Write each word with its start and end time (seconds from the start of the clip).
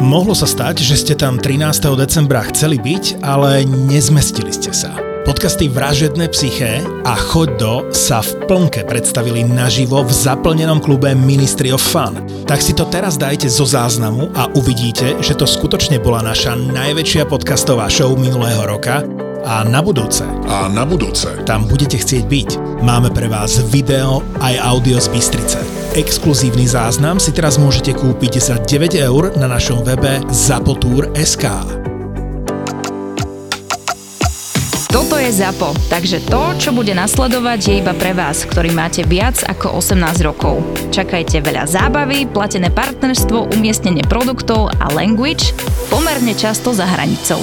Mohlo 0.00 0.32
sa 0.32 0.48
stať, 0.48 0.80
že 0.80 0.96
ste 0.96 1.12
tam 1.12 1.36
13. 1.36 1.92
decembra 1.92 2.40
chceli 2.48 2.80
byť, 2.80 3.20
ale 3.20 3.68
nezmestili 3.68 4.48
ste 4.48 4.72
sa. 4.72 4.96
Podcasty 5.28 5.68
Vražedné 5.68 6.32
psyché 6.32 6.80
a 7.04 7.12
Choď 7.12 7.48
do 7.60 7.74
sa 7.92 8.24
v 8.24 8.48
plnke 8.48 8.88
predstavili 8.88 9.44
naživo 9.44 10.00
v 10.00 10.08
zaplnenom 10.08 10.80
klube 10.80 11.12
Ministry 11.12 11.68
of 11.68 11.84
Fun. 11.84 12.16
Tak 12.48 12.64
si 12.64 12.72
to 12.72 12.88
teraz 12.88 13.20
dajte 13.20 13.52
zo 13.52 13.68
záznamu 13.68 14.32
a 14.32 14.48
uvidíte, 14.56 15.20
že 15.20 15.36
to 15.36 15.44
skutočne 15.44 16.00
bola 16.00 16.24
naša 16.24 16.56
najväčšia 16.56 17.28
podcastová 17.28 17.84
show 17.92 18.16
minulého 18.16 18.64
roka 18.64 19.04
a 19.44 19.68
na 19.68 19.84
budúce. 19.84 20.24
A 20.48 20.72
na 20.72 20.88
budúce. 20.88 21.28
Tam 21.44 21.68
budete 21.68 22.00
chcieť 22.00 22.24
byť. 22.24 22.48
Máme 22.80 23.12
pre 23.12 23.28
vás 23.28 23.60
video 23.68 24.24
aj 24.40 24.56
audio 24.64 24.96
z 24.96 25.12
Bystrice. 25.12 25.79
Exkluzívny 25.90 26.70
záznam 26.70 27.18
si 27.18 27.34
teraz 27.34 27.58
môžete 27.58 27.98
kúpiť 27.98 28.38
za 28.38 28.62
9 28.62 28.94
eur 28.94 29.34
na 29.34 29.50
našom 29.50 29.82
webe 29.82 30.22
zapotur.sk. 30.30 31.50
Toto 34.86 35.18
je 35.18 35.30
ZAPO, 35.34 35.74
takže 35.90 36.22
to, 36.30 36.42
čo 36.62 36.70
bude 36.70 36.94
nasledovať, 36.94 37.58
je 37.66 37.74
iba 37.82 37.90
pre 37.98 38.14
vás, 38.14 38.46
ktorý 38.46 38.70
máte 38.70 39.02
viac 39.02 39.42
ako 39.42 39.82
18 39.82 40.22
rokov. 40.22 40.62
Čakajte 40.94 41.42
veľa 41.42 41.66
zábavy, 41.66 42.30
platené 42.30 42.70
partnerstvo, 42.70 43.50
umiestnenie 43.50 44.06
produktov 44.06 44.70
a 44.78 44.94
language 44.94 45.50
pomerne 45.90 46.38
často 46.38 46.70
za 46.70 46.86
hranicou. 46.86 47.42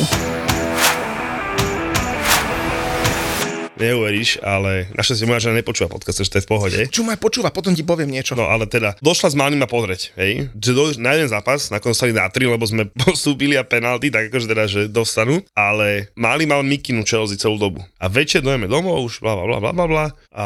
Neuveríš, 3.79 4.41
ale 4.41 4.89
našťastie 4.93 5.29
moja 5.29 5.47
žena 5.47 5.61
nepočúva 5.61 5.89
podcast, 5.93 6.21
že 6.21 6.31
to 6.33 6.37
je 6.41 6.45
v 6.45 6.51
pohode. 6.51 6.79
Čo 6.89 7.05
ma 7.05 7.15
počúva, 7.15 7.53
potom 7.53 7.73
ti 7.73 7.85
poviem 7.85 8.11
niečo. 8.11 8.33
No 8.33 8.49
ale 8.49 8.65
teda, 8.67 8.97
došla 8.99 9.33
s 9.33 9.35
malým 9.37 9.61
ma 9.61 9.69
pozrieť, 9.69 10.17
hej, 10.17 10.51
že 10.53 10.71
do, 10.73 10.91
na 10.99 11.15
jeden 11.15 11.29
zápas, 11.29 11.69
na 11.69 11.79
stali 11.79 12.11
na 12.13 12.27
3, 12.27 12.53
lebo 12.53 12.65
sme 12.65 12.89
postúpili 13.05 13.55
a 13.55 13.63
penalty, 13.63 14.11
tak 14.11 14.29
akože 14.29 14.47
teda, 14.49 14.63
že 14.67 14.81
dostanú, 14.89 15.39
ale 15.55 16.11
malý 16.17 16.49
mal 16.49 16.61
mikinu 16.65 17.05
Chelsea 17.07 17.39
celú 17.39 17.55
dobu. 17.57 17.81
A 18.01 18.09
večer 18.09 18.43
dojeme 18.43 18.67
domov, 18.69 19.05
už 19.07 19.23
bla 19.23 19.33
bla 19.37 19.59
bla 19.61 19.71
bla 19.73 19.85
bla 19.87 20.05
a 20.33 20.45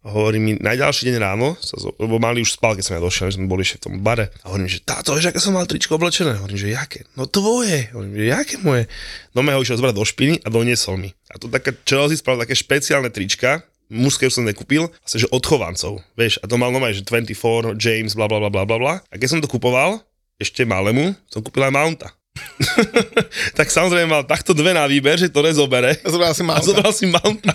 hovorí 0.00 0.40
mi, 0.40 0.56
najďalší 0.56 1.12
deň 1.12 1.16
ráno, 1.20 1.60
sa, 1.60 1.76
lebo 2.00 2.16
mali 2.16 2.40
už 2.40 2.56
spal, 2.56 2.72
keď 2.72 2.84
som 2.84 2.96
ja 2.96 3.02
došiel, 3.04 3.26
že 3.28 3.36
sme 3.36 3.50
boli 3.50 3.62
ešte 3.64 3.84
v 3.84 3.84
tom 3.84 3.94
bare. 4.00 4.32
A 4.44 4.52
hovorím, 4.52 4.68
že 4.70 4.80
táto, 4.80 5.12
vieš, 5.12 5.28
aké 5.28 5.40
som 5.40 5.52
mal 5.52 5.68
tričko 5.68 6.00
oblečené? 6.00 6.40
Hovorím, 6.40 6.56
že 6.56 6.72
jaké? 6.72 7.04
No 7.14 7.28
tvoje. 7.28 7.92
Hovorím, 7.92 8.16
že 8.16 8.24
jaké 8.32 8.54
moje? 8.64 8.88
No 9.36 9.44
ho 9.44 9.60
išiel 9.60 9.76
zbrať 9.76 9.94
do 9.96 10.04
špiny 10.04 10.34
a 10.40 10.48
doniesol 10.48 10.96
mi. 10.96 11.12
A 11.28 11.36
to 11.36 11.52
taká 11.52 11.76
Chelsea 11.84 12.16
spravil 12.16 12.42
také 12.42 12.56
špeciálne 12.56 13.12
trička, 13.12 13.60
mužské 13.92 14.30
už 14.30 14.40
som 14.40 14.46
nekúpil, 14.46 14.88
asi, 15.04 15.20
že 15.20 15.28
od 15.28 15.42
chovancov, 15.44 16.00
vieš, 16.14 16.38
a 16.40 16.48
to 16.48 16.54
mal 16.56 16.70
normálne, 16.70 16.96
že 16.96 17.04
24, 17.04 17.76
James, 17.76 18.14
bla 18.14 18.30
bla 18.30 18.38
bla 18.38 18.48
bla 18.48 18.64
bla. 18.64 18.94
A 19.10 19.14
keď 19.18 19.28
som 19.36 19.40
to 19.42 19.50
kupoval, 19.50 20.00
ešte 20.40 20.64
malému, 20.64 21.12
som 21.28 21.44
kúpil 21.44 21.68
aj 21.68 21.74
Mounta. 21.74 22.08
tak 23.58 23.72
samozrejme 23.72 24.08
mal 24.08 24.24
takto 24.28 24.52
dve 24.52 24.76
na 24.76 24.84
výber, 24.84 25.16
že 25.16 25.32
to 25.32 25.40
nezobere. 25.40 25.96
Zobral 26.04 26.32
si 26.36 26.44
Mounta. 26.44 26.60
A 26.60 26.66
zobral 26.66 26.92
si 26.92 27.06
Mounta. 27.08 27.54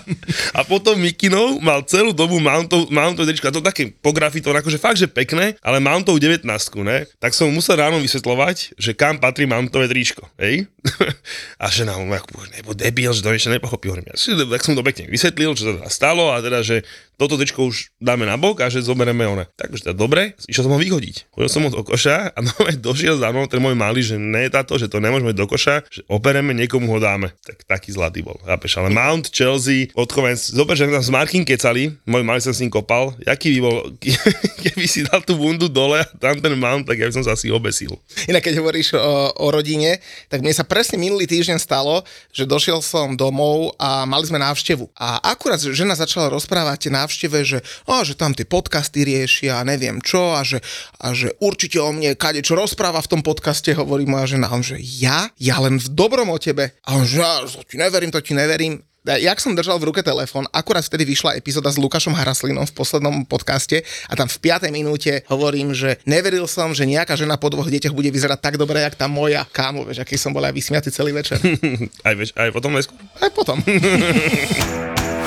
A 0.54 0.66
potom 0.66 0.98
Mikinov 0.98 1.62
mal 1.62 1.86
celú 1.86 2.10
dobu 2.12 2.42
Mountov, 2.42 2.90
Mountov 2.90 3.30
trička. 3.30 3.54
To 3.54 3.62
také 3.62 3.94
pografitované, 4.02 4.66
akože 4.66 4.82
fakt, 4.82 4.98
že 4.98 5.06
pekné, 5.06 5.58
ale 5.62 5.78
Mountov 5.78 6.18
19, 6.18 6.46
ne? 6.86 7.06
Tak 7.22 7.38
som 7.38 7.50
musel 7.54 7.78
ráno 7.78 8.02
vysvetľovať, 8.02 8.78
že 8.78 8.92
kam 8.98 9.22
patrí 9.22 9.46
Mountové 9.46 9.86
tričko, 9.86 10.26
hej? 10.42 10.66
A 11.62 11.70
žena 11.70 11.98
mu 11.98 12.10
ako, 12.10 12.46
nebo 12.54 12.74
debil, 12.74 13.14
že 13.14 13.22
to 13.22 13.34
ešte 13.34 13.54
nepochopil. 13.54 14.02
Ja, 14.06 14.16
tak 14.18 14.62
som 14.66 14.74
to 14.74 14.86
pekne 14.86 15.10
vysvetlil, 15.10 15.54
čo 15.54 15.64
sa 15.70 15.72
teda 15.78 15.90
stalo 15.90 16.34
a 16.34 16.42
teda, 16.42 16.66
že 16.66 16.84
toto 17.16 17.40
tričko 17.40 17.72
už 17.72 17.96
dáme 17.98 18.28
na 18.28 18.36
bok 18.36 18.60
a 18.62 18.68
že 18.68 18.84
zoberieme 18.84 19.24
one. 19.24 19.48
Takže 19.56 19.90
teda 19.90 19.96
dobre, 19.96 20.36
išiel 20.46 20.68
som 20.68 20.76
ho 20.76 20.80
vyhodiť. 20.80 21.32
Chodil 21.32 21.50
som 21.52 21.64
ho 21.64 21.72
do 21.72 21.82
koša 21.88 22.36
a 22.36 22.40
no, 22.46 22.52
došiel 22.80 23.16
za 23.16 23.32
mnou 23.32 23.48
ten 23.48 23.64
môj 23.64 23.76
malý, 23.76 24.04
že 24.04 24.20
ne 24.20 24.48
táto, 24.52 24.76
že 24.76 24.92
to 24.92 25.00
nemôžeme 25.00 25.32
do 25.32 25.48
koša, 25.48 25.88
že 25.88 26.04
opereme, 26.12 26.52
niekomu 26.52 26.92
ho 26.92 27.00
dáme. 27.00 27.32
Tak 27.48 27.64
taký 27.64 27.96
zlatý 27.96 28.20
bol, 28.20 28.36
chápeš, 28.44 28.76
ale 28.76 28.92
Mount, 28.92 29.32
Chelsea, 29.32 29.88
odchoven, 29.96 30.36
zober, 30.36 30.76
že 30.76 30.92
tam 30.92 31.00
s 31.00 31.12
Markin 31.14 31.48
kecali, 31.48 31.96
môj 32.04 32.24
malý 32.28 32.44
som 32.44 32.52
s 32.52 32.60
ním 32.60 32.74
kopal, 32.74 33.16
jaký 33.24 33.56
by 33.56 33.60
bol, 33.64 33.76
keby 34.68 34.86
si 34.86 35.08
dal 35.08 35.24
tú 35.24 35.40
bundu 35.40 35.72
dole 35.72 36.04
a 36.04 36.08
tam 36.20 36.36
ten 36.36 36.54
Mount, 36.60 36.84
tak 36.84 37.00
ja 37.00 37.08
by 37.08 37.16
som 37.16 37.24
sa 37.24 37.40
asi 37.40 37.48
obesil. 37.48 37.96
Inak 38.28 38.44
keď 38.44 38.60
hovoríš 38.60 39.00
o, 39.00 39.32
o 39.40 39.48
rodine, 39.56 40.04
tak 40.28 40.44
mne 40.44 40.52
sa 40.52 40.68
presne 40.68 41.00
minulý 41.00 41.24
týždeň 41.30 41.58
stalo, 41.62 42.04
že 42.36 42.44
došiel 42.44 42.84
som 42.84 43.16
domov 43.16 43.72
a 43.80 44.04
mali 44.04 44.28
sme 44.28 44.42
návštevu. 44.42 44.92
A 44.98 45.24
akurát 45.32 45.62
žena 45.62 45.96
začala 45.96 46.28
rozprávať 46.28 46.92
na 46.92 47.05
návšteve, 47.06 47.38
že, 47.46 47.62
a, 47.86 48.02
že 48.02 48.18
tam 48.18 48.34
tie 48.34 48.50
podcasty 48.50 49.06
riešia 49.06 49.62
a 49.62 49.68
neviem 49.68 50.02
čo 50.02 50.34
a 50.34 50.42
že, 50.42 50.58
a 50.98 51.14
že 51.14 51.38
určite 51.38 51.78
o 51.78 51.94
mne 51.94 52.18
kade 52.18 52.42
čo 52.42 52.58
rozpráva 52.58 52.98
v 53.06 53.12
tom 53.14 53.22
podcaste, 53.22 53.70
hovorí 53.78 54.10
moja 54.10 54.34
žena. 54.34 54.50
A 54.50 54.58
on, 54.58 54.66
že 54.66 54.82
ja? 54.82 55.30
Ja 55.38 55.62
len 55.62 55.78
v 55.78 55.88
dobrom 55.94 56.34
o 56.34 56.42
tebe. 56.42 56.74
A 56.82 56.98
on, 56.98 57.06
že 57.06 57.22
ja, 57.22 57.46
to 57.46 57.62
ti 57.62 57.78
neverím, 57.78 58.10
to 58.10 58.26
ti 58.26 58.34
neverím 58.34 58.82
jak 59.06 59.38
som 59.38 59.54
držal 59.54 59.78
v 59.78 59.94
ruke 59.94 60.02
telefón, 60.02 60.50
akurát 60.50 60.82
vtedy 60.82 61.06
vyšla 61.06 61.38
epizóda 61.38 61.70
s 61.70 61.78
Lukášom 61.78 62.18
Haraslinom 62.18 62.66
v 62.66 62.74
poslednom 62.74 63.22
podcaste 63.30 63.86
a 64.10 64.18
tam 64.18 64.26
v 64.26 64.38
5. 64.42 64.74
minúte 64.74 65.22
hovorím, 65.30 65.78
že 65.78 66.02
neveril 66.10 66.50
som, 66.50 66.74
že 66.74 66.90
nejaká 66.90 67.14
žena 67.14 67.38
po 67.38 67.54
dvoch 67.54 67.70
deťoch 67.70 67.94
bude 67.94 68.10
vyzerať 68.10 68.42
tak 68.42 68.56
dobre, 68.58 68.82
jak 68.82 68.98
tá 68.98 69.06
moja. 69.06 69.46
Kámo, 69.54 69.86
vieš, 69.86 70.02
aký 70.02 70.18
som 70.18 70.34
bol 70.34 70.42
aj 70.42 70.58
vysmiatý 70.58 70.90
celý 70.90 71.14
večer. 71.14 71.38
aj, 72.08 72.14
aj 72.34 72.50
potom 72.50 72.74
neskôr? 72.74 72.98
Aj 73.22 73.30
potom. 73.30 73.62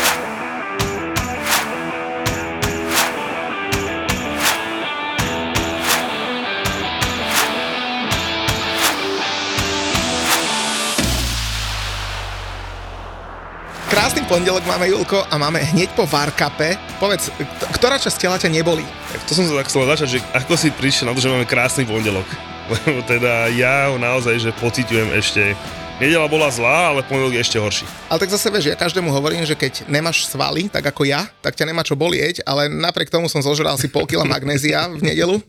pondelok 14.28 14.60
máme, 14.68 14.92
Julko, 14.92 15.24
a 15.24 15.34
máme 15.40 15.56
hneď 15.72 15.88
po 15.96 16.04
Varkape. 16.04 16.76
Povedz, 17.00 17.32
ktorá 17.72 17.96
časť 17.96 18.20
tela 18.20 18.36
ťa 18.36 18.52
neboli? 18.52 18.84
Tak 18.84 19.24
to 19.24 19.32
som 19.32 19.48
sa 19.48 19.56
tak 19.56 19.72
chcel 19.72 19.88
začať, 19.88 20.08
že 20.14 20.18
ako 20.36 20.52
si 20.52 20.68
prišiel 20.68 21.08
na 21.08 21.16
to, 21.16 21.24
že 21.24 21.32
máme 21.32 21.48
krásny 21.48 21.88
pondelok. 21.88 22.28
Lebo 22.76 23.00
teda 23.08 23.48
ja 23.56 23.88
ho 23.88 23.96
naozaj, 23.96 24.36
že 24.36 24.52
pociťujem 24.60 25.16
ešte 25.16 25.56
Nedela 25.98 26.30
bola 26.30 26.46
zlá, 26.46 26.94
ale 26.94 27.02
pondelok 27.02 27.34
je 27.34 27.42
ešte 27.42 27.58
horší. 27.58 27.82
Ale 28.06 28.22
tak 28.22 28.30
zase 28.30 28.54
vieš, 28.54 28.70
ja 28.70 28.78
každému 28.78 29.10
hovorím, 29.10 29.42
že 29.42 29.58
keď 29.58 29.82
nemáš 29.90 30.30
svaly, 30.30 30.70
tak 30.70 30.86
ako 30.86 31.02
ja, 31.02 31.26
tak 31.42 31.58
ťa 31.58 31.66
nemá 31.66 31.82
čo 31.82 31.98
bolieť, 31.98 32.46
ale 32.46 32.70
napriek 32.70 33.10
tomu 33.10 33.26
som 33.26 33.42
zožral 33.42 33.74
si 33.82 33.90
pol 33.90 34.06
kila 34.06 34.22
magnézia 34.22 34.86
v 34.94 35.02
nedelu. 35.02 35.42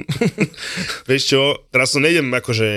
vieš 1.10 1.38
čo, 1.38 1.54
teraz 1.70 1.94
to 1.94 2.02
nejdem 2.02 2.34
akože 2.34 2.70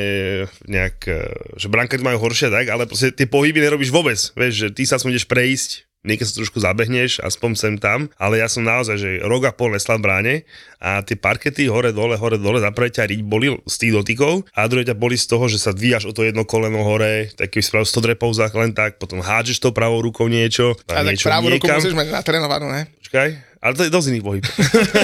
nejak, 0.68 0.96
eh, 1.08 1.24
že 1.56 1.72
brankári 1.72 2.04
majú 2.04 2.20
horšie 2.20 2.52
tak, 2.52 2.68
ale 2.68 2.84
proste 2.84 3.08
tie 3.08 3.24
pohyby 3.24 3.64
nerobíš 3.64 3.88
vôbec. 3.88 4.20
Vieš, 4.36 4.52
že 4.52 4.68
ty 4.68 4.84
sa 4.84 5.00
ideš 5.00 5.24
prejsť 5.24 5.88
niekedy 6.02 6.26
sa 6.26 6.38
trošku 6.42 6.58
zabehneš, 6.58 7.22
aspoň 7.22 7.50
sem 7.54 7.74
tam, 7.78 8.10
ale 8.18 8.42
ja 8.42 8.50
som 8.50 8.66
naozaj, 8.66 8.96
že 8.98 9.10
rok 9.22 9.46
a 9.46 9.52
pol 9.54 9.74
nesla 9.74 9.98
bráne 10.02 10.42
a 10.82 10.98
tie 11.06 11.14
parkety 11.14 11.70
hore 11.70 11.94
dole, 11.94 12.18
hore 12.18 12.38
dole, 12.42 12.58
za 12.58 12.74
prvé 12.74 12.90
ťa 12.90 13.06
riť 13.06 13.20
boli 13.22 13.54
z 13.66 13.76
tých 13.78 13.92
dotykov 13.94 14.50
a 14.50 14.66
druhé 14.66 14.82
ťa 14.82 14.98
boli 14.98 15.14
z 15.14 15.26
toho, 15.30 15.46
že 15.46 15.62
sa 15.62 15.70
dvíjaš 15.70 16.10
o 16.10 16.12
to 16.14 16.26
jedno 16.26 16.42
koleno 16.42 16.82
hore, 16.82 17.30
tak 17.38 17.54
keby 17.54 17.62
spravil 17.62 17.86
100 17.86 18.12
repouzách 18.18 18.52
len 18.58 18.74
tak, 18.74 18.98
potom 18.98 19.22
hádžeš 19.22 19.62
to 19.62 19.70
pravou 19.70 20.02
rukou 20.02 20.26
niečo. 20.26 20.74
A, 20.90 21.02
a 21.02 21.06
niečo 21.06 21.30
tak 21.30 21.38
pravú 21.38 21.54
ruku 21.54 21.66
musíš 21.70 21.94
mať 21.94 22.08
natrenovanú, 22.10 22.66
ne? 22.66 22.90
Počkaj, 22.98 23.51
ale 23.62 23.78
to 23.78 23.86
je 23.86 23.94
dosť 23.94 24.10
iný 24.10 24.20
pohyb. 24.26 24.44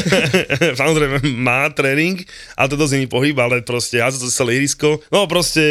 Samozrejme 0.83 1.23
má 1.39 1.71
tréning, 1.71 2.19
ale 2.59 2.67
to 2.67 2.75
je 2.75 2.83
dosť 2.83 2.97
iný 2.99 3.07
pohyb, 3.07 3.39
ale 3.39 3.63
proste 3.63 4.03
ja 4.03 4.11
to 4.11 4.27
celé 4.27 4.59
irisko. 4.59 4.99
No 5.15 5.31
proste 5.31 5.63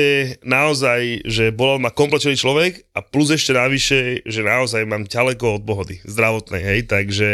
naozaj, 0.47 1.27
že 1.27 1.51
bol 1.51 1.83
ma 1.83 1.91
komplečený 1.91 2.39
človek 2.39 2.87
a 2.95 3.03
plus 3.03 3.35
ešte 3.35 3.51
navyše, 3.51 4.23
že 4.23 4.39
naozaj 4.39 4.87
mám 4.87 5.03
ďaleko 5.03 5.59
od 5.59 5.63
pohody 5.67 5.99
zdravotnej, 6.07 6.63
hej, 6.63 6.79
takže 6.87 7.29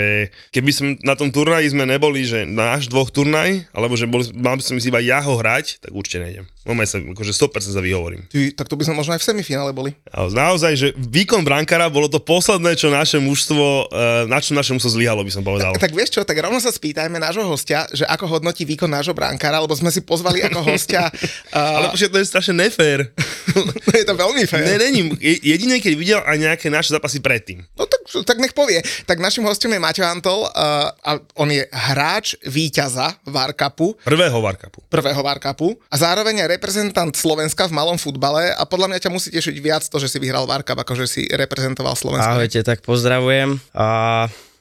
keby 0.49 0.71
sme 0.73 0.89
na 1.05 1.13
tom 1.13 1.29
turnaji 1.29 1.69
sme 1.69 1.85
neboli, 1.85 2.25
že 2.25 2.49
náš 2.49 2.89
dvoch 2.89 3.13
turnaj, 3.13 3.69
alebo 3.77 3.93
že 3.93 4.09
boli, 4.09 4.25
mal 4.33 4.57
by 4.57 4.63
som 4.65 4.81
iba 4.81 4.97
ja 4.99 5.21
ho 5.21 5.37
hrať, 5.37 5.85
tak 5.85 5.93
určite 5.93 6.25
nejdem. 6.25 6.45
Moment 6.63 6.87
sa, 6.87 6.95
akože 6.95 7.35
100% 7.35 7.75
sa 7.75 7.83
vyhovorím. 7.83 8.23
Ty, 8.31 8.55
tak 8.55 8.71
to 8.71 8.79
by 8.79 8.87
sme 8.87 8.95
možno 8.95 9.11
aj 9.11 9.19
v 9.19 9.27
semifinále 9.35 9.75
boli. 9.75 9.91
A 10.07 10.31
naozaj, 10.31 10.73
že 10.79 10.87
výkon 10.95 11.43
brankára 11.43 11.91
bolo 11.91 12.07
to 12.07 12.23
posledné, 12.23 12.79
čo 12.79 12.87
naše 12.87 13.19
mužstvo, 13.19 13.91
eh, 13.91 14.31
na 14.31 14.39
čo 14.39 14.55
naše 14.55 14.71
mužstvo 14.71 14.95
zlyhalo, 14.95 15.27
by 15.27 15.31
som 15.35 15.43
povedal. 15.43 15.75
Tak, 15.75 15.91
tak 15.91 15.93
vieš 15.93 16.15
čo, 16.15 16.21
tak 16.23 16.39
rovno 16.39 16.63
sa 16.63 16.71
spýtajme 16.71 17.19
nášho 17.19 17.43
hostia, 17.43 17.83
že 17.91 18.07
ako 18.07 18.39
hodnotí 18.39 18.63
výkon 18.63 18.87
nášho 18.87 19.11
brankára, 19.11 19.59
lebo 19.59 19.75
sme 19.75 19.91
si 19.91 19.99
pozvali 20.07 20.39
ako 20.39 20.63
hostia. 20.63 21.11
Uh... 21.51 21.59
Ale 21.83 21.91
počkej, 21.91 22.15
to 22.15 22.19
je 22.23 22.27
strašne 22.31 22.55
nefér. 22.55 23.11
je 23.99 24.05
to 24.07 24.15
veľmi 24.15 24.47
fér. 24.47 24.63
Ne, 24.63 24.75
není. 24.87 25.11
Jedine, 25.19 25.83
keď 25.83 25.93
videl 25.99 26.19
aj 26.23 26.37
nejaké 26.39 26.71
naše 26.71 26.95
zápasy 26.95 27.19
predtým. 27.19 27.59
No 27.75 27.83
tak, 27.83 28.07
tak 28.07 28.37
nech 28.39 28.55
povie. 28.55 28.79
Tak 29.03 29.19
našim 29.19 29.43
hostom 29.43 29.67
je 29.75 29.83
Maťo 29.83 30.07
Antol 30.07 30.47
uh, 30.47 30.95
a 30.95 31.19
on 31.35 31.51
je 31.51 31.67
hráč 31.67 32.39
víťaza 32.47 33.19
Varkapu. 33.27 33.99
Prvého 33.99 34.39
Varkapu. 34.39 34.79
Prvého 34.87 35.19
Varkapu. 35.19 35.75
A 35.91 35.95
zároveň 35.99 36.39
je 36.39 36.52
reprezentant 36.53 37.13
Slovenska 37.17 37.65
v 37.65 37.73
malom 37.73 37.97
futbale 37.97 38.53
a 38.53 38.63
podľa 38.69 38.93
mňa 38.93 38.99
ťa 39.01 39.11
musí 39.11 39.29
tešiť 39.33 39.57
viac 39.57 39.83
to, 39.89 39.97
že 39.97 40.07
si 40.13 40.17
vyhral 40.21 40.45
Varkap, 40.45 40.77
ako 40.77 40.93
že 41.03 41.05
si 41.09 41.21
reprezentoval 41.25 41.97
Slovensko. 41.97 42.37
Ahojte, 42.37 42.61
tak 42.61 42.85
pozdravujem. 42.85 43.57
A 43.73 43.87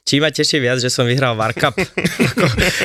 či 0.03 0.19
ma 0.19 0.33
teší 0.33 0.59
viac, 0.59 0.81
že 0.81 0.91
som 0.91 1.05
vyhral 1.05 1.37
Warcup? 1.37 1.77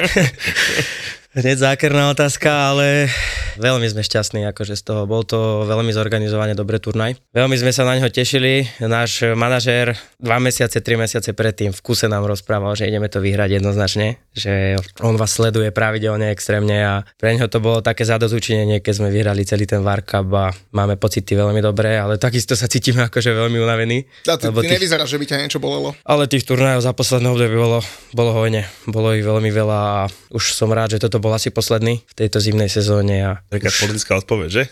Hneď 1.38 1.57
zákerná 1.57 2.12
otázka, 2.12 2.50
ale 2.50 3.13
Veľmi 3.57 3.89
sme 3.89 4.01
šťastní 4.01 4.45
akože 4.48 4.77
z 4.77 4.83
toho. 4.83 5.01
Bol 5.04 5.25
to 5.25 5.65
veľmi 5.65 5.89
zorganizované 5.89 6.54
dobré 6.54 6.77
turnaj. 6.77 7.18
Veľmi 7.33 7.57
sme 7.57 7.74
sa 7.74 7.83
na 7.83 7.98
neho 7.98 8.07
tešili. 8.07 8.69
Náš 8.80 9.25
manažér 9.33 9.98
dva 10.18 10.38
mesiace, 10.38 10.77
tri 10.80 10.94
mesiace 10.94 11.33
predtým 11.33 11.74
v 11.74 11.80
kuse 11.81 12.06
nám 12.06 12.25
rozprával, 12.25 12.74
že 12.74 12.86
ideme 12.86 13.09
to 13.09 13.18
vyhrať 13.18 13.57
jednoznačne, 13.57 14.21
že 14.31 14.77
on 15.01 15.18
vás 15.18 15.33
sleduje 15.33 15.69
pravidelne 15.69 16.30
extrémne 16.30 16.77
a 16.77 16.94
pre 17.18 17.33
neho 17.33 17.50
to 17.50 17.57
bolo 17.57 17.81
také 17.81 18.06
zadozučinenie, 18.06 18.80
keď 18.80 18.94
sme 18.94 19.09
vyhrali 19.09 19.42
celý 19.42 19.65
ten 19.65 19.81
Warcup 19.81 20.30
a 20.31 20.45
máme 20.71 20.95
pocity 20.95 21.33
veľmi 21.33 21.60
dobré, 21.60 21.98
ale 21.98 22.18
takisto 22.18 22.53
sa 22.53 22.69
cítime 22.69 23.06
akože 23.06 23.33
veľmi 23.33 23.57
unavení. 23.57 24.06
A 24.30 24.38
ty, 24.38 24.48
ty 24.48 24.53
tých- 24.53 24.74
nevyzeráš, 24.77 25.10
že 25.10 25.18
by 25.18 25.25
ťa 25.25 25.38
niečo 25.42 25.57
bolelo. 25.57 25.98
ale 26.06 26.30
tých 26.30 26.45
turnajov 26.45 26.81
za 26.81 26.94
posledné 26.94 27.27
obdobie 27.30 27.57
bolo, 27.57 27.80
bolo 28.13 28.31
hojne. 28.33 28.69
Bolo 28.86 29.13
ich 29.13 29.25
veľmi 29.25 29.50
veľa 29.50 29.80
a 29.80 30.00
už 30.30 30.53
som 30.53 30.69
rád, 30.69 30.98
že 30.98 31.01
toto 31.01 31.18
bol 31.18 31.33
asi 31.33 31.50
posledný 31.50 32.03
v 32.03 32.13
tejto 32.13 32.38
zimnej 32.38 32.68
sezóne 32.68 33.15
a 33.24 33.31
Taká 33.48 33.72
politická 33.82 34.14
odpoveď, 34.18 34.50
že? 34.50 34.64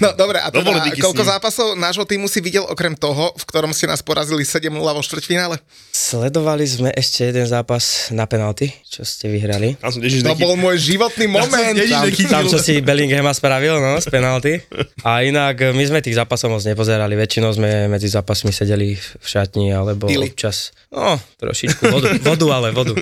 No 0.00 0.12
dobre, 0.12 0.40
a 0.40 0.48
To 0.48 0.60
boli 0.60 0.80
teda, 0.80 0.86
díky 0.88 1.00
koľko 1.00 1.20
zápasov 1.22 1.66
nášho 1.74 2.02
týmu 2.02 2.26
si 2.26 2.40
videl 2.40 2.64
okrem 2.64 2.92
toho, 2.92 3.32
v 3.32 3.44
ktorom 3.44 3.70
ste 3.70 3.84
nás 3.84 4.00
porazili 4.00 4.40
7-0 4.40 4.72
vo 4.72 5.00
štvrťfinále? 5.00 5.60
sledovali 5.90 6.64
sme 6.64 6.90
ešte 6.90 7.28
jeden 7.28 7.44
zápas 7.44 8.08
na 8.08 8.24
penalty, 8.24 8.72
čo 8.82 9.04
ste 9.04 9.28
vyhrali. 9.28 9.76
Tam 9.76 9.92
som 9.92 10.00
To 10.00 10.34
bol 10.34 10.56
môj 10.56 10.80
životný 10.80 11.28
moment. 11.28 11.52
Tam- 11.52 11.76
neký- 11.76 12.24
Tam, 12.24 12.48
čo 12.48 12.56
si 12.56 12.80
Bellinghama 12.80 13.30
spravil, 13.30 13.76
no, 13.76 14.00
z 14.00 14.08
penalty. 14.08 14.64
A 15.02 15.22
inak 15.22 15.60
e, 15.60 15.70
my 15.70 15.84
sme 15.84 16.00
tých 16.00 16.16
zápasov 16.16 16.50
moc 16.50 16.64
nepozerali. 16.64 17.14
Väčšinou 17.14 17.52
sme 17.52 17.86
medzi 17.86 18.08
zápasmi 18.08 18.50
sedeli 18.50 18.96
v 18.96 19.22
šatni, 19.22 19.70
alebo 19.70 20.08
Pili. 20.08 20.32
občas, 20.32 20.72
no, 20.88 21.20
trošičku 21.36 21.82
vodu, 21.86 22.08
vodu 22.18 22.46
ale 22.50 22.72
vodu. 22.72 22.96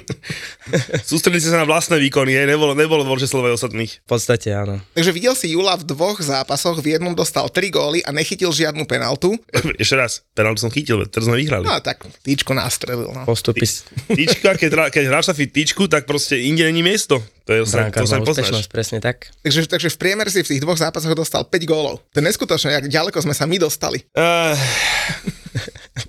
Sústredili 1.01 1.39
ste 1.39 1.51
sa 1.51 1.63
na 1.63 1.67
vlastné 1.67 1.97
výkony, 1.99 2.35
hej? 2.35 2.47
nebolo, 2.47 2.75
nebolo 2.75 3.05
dôležité 3.05 3.31
slova 3.31 3.49
ostatných. 3.51 4.03
V 4.03 4.09
podstate 4.09 4.51
áno. 4.51 4.83
Takže 4.99 5.15
videl 5.15 5.39
si 5.39 5.55
Jula 5.55 5.79
v 5.79 5.87
dvoch 5.87 6.19
zápasoch, 6.19 6.83
v 6.83 6.99
jednom 6.99 7.15
dostal 7.15 7.47
3 7.47 7.71
góly 7.71 8.03
a 8.03 8.11
nechytil 8.11 8.51
žiadnu 8.51 8.83
penaltu. 8.83 9.31
Ešte 9.79 9.95
raz, 9.95 10.27
penáltu 10.35 10.67
som 10.67 10.75
chytil, 10.75 11.07
teraz 11.07 11.31
sme 11.31 11.39
vyhrali. 11.39 11.71
No 11.71 11.79
tak, 11.79 12.03
týčko 12.27 12.51
nastrelil. 12.51 13.07
No. 13.15 13.23
Postupy 13.23 13.63
Tyčka, 14.11 14.59
keď, 14.59 14.91
keď 14.91 15.05
hráš 15.07 15.31
sa 15.31 15.39
fi 15.39 15.47
tyčku, 15.47 15.87
tak 15.87 16.03
proste 16.03 16.43
inde 16.43 16.67
není 16.67 16.83
miesto. 16.83 17.23
To 17.47 17.55
je 17.55 17.63
sa, 17.63 17.87
to 17.95 18.11
sa 18.11 18.19
úspešnosť, 18.19 18.67
presne 18.67 18.99
tak. 18.99 19.31
Takže, 19.47 19.71
takže 19.71 19.89
v 19.95 19.99
priemere 20.03 20.35
si 20.35 20.43
v 20.43 20.51
tých 20.51 20.63
dvoch 20.67 20.83
zápasoch 20.83 21.15
dostal 21.15 21.47
5 21.47 21.63
gólov. 21.63 22.03
To 22.11 22.19
je 22.19 22.27
neskutočné, 22.27 22.83
jak 22.83 22.91
ďaleko 22.91 23.23
sme 23.23 23.39
sa 23.39 23.47
my 23.47 23.55
dostali. 23.55 24.03
Uh, 24.19 24.59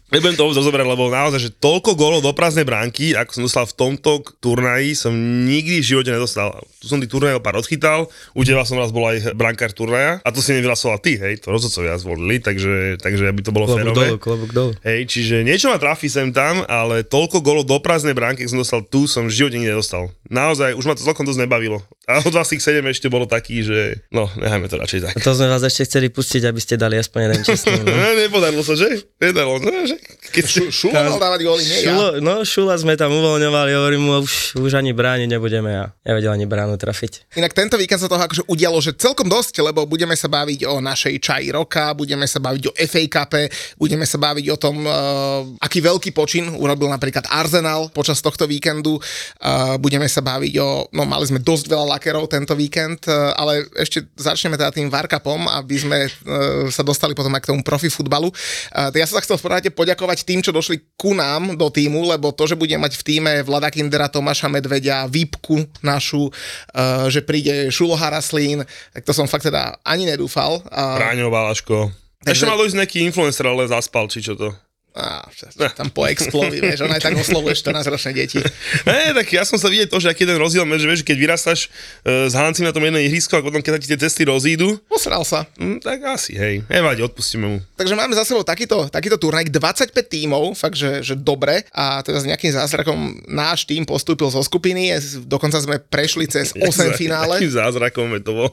nebudem 0.10 0.36
to 0.36 0.50
rozoberať, 0.50 0.86
lebo 0.86 1.08
naozaj, 1.08 1.40
že 1.40 1.50
toľko 1.54 1.94
gólov 1.94 2.22
do 2.22 2.34
prázdnej 2.34 2.66
bránky, 2.66 3.14
ako 3.14 3.32
som 3.32 3.44
dostal 3.46 3.66
v 3.66 3.76
tomto 3.76 4.12
turnaji, 4.40 4.94
som 4.94 5.14
nikdy 5.46 5.82
v 5.82 5.90
živote 5.96 6.10
nedostal. 6.10 6.54
Tu 6.80 6.88
som 6.88 6.98
tých 6.98 7.10
turnajov 7.10 7.42
pár 7.42 7.58
odchytal, 7.58 8.08
u 8.34 8.42
teba 8.42 8.64
som 8.64 8.76
raz 8.76 8.90
bol 8.90 9.06
aj 9.06 9.34
brankár 9.34 9.70
turnaja 9.70 10.18
a 10.22 10.30
to 10.30 10.40
si 10.40 10.56
nevyhlasoval 10.56 10.98
ty, 11.00 11.16
hej, 11.16 11.40
to 11.40 11.52
rozhodcovia 11.52 12.00
zvolili, 12.00 12.40
takže, 12.40 12.98
takže 12.98 13.30
aby 13.30 13.42
to 13.44 13.52
bolo 13.52 13.68
Klobúk 13.68 13.80
férové. 13.86 14.08
dolu, 14.10 14.18
klobúk 14.18 14.52
dolu. 14.52 14.72
Hej, 14.82 15.00
čiže 15.06 15.44
niečo 15.44 15.70
ma 15.70 15.78
trafí 15.78 16.10
sem 16.10 16.32
tam, 16.32 16.66
ale 16.66 17.06
toľko 17.06 17.40
golov 17.40 17.68
do 17.68 17.78
prázdnej 17.78 18.18
bránky, 18.18 18.48
som 18.48 18.58
dostal 18.58 18.82
tu, 18.82 19.06
som 19.06 19.28
v 19.28 19.34
živote 19.36 19.60
nikdy 19.60 19.76
nedostal. 19.76 20.10
Naozaj, 20.26 20.74
už 20.74 20.86
ma 20.86 20.96
to 20.96 21.04
celkom 21.04 21.26
dosť 21.26 21.46
nebavilo. 21.46 21.82
A 22.10 22.26
od 22.26 22.34
vás 22.34 22.50
tých 22.50 22.66
7 22.66 22.82
ešte 22.90 23.06
bolo 23.06 23.30
taký, 23.30 23.62
že 23.62 24.02
no, 24.10 24.26
nechajme 24.34 24.66
to 24.66 24.82
radšej 24.82 25.00
tak. 25.06 25.14
A 25.14 25.22
to 25.22 25.38
sme 25.38 25.46
vás 25.46 25.62
ešte 25.62 25.86
chceli 25.86 26.10
pustiť, 26.10 26.42
aby 26.50 26.58
ste 26.58 26.74
dali 26.74 26.98
aspoň 26.98 27.20
jeden 27.22 27.42
čestný. 27.46 27.78
No. 27.78 27.94
No, 27.94 28.10
nepodarilo 28.26 28.66
sa, 28.66 28.74
že? 28.74 29.06
Nedarilo 29.22 29.62
sa, 29.62 29.70
že? 29.86 29.98
Keď. 30.30 30.44
Šu, 30.46 30.64
Šulo 30.70 30.94
mal 30.94 31.18
dávať 31.18 31.42
góly, 31.42 31.66
nie 31.66 31.82
ja. 31.82 31.90
Šulo, 31.90 32.08
no 32.22 32.46
Šula 32.46 32.78
sme 32.78 32.94
tam 32.94 33.10
uvoľňovali, 33.10 33.72
hovorím 33.74 34.02
mu, 34.06 34.14
už, 34.22 34.62
už 34.62 34.78
ani 34.78 34.94
brániť 34.94 35.26
nebudeme 35.26 35.74
a 35.74 35.90
nevedel 36.06 36.30
ani 36.30 36.46
bránu 36.46 36.78
trafiť. 36.78 37.34
Inak 37.34 37.58
tento 37.58 37.82
víkend 37.82 37.98
sa 37.98 38.06
toho 38.06 38.22
akože 38.22 38.46
udialo, 38.46 38.78
že 38.78 38.94
celkom 38.94 39.26
dosť, 39.26 39.66
lebo 39.66 39.90
budeme 39.90 40.14
sa 40.14 40.30
baviť 40.30 40.70
o 40.70 40.78
našej 40.78 41.18
čaji 41.18 41.50
roka, 41.50 41.98
budeme 41.98 42.30
sa 42.30 42.38
baviť 42.38 42.64
o 42.70 42.72
FA 42.78 43.04
Cup, 43.10 43.32
budeme 43.82 44.06
sa 44.06 44.22
baviť 44.22 44.46
o 44.54 44.58
tom, 44.62 44.86
uh, 44.86 45.66
aký 45.66 45.82
veľký 45.82 46.14
počin 46.14 46.46
urobil 46.54 46.94
napríklad 46.94 47.26
Arsenal 47.34 47.90
počas 47.90 48.22
tohto 48.22 48.46
víkendu, 48.46 49.02
uh, 49.02 49.82
budeme 49.82 50.06
sa 50.06 50.22
baviť 50.22 50.54
o, 50.62 50.94
no 50.94 51.10
mali 51.10 51.26
sme 51.26 51.42
dosť 51.42 51.66
veľa 51.66 51.98
lakerov 51.98 52.30
tento 52.30 52.54
víkend, 52.54 53.10
uh, 53.10 53.34
ale 53.34 53.66
ešte 53.82 54.06
začneme 54.14 54.62
teda 54.62 54.70
tým 54.70 54.94
Varkapom, 54.94 55.50
aby 55.50 55.76
sme 55.78 56.00
uh, 56.06 56.70
sa 56.70 56.86
dostali 56.86 57.18
potom 57.18 57.34
aj 57.34 57.42
k 57.42 57.50
tomu 57.50 57.66
profi 57.66 57.90
futbalu. 57.90 58.30
Uh, 58.70 58.94
ja 58.94 59.10
som 59.10 59.18
sa 59.18 59.26
chcel 59.26 59.42
v 59.42 59.50
rade 59.50 59.70
poďakovať 59.90 60.22
tým, 60.22 60.46
čo 60.46 60.54
došli 60.54 60.94
ku 60.94 61.18
nám 61.18 61.58
do 61.58 61.66
týmu, 61.74 62.06
lebo 62.06 62.30
to, 62.30 62.46
že 62.46 62.54
budem 62.54 62.78
mať 62.78 62.94
v 62.94 63.06
týme 63.10 63.34
Vlada 63.42 63.74
Kindera, 63.74 64.06
Tomáša 64.06 64.46
Medvedia, 64.46 65.10
Výpku 65.10 65.66
našu, 65.82 66.30
uh, 66.30 67.10
že 67.10 67.26
príde 67.26 67.74
Šulo 67.74 67.98
Haraslín, 67.98 68.62
tak 68.94 69.02
to 69.02 69.18
som 69.18 69.26
fakt 69.26 69.50
teda 69.50 69.82
ani 69.82 70.06
nedúfal. 70.06 70.62
Uh, 70.70 71.02
Ráňo, 71.02 71.34
Balaško. 71.34 71.90
Takže- 72.22 72.46
Ešte 72.46 72.50
mal 72.54 72.62
dojsť 72.62 72.78
nejaký 72.78 72.98
influencer, 73.10 73.46
ale 73.50 73.66
zaspal, 73.66 74.06
či 74.14 74.22
čo 74.22 74.38
to. 74.38 74.54
A, 74.96 75.30
tam 75.78 75.94
po 75.94 76.06
explovi, 76.10 76.60
vieš, 76.66 76.84
on 76.84 76.92
aj 76.92 77.02
tak 77.02 77.16
oslovuje 77.16 77.54
14-ročné 77.56 78.12
deti. 78.14 78.40
Ne, 78.90 79.14
tak 79.14 79.30
ja 79.30 79.46
som 79.46 79.62
sa 79.62 79.70
vidieť 79.70 79.90
to, 79.90 80.02
že 80.02 80.10
aký 80.10 80.26
je 80.26 80.30
ten 80.34 80.40
rozdiel, 80.40 80.66
že 80.66 80.88
vieš, 80.90 81.02
keď 81.06 81.18
vyrastáš 81.18 81.70
e, 82.04 82.28
s 82.28 82.34
Hancim 82.34 82.66
na 82.66 82.74
tom 82.74 82.82
jednom 82.82 83.00
ihrisku 83.00 83.38
a 83.38 83.46
potom 83.46 83.62
keď 83.62 83.80
ti 83.80 83.90
tie 83.94 84.00
cesty 84.00 84.26
rozídu, 84.26 84.82
Posral 84.90 85.24
sa. 85.24 85.46
hm, 85.56 85.80
tak 85.80 86.02
asi, 86.04 86.36
hej. 86.36 86.66
Nevadí, 86.68 87.06
odpustíme 87.06 87.46
mu. 87.46 87.58
Takže 87.78 87.96
máme 87.96 88.12
za 88.18 88.26
sebou 88.28 88.44
takýto, 88.44 88.90
takýto 88.92 89.16
turnaj, 89.16 89.48
25 89.48 89.94
tímov, 89.96 90.58
fakt, 90.58 90.76
že, 90.76 91.06
že 91.06 91.16
dobre. 91.16 91.64
A 91.72 92.04
teda 92.04 92.20
s 92.20 92.28
nejakým 92.28 92.52
zázrakom 92.52 93.24
náš 93.30 93.64
tým 93.64 93.88
postúpil 93.88 94.28
zo 94.28 94.44
skupiny, 94.44 94.92
dokonca 95.24 95.62
sme 95.62 95.80
prešli 95.80 96.28
cez 96.28 96.52
8 96.58 97.00
finále. 97.00 97.40
Akým 97.40 97.54
zázrakom, 97.54 98.12
veď 98.12 98.22
to 98.28 98.32
bol 98.36 98.50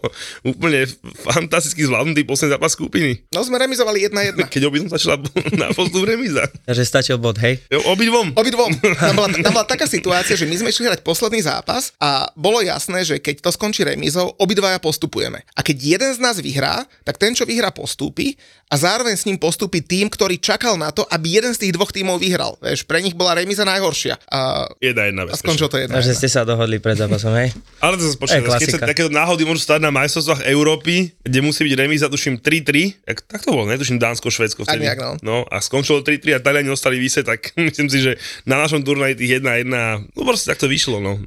úplne 0.46 0.86
fantasticky 1.26 1.82
zvládnutý 1.82 2.22
posledný 2.22 2.54
zápas 2.54 2.72
skupiny. 2.76 3.26
No 3.34 3.42
sme 3.42 3.58
remizovali 3.58 4.06
1-1. 4.06 4.38
Keď 4.54 4.62
obidvom 4.68 4.90
začala 4.92 5.18
na 5.56 5.72
postup 5.74 6.06
remíza. 6.26 6.50
Takže 6.66 6.82
stačil 6.82 7.16
bod, 7.22 7.38
hej? 7.38 7.62
Jo, 7.70 7.80
obidvom. 7.94 8.34
Obidvom. 8.34 8.70
Tam 8.98 9.14
bola, 9.14 9.28
tam 9.30 9.52
bola 9.54 9.66
taká 9.66 9.86
situácia, 9.96 10.34
že 10.34 10.44
my 10.44 10.58
sme 10.58 10.68
išli 10.74 10.90
hrať 10.90 11.06
posledný 11.06 11.40
zápas 11.46 11.94
a 12.02 12.26
bolo 12.34 12.58
jasné, 12.60 13.06
že 13.06 13.22
keď 13.22 13.46
to 13.46 13.50
skončí 13.54 13.86
remízou, 13.86 14.34
obidvaja 14.42 14.82
postupujeme. 14.82 15.46
A 15.54 15.62
keď 15.62 15.76
jeden 15.98 16.10
z 16.10 16.18
nás 16.18 16.42
vyhrá, 16.42 16.82
tak 17.06 17.16
ten, 17.22 17.32
čo 17.32 17.46
vyhrá, 17.46 17.70
postúpi 17.70 18.34
a 18.66 18.74
zároveň 18.74 19.14
s 19.14 19.26
ním 19.30 19.38
postúpi 19.38 19.78
tým, 19.78 20.10
ktorý 20.10 20.42
čakal 20.42 20.74
na 20.74 20.90
to, 20.90 21.06
aby 21.06 21.38
jeden 21.38 21.54
z 21.54 21.66
tých 21.66 21.72
dvoch 21.78 21.94
tímov 21.94 22.18
vyhral. 22.18 22.58
Vieš, 22.58 22.82
pre 22.82 22.98
nich 22.98 23.14
bola 23.14 23.38
remíza 23.38 23.62
najhoršia. 23.62 24.18
A, 24.26 24.66
Jedna, 24.82 25.06
jedna 25.06 25.22
a 25.30 25.38
skončilo 25.38 25.70
to 25.70 25.78
jedna. 25.78 26.02
Takže 26.02 26.18
ste 26.18 26.26
sa 26.26 26.42
dohodli 26.42 26.82
pred 26.82 26.98
zápasom, 26.98 27.30
hej? 27.38 27.54
Ale 27.84 27.94
to 27.94 28.10
sa 28.10 28.18
Ej, 28.34 28.42
keď 28.42 28.68
sa 28.74 28.80
takéto 28.82 29.12
náhody 29.12 29.46
môžu 29.46 29.62
stať 29.62 29.86
na 29.86 29.94
majstrovstvách 29.94 30.50
Európy, 30.50 31.14
kde 31.22 31.38
musí 31.46 31.62
byť 31.62 31.74
remíza, 31.78 32.10
tuším 32.10 32.42
3-3, 32.42 33.06
tak, 33.06 33.16
tak 33.22 33.40
to 33.46 33.54
bolo, 33.54 33.70
netuším 33.70 34.02
Dánsko, 34.02 34.34
Švedsko 34.34 34.66
Tak 34.66 34.74
vtedy. 34.74 34.90
nejak, 34.90 34.98
no. 34.98 35.12
no. 35.22 35.36
a 35.46 35.62
skončilo 35.62 36.02
3-3 36.18 36.36
a 36.36 36.38
Taliani 36.40 36.70
ostali 36.70 36.98
vyse, 36.98 37.22
tak 37.22 37.52
myslím 37.68 37.88
si, 37.90 38.00
že 38.00 38.12
na 38.46 38.56
našom 38.58 38.82
turnaji 38.82 39.14
tých 39.14 39.44
1-1, 39.44 39.68
no 40.16 40.20
proste 40.24 40.52
tak 40.52 40.60
to 40.60 40.68
vyšlo, 40.68 41.00
no. 41.00 41.20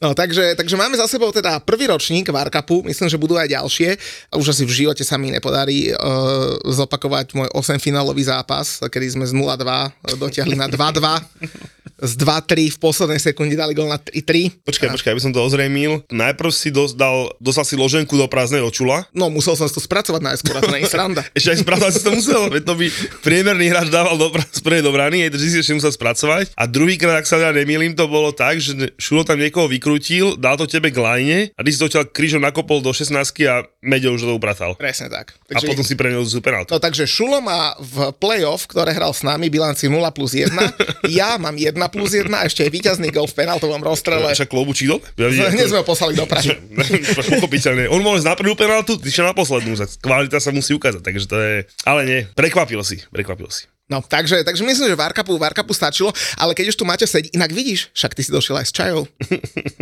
No, 0.00 0.16
takže, 0.16 0.56
takže 0.56 0.80
máme 0.80 0.96
za 0.96 1.04
sebou 1.04 1.28
teda 1.28 1.60
prvý 1.60 1.84
ročník 1.92 2.32
Warcupu, 2.32 2.80
myslím, 2.88 3.12
že 3.12 3.20
budú 3.20 3.36
aj 3.36 3.52
ďalšie. 3.52 3.88
A 4.32 4.40
už 4.40 4.56
asi 4.56 4.64
v 4.64 4.72
živote 4.72 5.04
sa 5.04 5.20
mi 5.20 5.28
nepodarí 5.28 5.92
uh, 5.92 6.56
zopakovať 6.64 7.36
môj 7.36 7.48
8-finálový 7.52 8.24
zápas, 8.24 8.80
kedy 8.80 9.20
sme 9.20 9.24
z 9.28 9.36
0-2 9.36 10.16
dotiahli 10.16 10.56
na 10.56 10.72
2-2. 10.72 12.00
Z 12.00 12.16
2-3 12.16 12.72
v 12.72 12.78
poslednej 12.80 13.20
sekunde 13.20 13.52
dali 13.60 13.76
gol 13.76 13.92
na 13.92 14.00
3-3. 14.00 14.64
Počkaj, 14.64 14.88
počkaj, 14.88 15.12
aby 15.12 15.20
som 15.20 15.36
to 15.36 15.44
ozrejmil. 15.44 16.00
Najprv 16.08 16.48
si 16.48 16.72
dos, 16.72 16.96
dal, 16.96 17.36
dostal 17.36 17.68
si 17.68 17.76
loženku 17.76 18.16
do 18.16 18.24
prázdnej 18.24 18.64
očula. 18.64 19.04
No, 19.12 19.28
musel 19.28 19.52
som 19.52 19.68
to 19.68 19.84
spracovať 19.84 20.24
najskôr, 20.24 20.56
a 20.56 20.60
to 20.64 20.72
nie 20.72 20.88
je 20.88 20.96
sranda. 20.96 21.20
Ešte 21.36 21.52
aj 21.52 21.58
spracovať 21.60 21.92
si 21.92 22.00
to 22.00 22.12
musel, 22.16 22.48
veď 22.48 22.62
to 22.64 22.72
by 22.72 22.86
priemerný 23.20 23.68
hráč 23.68 23.92
dával 23.92 24.16
do, 24.16 24.32
prvej 24.64 24.80
do 24.80 24.96
brany, 24.96 25.28
takže 25.28 25.44
si 25.44 25.60
ešte 25.60 25.76
musel 25.76 25.92
spracovať. 25.92 26.56
A 26.56 26.64
druhýkrát, 26.64 27.20
ak 27.20 27.28
sa 27.28 27.36
ja 27.36 27.52
nemýlim, 27.52 27.92
to 27.92 28.08
bolo 28.08 28.32
tak, 28.32 28.56
že 28.56 28.96
Šulo 29.00 29.24
tam 29.24 29.40
niekoho 29.40 29.64
vykrútil, 29.64 30.36
dal 30.36 30.60
to 30.60 30.68
tebe 30.68 30.92
k 30.92 31.00
line 31.00 31.38
a 31.56 31.60
ty 31.64 31.70
si 31.72 31.80
to 31.80 31.88
krížom 32.04 32.44
nakopol 32.44 32.84
do 32.84 32.92
16 32.92 33.16
a 33.48 33.64
Meďo 33.80 34.12
už 34.12 34.28
to 34.28 34.36
upratal. 34.36 34.76
Presne 34.76 35.08
tak. 35.08 35.40
A 35.48 35.58
potom 35.64 35.80
si 35.80 35.96
preňol 35.96 36.28
z 36.28 36.44
penáltu. 36.44 36.68
No 36.68 36.76
takže 36.76 37.08
Šulo 37.08 37.40
má 37.40 37.72
v 37.80 38.12
play-off, 38.20 38.68
ktoré 38.68 38.92
hral 38.92 39.16
s 39.16 39.24
nami, 39.24 39.48
bilanci 39.48 39.88
0 39.88 40.04
plus 40.12 40.36
1. 40.36 40.52
ja 41.16 41.40
mám 41.40 41.56
1 41.56 41.72
plus 41.88 42.12
1 42.12 42.28
a 42.28 42.44
ešte 42.44 42.60
aj 42.60 42.70
víťazný 42.70 43.08
gol 43.08 43.24
v 43.24 43.40
penaltovom 43.40 43.80
rozstrele. 43.80 44.28
Však 44.36 44.52
klobučík 44.52 44.92
dole? 44.92 45.00
Ja 45.16 45.48
Hneď 45.48 45.72
sme 45.72 45.80
ho 45.80 45.86
poslali 45.88 46.12
do 46.12 46.28
Prahy. 46.28 46.60
Pochopiteľne. 47.32 47.88
On 47.88 48.04
mohol 48.04 48.20
ísť 48.20 48.28
na 48.28 48.36
prvú 48.36 48.52
penaltu, 48.52 49.00
ty 49.00 49.08
na 49.24 49.32
poslednú, 49.32 49.80
kvalita 50.04 50.36
sa 50.36 50.52
musí 50.52 50.76
ukázať, 50.76 51.00
takže 51.00 51.24
to 51.24 51.36
je... 51.40 51.54
Ale 51.88 52.04
nie, 52.04 52.20
prekvapil 52.36 52.84
si, 52.84 53.00
prekvapil 53.08 53.48
si. 53.48 53.64
No, 53.90 53.98
takže, 54.00 54.46
takže 54.46 54.62
myslím, 54.62 54.86
že 54.86 54.94
Varkapu, 54.94 55.34
Varkapu 55.34 55.74
stačilo, 55.74 56.08
ale 56.38 56.54
keď 56.54 56.70
už 56.70 56.78
tu 56.78 56.84
Maťo 56.86 57.10
sedí, 57.10 57.26
inak 57.34 57.50
vidíš, 57.50 57.90
však 57.90 58.14
ty 58.14 58.22
si 58.22 58.30
došiel 58.30 58.62
aj 58.62 58.66
s 58.66 58.72
čajou. 58.72 59.02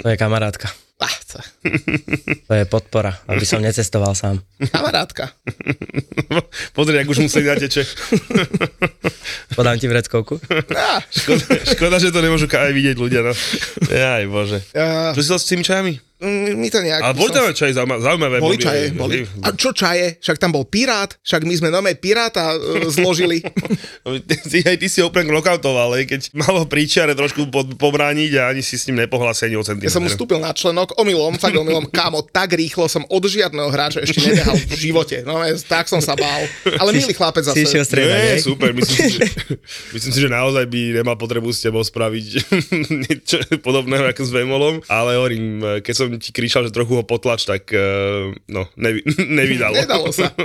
To 0.01 0.09
je 0.09 0.17
kamarátka. 0.17 0.73
Ah, 0.99 1.15
co, 1.23 1.39
To 2.51 2.55
je 2.59 2.65
podpora, 2.67 3.15
aby 3.31 3.47
som 3.47 3.63
necestoval 3.63 4.19
sám. 4.19 4.43
kamarátka. 4.67 5.31
Pozri, 6.75 6.99
ak 6.99 7.07
už 7.07 7.23
museli 7.23 7.47
na 7.47 7.55
teče. 7.55 7.87
Podám 9.55 9.79
ti 9.79 9.87
vreckovku. 9.87 10.43
Ah, 10.75 10.99
Škoda, 11.07 11.45
škoda, 11.71 11.97
že 12.03 12.11
to 12.11 12.19
nemôžu 12.19 12.51
aj 12.51 12.75
vidieť 12.75 12.97
ľudia, 12.99 13.23
no. 13.23 13.31
Jaj, 13.87 14.27
bože. 14.27 14.59
uh, 14.75 15.15
Čo 15.15 15.23
si 15.23 15.31
s 15.31 15.47
tými 15.47 15.63
čajami? 15.63 16.03
Mm, 16.19 16.53
mi 16.55 16.69
to 16.69 16.79
nejak... 16.79 17.01
Ale 17.01 17.15
boli 17.15 17.31
tam 17.31 17.45
aj 17.47 17.57
čaje 17.57 17.73
zaujímavé. 17.75 18.37
Boli 18.39 18.59
čaje, 18.59 18.91
boli. 18.93 19.23
A 19.43 19.55
čo 19.55 19.71
čaje? 19.71 20.19
Však 20.19 20.37
tam 20.39 20.51
bol 20.51 20.67
pirát, 20.67 21.15
však 21.23 21.43
my 21.43 21.55
sme 21.55 21.69
nové 21.71 21.95
piráta 21.95 22.55
e, 22.55 22.87
zložili. 22.91 23.43
Ty, 24.49 24.59
aj 24.65 24.77
ty 24.81 24.87
si 24.89 25.05
ho 25.05 25.13
úplne 25.13 25.29
knockoutoval, 25.29 25.93
keď 26.09 26.33
malo 26.33 26.65
príčiare 26.65 27.13
trošku 27.13 27.53
pod, 27.53 27.77
pobrániť 27.77 28.33
a 28.41 28.49
ani 28.49 28.65
si 28.65 28.81
s 28.81 28.89
ním 28.89 29.05
nepohlásil 29.05 29.53
ani 29.53 29.57
o 29.57 29.63
Ja 29.63 29.69
centimetr. 29.69 29.93
som 29.93 30.01
mu 30.01 30.09
vstúpil 30.09 30.41
na 30.41 30.53
členok, 30.57 30.97
omylom, 30.97 31.37
fakt 31.37 31.57
omylom, 31.57 31.89
kámo, 31.93 32.25
tak 32.25 32.57
rýchlo 32.57 32.89
som 32.89 33.05
od 33.09 33.23
žiadneho 33.25 33.69
hráča 33.69 34.01
ešte 34.01 34.25
nebehal 34.25 34.57
v 34.57 34.75
živote. 34.75 35.17
No, 35.29 35.41
tak 35.69 35.87
som 35.93 36.01
sa 36.01 36.17
bál. 36.17 36.49
Ale 36.81 36.97
milý 36.97 37.13
chlapec 37.13 37.45
Si 37.45 37.65
zase. 37.65 37.85
striedať, 37.85 38.17
Nie, 38.17 38.33
hej? 38.37 38.41
super, 38.41 38.73
myslím 38.73 38.97
si, 38.97 39.13
že, 39.21 39.25
myslím 39.97 40.13
si, 40.13 40.21
že 40.25 40.31
naozaj 40.33 40.65
by 40.67 40.81
nemal 41.05 41.17
potrebu 41.21 41.53
s 41.53 41.61
tebou 41.61 41.85
spraviť 41.85 42.27
niečo 43.05 43.37
podobného 43.61 44.09
ako 44.09 44.23
s 44.25 44.31
Vemolom, 44.33 44.75
ale 44.89 45.21
hovorím, 45.21 45.45
keď 45.85 45.95
som 45.95 46.08
ti 46.17 46.33
kričal, 46.33 46.65
že 46.65 46.73
trochu 46.73 46.97
ho 46.97 47.05
potlač, 47.05 47.45
tak 47.45 47.69
eh, 47.77 48.33
no, 48.49 48.65
nevy, 48.81 49.05
nevydalo. 49.39 49.77
Nedalo 49.77 50.09
sa. 50.09 50.33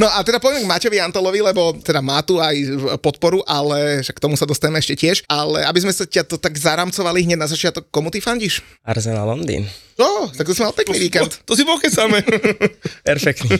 No 0.00 0.08
a 0.08 0.24
teda 0.24 0.40
poviem 0.40 0.64
k 0.64 0.70
Maťovi 0.72 0.98
Antolovi, 1.04 1.44
lebo 1.44 1.76
teda 1.84 2.00
má 2.00 2.24
tu 2.24 2.40
aj 2.40 2.56
podporu, 3.04 3.44
ale 3.44 4.00
však 4.00 4.16
k 4.16 4.24
tomu 4.24 4.40
sa 4.40 4.48
dostaneme 4.48 4.80
ešte 4.80 4.96
tiež. 4.96 5.20
Ale 5.28 5.68
aby 5.68 5.84
sme 5.84 5.92
sa 5.92 6.08
ťa 6.08 6.24
to 6.24 6.40
tak 6.40 6.56
zaramcovali 6.56 7.28
hneď 7.28 7.36
na 7.36 7.44
začiatok, 7.44 7.84
komu 7.92 8.08
ty 8.08 8.24
fandíš? 8.24 8.64
Arsenal 8.80 9.28
Londýn. 9.28 9.68
No, 9.94 10.26
tak 10.26 10.42
to 10.42 10.52
si 10.52 10.60
mal 10.60 10.74
pekný 10.74 10.98
víkend. 10.98 11.30
To, 11.46 11.52
to 11.52 11.52
si 11.54 11.62
pokesáme. 11.62 12.18
Perfektný. 13.08 13.54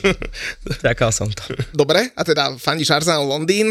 Čakal 0.83 1.15
som 1.15 1.31
to. 1.31 1.55
Dobre, 1.71 2.11
a 2.11 2.23
teda 2.27 2.59
fandíš 2.59 2.91
Arsenal 2.91 3.23
Londýn, 3.23 3.71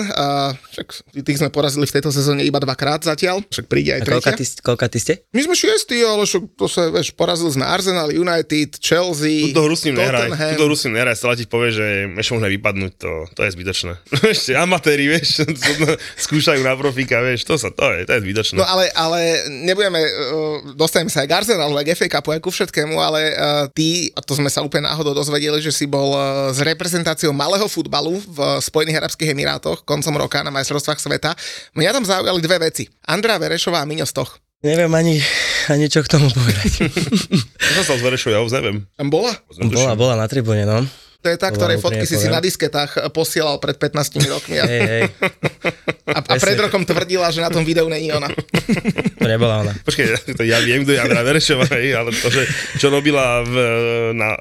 však 0.72 0.88
tých 1.28 1.44
sme 1.44 1.52
porazili 1.52 1.84
v 1.84 1.94
tejto 2.00 2.16
sezóne 2.16 2.40
iba 2.48 2.64
dvakrát 2.64 3.04
zatiaľ, 3.04 3.44
však 3.52 3.68
príde 3.68 4.00
aj 4.00 4.02
A 4.04 4.06
koľka 4.08 4.32
tretia. 4.32 4.48
ty, 4.48 4.64
koľka 4.64 4.88
ty 4.88 4.98
ste? 5.04 5.14
My 5.36 5.42
sme 5.44 5.56
šiestí, 5.60 6.00
ale 6.00 6.24
však 6.24 6.44
to 6.56 6.66
sa, 6.72 6.88
vieš, 6.88 7.12
porazili 7.12 7.52
sme 7.52 7.66
Arsenal, 7.68 8.08
United, 8.12 8.80
Chelsea, 8.80 9.52
Túto 9.52 9.68
hru 9.68 9.76
s 9.76 9.84
ním 9.84 10.00
nehraj. 10.00 10.32
Túto 10.56 10.66
hru 10.72 10.76
s 10.80 10.88
ním 10.88 10.96
nehraj. 10.96 11.16
Stále 11.20 11.36
ti 11.36 11.46
povie, 11.50 11.76
že 11.76 11.86
ešte 12.16 12.32
môžeme 12.32 12.52
vypadnúť. 12.56 12.94
To, 13.04 13.12
to 13.36 13.42
je 13.44 13.50
zbytočné. 13.52 13.92
Ešte 14.34 14.56
amatéri, 14.56 15.12
vieš, 15.12 15.44
skúšajú 16.26 16.64
na 16.64 16.74
profíka, 16.80 17.20
vieš, 17.20 17.44
to 17.44 17.60
sa, 17.60 17.70
to 17.70 17.86
je, 17.92 18.08
to 18.08 18.12
je 18.16 18.22
zbytočné. 18.24 18.56
No 18.56 18.66
ale, 18.66 18.88
ale 18.96 19.20
nebudeme, 19.52 20.00
uh, 20.00 20.74
dostaneme 20.74 21.12
sa 21.12 21.22
aj 21.22 21.28
k 21.28 21.34
Arsenalu, 21.44 21.76
aj 21.76 21.86
k 21.86 21.92
FA 21.94 22.08
Cupu, 22.18 22.30
aj 22.34 22.42
ku 22.42 22.50
všetkému, 22.54 22.96
ale 23.02 23.34
uh, 23.34 23.66
ty, 23.74 24.14
a 24.14 24.22
to 24.22 24.38
sme 24.38 24.48
sa 24.48 24.62
úplne 24.62 24.86
náhodou 24.86 25.18
dozvedeli, 25.18 25.58
že 25.58 25.74
si 25.74 25.90
bol 25.90 26.14
uh, 26.14 26.54
s 26.54 26.62
reprezentáciou 26.62 27.34
malého 27.34 27.66
futbalu 27.66 28.22
v 28.22 28.62
Spojených 28.62 29.02
Arabských 29.02 29.34
Emirátoch 29.34 29.82
koncom 29.82 30.14
roka 30.22 30.46
na 30.46 30.54
majstrovstvách 30.54 31.02
sveta. 31.02 31.34
Mňa 31.74 31.92
tam 31.98 32.06
zaujali 32.06 32.40
dve 32.46 32.70
veci. 32.70 32.86
Andrea 33.10 33.42
Verešová 33.42 33.82
a 33.82 33.90
Miňo 33.90 34.06
Stoch. 34.06 34.38
Neviem 34.64 34.94
ani, 34.96 35.20
ani 35.68 35.92
čo 35.92 36.00
k 36.06 36.08
tomu 36.08 36.32
povedať. 36.32 36.88
Čo 37.60 37.72
sa 37.76 37.84
stal 37.84 37.98
z 38.00 38.04
Verešov, 38.08 38.32
ja 38.32 38.40
ho 38.40 38.48
neviem. 38.48 38.88
Tam 38.96 39.12
bola? 39.12 39.36
bola, 39.60 39.92
bola 40.00 40.16
na 40.16 40.30
tribúne, 40.32 40.64
no. 40.64 40.88
To 41.24 41.32
je 41.32 41.38
tá, 41.40 41.48
ktorej 41.50 41.80
fotky 41.80 42.04
si 42.04 42.20
si 42.20 42.28
na 42.28 42.44
disketách 42.44 43.00
posielal 43.10 43.56
pred 43.58 43.80
15 43.80 44.20
rokmi 44.28 44.60
a, 44.60 44.68
Hej, 44.68 44.82
hej, 44.84 45.04
a, 46.12 46.20
a 46.20 46.34
pred 46.36 46.60
rokom 46.60 46.84
tvrdila, 46.84 47.32
že 47.32 47.40
na 47.40 47.48
tom 47.48 47.64
videu 47.64 47.88
není 47.88 48.12
ona. 48.12 48.28
to 49.24 49.28
nebola 49.28 49.64
ona. 49.64 49.72
Počkej, 49.88 50.36
to 50.36 50.44
ja 50.44 50.60
viem, 50.60 50.84
kto 50.84 50.92
je 50.92 51.00
Andra 51.00 51.24
Verešová, 51.24 51.64
ale 51.72 52.12
to, 52.12 52.28
že 52.28 52.44
čo 52.76 52.92
robila 52.92 53.40
v, 53.40 53.56
na 54.12 54.36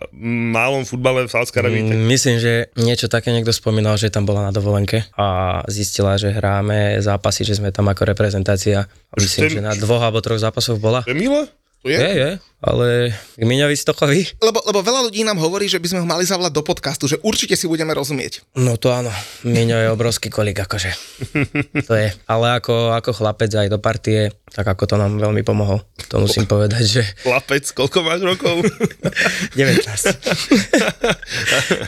malom 0.50 0.82
futbale 0.82 1.22
v 1.24 1.30
Sádskej 1.30 1.60
Arabii, 1.60 1.80
Mm, 1.82 2.04
Myslím, 2.04 2.36
že 2.42 2.68
niečo 2.74 3.06
také 3.06 3.30
niekto 3.30 3.54
spomínal, 3.54 3.94
že 3.94 4.10
tam 4.10 4.26
bola 4.26 4.50
na 4.50 4.52
dovolenke 4.52 5.06
a 5.14 5.60
zistila, 5.70 6.18
že 6.18 6.34
hráme 6.34 6.98
zápasy, 6.98 7.46
že 7.46 7.62
sme 7.62 7.70
tam 7.70 7.86
ako 7.86 8.04
reprezentácia. 8.04 8.90
Myslím, 9.14 9.48
že 9.48 9.60
na 9.62 9.72
dvoch 9.72 10.02
alebo 10.02 10.18
troch 10.18 10.42
zápasoch 10.42 10.82
bola. 10.82 11.06
to 11.06 11.14
je 11.14 11.18
milé? 11.18 11.46
To 11.82 11.88
je? 11.90 11.98
Je, 11.98 12.10
je, 12.10 12.30
ale 12.62 13.10
Miňovi 13.42 13.74
Stochovi? 13.74 14.38
Lebo, 14.38 14.62
lebo 14.62 14.80
veľa 14.86 15.10
ľudí 15.10 15.26
nám 15.26 15.42
hovorí, 15.42 15.66
že 15.66 15.82
by 15.82 15.90
sme 15.90 16.00
ho 16.00 16.06
mali 16.06 16.22
zavolať 16.22 16.54
do 16.54 16.62
podcastu, 16.62 17.10
že 17.10 17.18
určite 17.26 17.58
si 17.58 17.66
budeme 17.66 17.90
rozumieť. 17.90 18.46
No 18.54 18.78
to 18.78 18.94
áno, 18.94 19.10
Miňo 19.42 19.82
je 19.82 19.88
obrovský 19.90 20.30
kolik, 20.30 20.62
akože. 20.62 20.94
To 21.88 21.98
je. 21.98 22.14
Ale 22.30 22.46
ako, 22.62 22.94
ako 22.94 23.10
chlapec 23.10 23.50
aj 23.50 23.66
do 23.66 23.82
partie, 23.82 24.30
tak 24.52 24.68
ako 24.68 24.84
to 24.86 24.94
nám 25.00 25.18
veľmi 25.18 25.42
pomohol. 25.42 25.82
To 26.12 26.22
musím 26.22 26.44
povedať, 26.46 26.84
že 26.84 27.02
Chlapec, 27.24 27.64
koľko 27.72 27.98
máš 28.04 28.20
rokov? 28.22 28.62
19. 29.58 29.82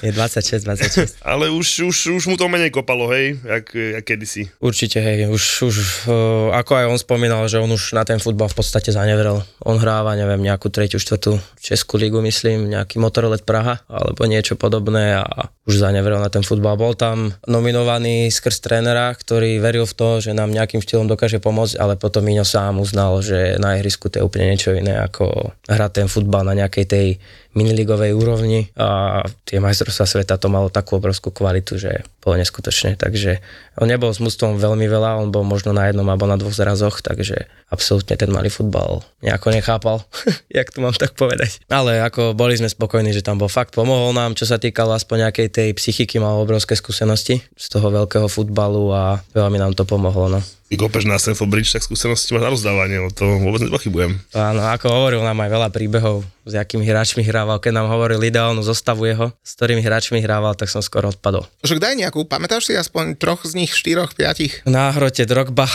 Je 0.00 0.10
26, 0.10 0.64
26. 0.64 1.20
ale 1.20 1.52
už, 1.52 1.84
už, 1.86 1.96
už 2.16 2.24
mu 2.26 2.40
to 2.40 2.48
menej 2.48 2.72
kopalo, 2.72 3.12
hej, 3.12 3.36
jak, 3.44 3.68
jak 3.70 4.04
kedysi. 4.04 4.48
Určite, 4.58 4.98
hej, 5.04 5.28
už, 5.28 5.44
už 5.68 5.76
uh, 6.08 6.56
ako 6.56 6.72
aj 6.74 6.86
on 6.88 6.98
spomínal, 6.98 7.44
že 7.46 7.60
on 7.60 7.68
už 7.68 7.92
na 7.92 8.02
ten 8.08 8.16
futbal 8.16 8.48
v 8.48 8.56
podstate 8.56 8.90
zanevrel. 8.90 9.44
On 9.62 9.76
hráva, 9.76 10.16
neviem, 10.16 10.40
nejakú 10.64 10.80
tretiu, 10.80 10.96
štvrtú 10.96 11.36
Českú 11.60 12.00
ligu, 12.00 12.24
myslím, 12.24 12.72
nejaký 12.72 12.96
Motorolet 12.96 13.44
Praha, 13.44 13.84
alebo 13.84 14.24
niečo 14.24 14.56
podobné 14.56 15.20
a 15.20 15.52
už 15.68 15.76
zanevrel 15.76 16.16
na 16.16 16.32
ten 16.32 16.40
futbal. 16.40 16.80
Bol 16.80 16.96
tam 16.96 17.36
nominovaný 17.44 18.32
skrz 18.32 18.64
trénera, 18.64 19.12
ktorý 19.12 19.60
veril 19.60 19.84
v 19.84 19.92
to, 19.92 20.08
že 20.24 20.32
nám 20.32 20.56
nejakým 20.56 20.80
štýlom 20.80 21.04
dokáže 21.04 21.36
pomôcť, 21.36 21.76
ale 21.76 22.00
potom 22.00 22.24
Miňo 22.24 22.48
sám 22.48 22.80
uznal, 22.80 23.20
že 23.20 23.60
na 23.60 23.76
ihrisku 23.76 24.08
to 24.08 24.20
je 24.20 24.24
úplne 24.24 24.56
niečo 24.56 24.72
iné, 24.72 24.96
ako 25.04 25.52
hrať 25.68 25.90
ten 26.00 26.08
futbal 26.08 26.48
na 26.48 26.56
nejakej 26.56 26.84
tej 26.88 27.06
miniligovej 27.54 28.16
úrovni 28.16 28.72
a 28.74 29.22
tie 29.46 29.62
majstrovstvá 29.62 30.08
sveta 30.08 30.40
to 30.42 30.50
malo 30.50 30.72
takú 30.72 30.98
obrovskú 30.98 31.30
kvalitu, 31.30 31.78
že 31.78 32.02
bolo 32.18 32.40
neskutočné, 32.40 32.98
takže 32.98 33.38
on 33.80 33.90
nebol 33.90 34.10
s 34.10 34.22
mústvom 34.22 34.58
veľmi 34.58 34.86
veľa, 34.86 35.18
on 35.18 35.34
bol 35.34 35.42
možno 35.42 35.74
na 35.74 35.90
jednom 35.90 36.06
alebo 36.06 36.30
na 36.30 36.38
dvoch 36.38 36.54
zrazoch, 36.54 37.02
takže 37.02 37.50
absolútne 37.70 38.14
ten 38.14 38.30
malý 38.30 38.50
futbal 38.50 39.02
nejako 39.24 39.50
nechápal, 39.50 39.96
jak 40.52 40.70
to 40.70 40.78
mám 40.84 40.94
tak 40.94 41.18
povedať. 41.18 41.62
Ale 41.66 41.98
ako 42.02 42.38
boli 42.38 42.54
sme 42.54 42.70
spokojní, 42.70 43.10
že 43.10 43.24
tam 43.24 43.40
bol 43.40 43.50
fakt, 43.50 43.74
pomohol 43.74 44.14
nám, 44.14 44.38
čo 44.38 44.46
sa 44.46 44.60
týkalo 44.60 44.94
aspoň 44.94 45.28
nejakej 45.30 45.48
tej 45.50 45.68
psychiky, 45.74 46.22
mal 46.22 46.38
obrovské 46.38 46.78
skúsenosti 46.78 47.42
z 47.42 47.66
toho 47.70 47.90
veľkého 47.90 48.30
futbalu 48.30 48.94
a 48.94 49.18
veľmi 49.34 49.58
nám 49.58 49.74
to 49.74 49.82
pomohlo, 49.82 50.30
no. 50.30 50.40
Kopeš 50.74 51.04
na 51.04 51.20
Stanford 51.20 51.52
Bridge, 51.52 51.70
tak 51.70 51.84
skúsenosti 51.84 52.34
máš 52.34 52.42
na 52.42 52.50
rozdávanie, 52.50 52.96
no 52.98 53.12
to 53.12 53.38
vôbec 53.38 53.62
nepochybujem. 53.62 54.16
Áno, 54.34 54.64
ako 54.64 54.90
hovoril 54.90 55.20
nám 55.22 55.38
aj 55.44 55.50
veľa 55.52 55.68
príbehov, 55.70 56.24
s 56.48 56.54
akými 56.56 56.82
hráčmi 56.82 57.22
hrával. 57.22 57.60
Keď 57.62 57.72
nám 57.76 57.86
hovoril 57.92 58.18
ideálnu 58.18 58.64
zostavu 58.64 59.06
jeho, 59.06 59.30
s 59.44 59.54
ktorými 59.54 59.84
hráčmi 59.84 60.18
hrával, 60.18 60.56
tak 60.58 60.72
som 60.72 60.82
skoro 60.82 61.12
odpadol. 61.14 61.46
Že 61.62 61.78
daj 61.78 61.94
nejakú, 62.00 62.26
pamätáš 62.26 62.72
si 62.72 62.74
aspoň 62.74 63.14
troch 63.20 63.44
z 63.46 63.54
nich, 63.54 63.70
štyroch, 63.70 64.16
piatich? 64.18 64.64
Na 64.66 64.90
hrote 64.90 65.22
Drogba, 65.28 65.68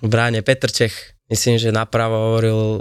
v 0.00 0.06
bráne 0.08 0.40
Petrčech, 0.40 0.94
myslím, 1.28 1.58
že 1.58 1.74
napravo 1.74 2.32
hovoril 2.32 2.80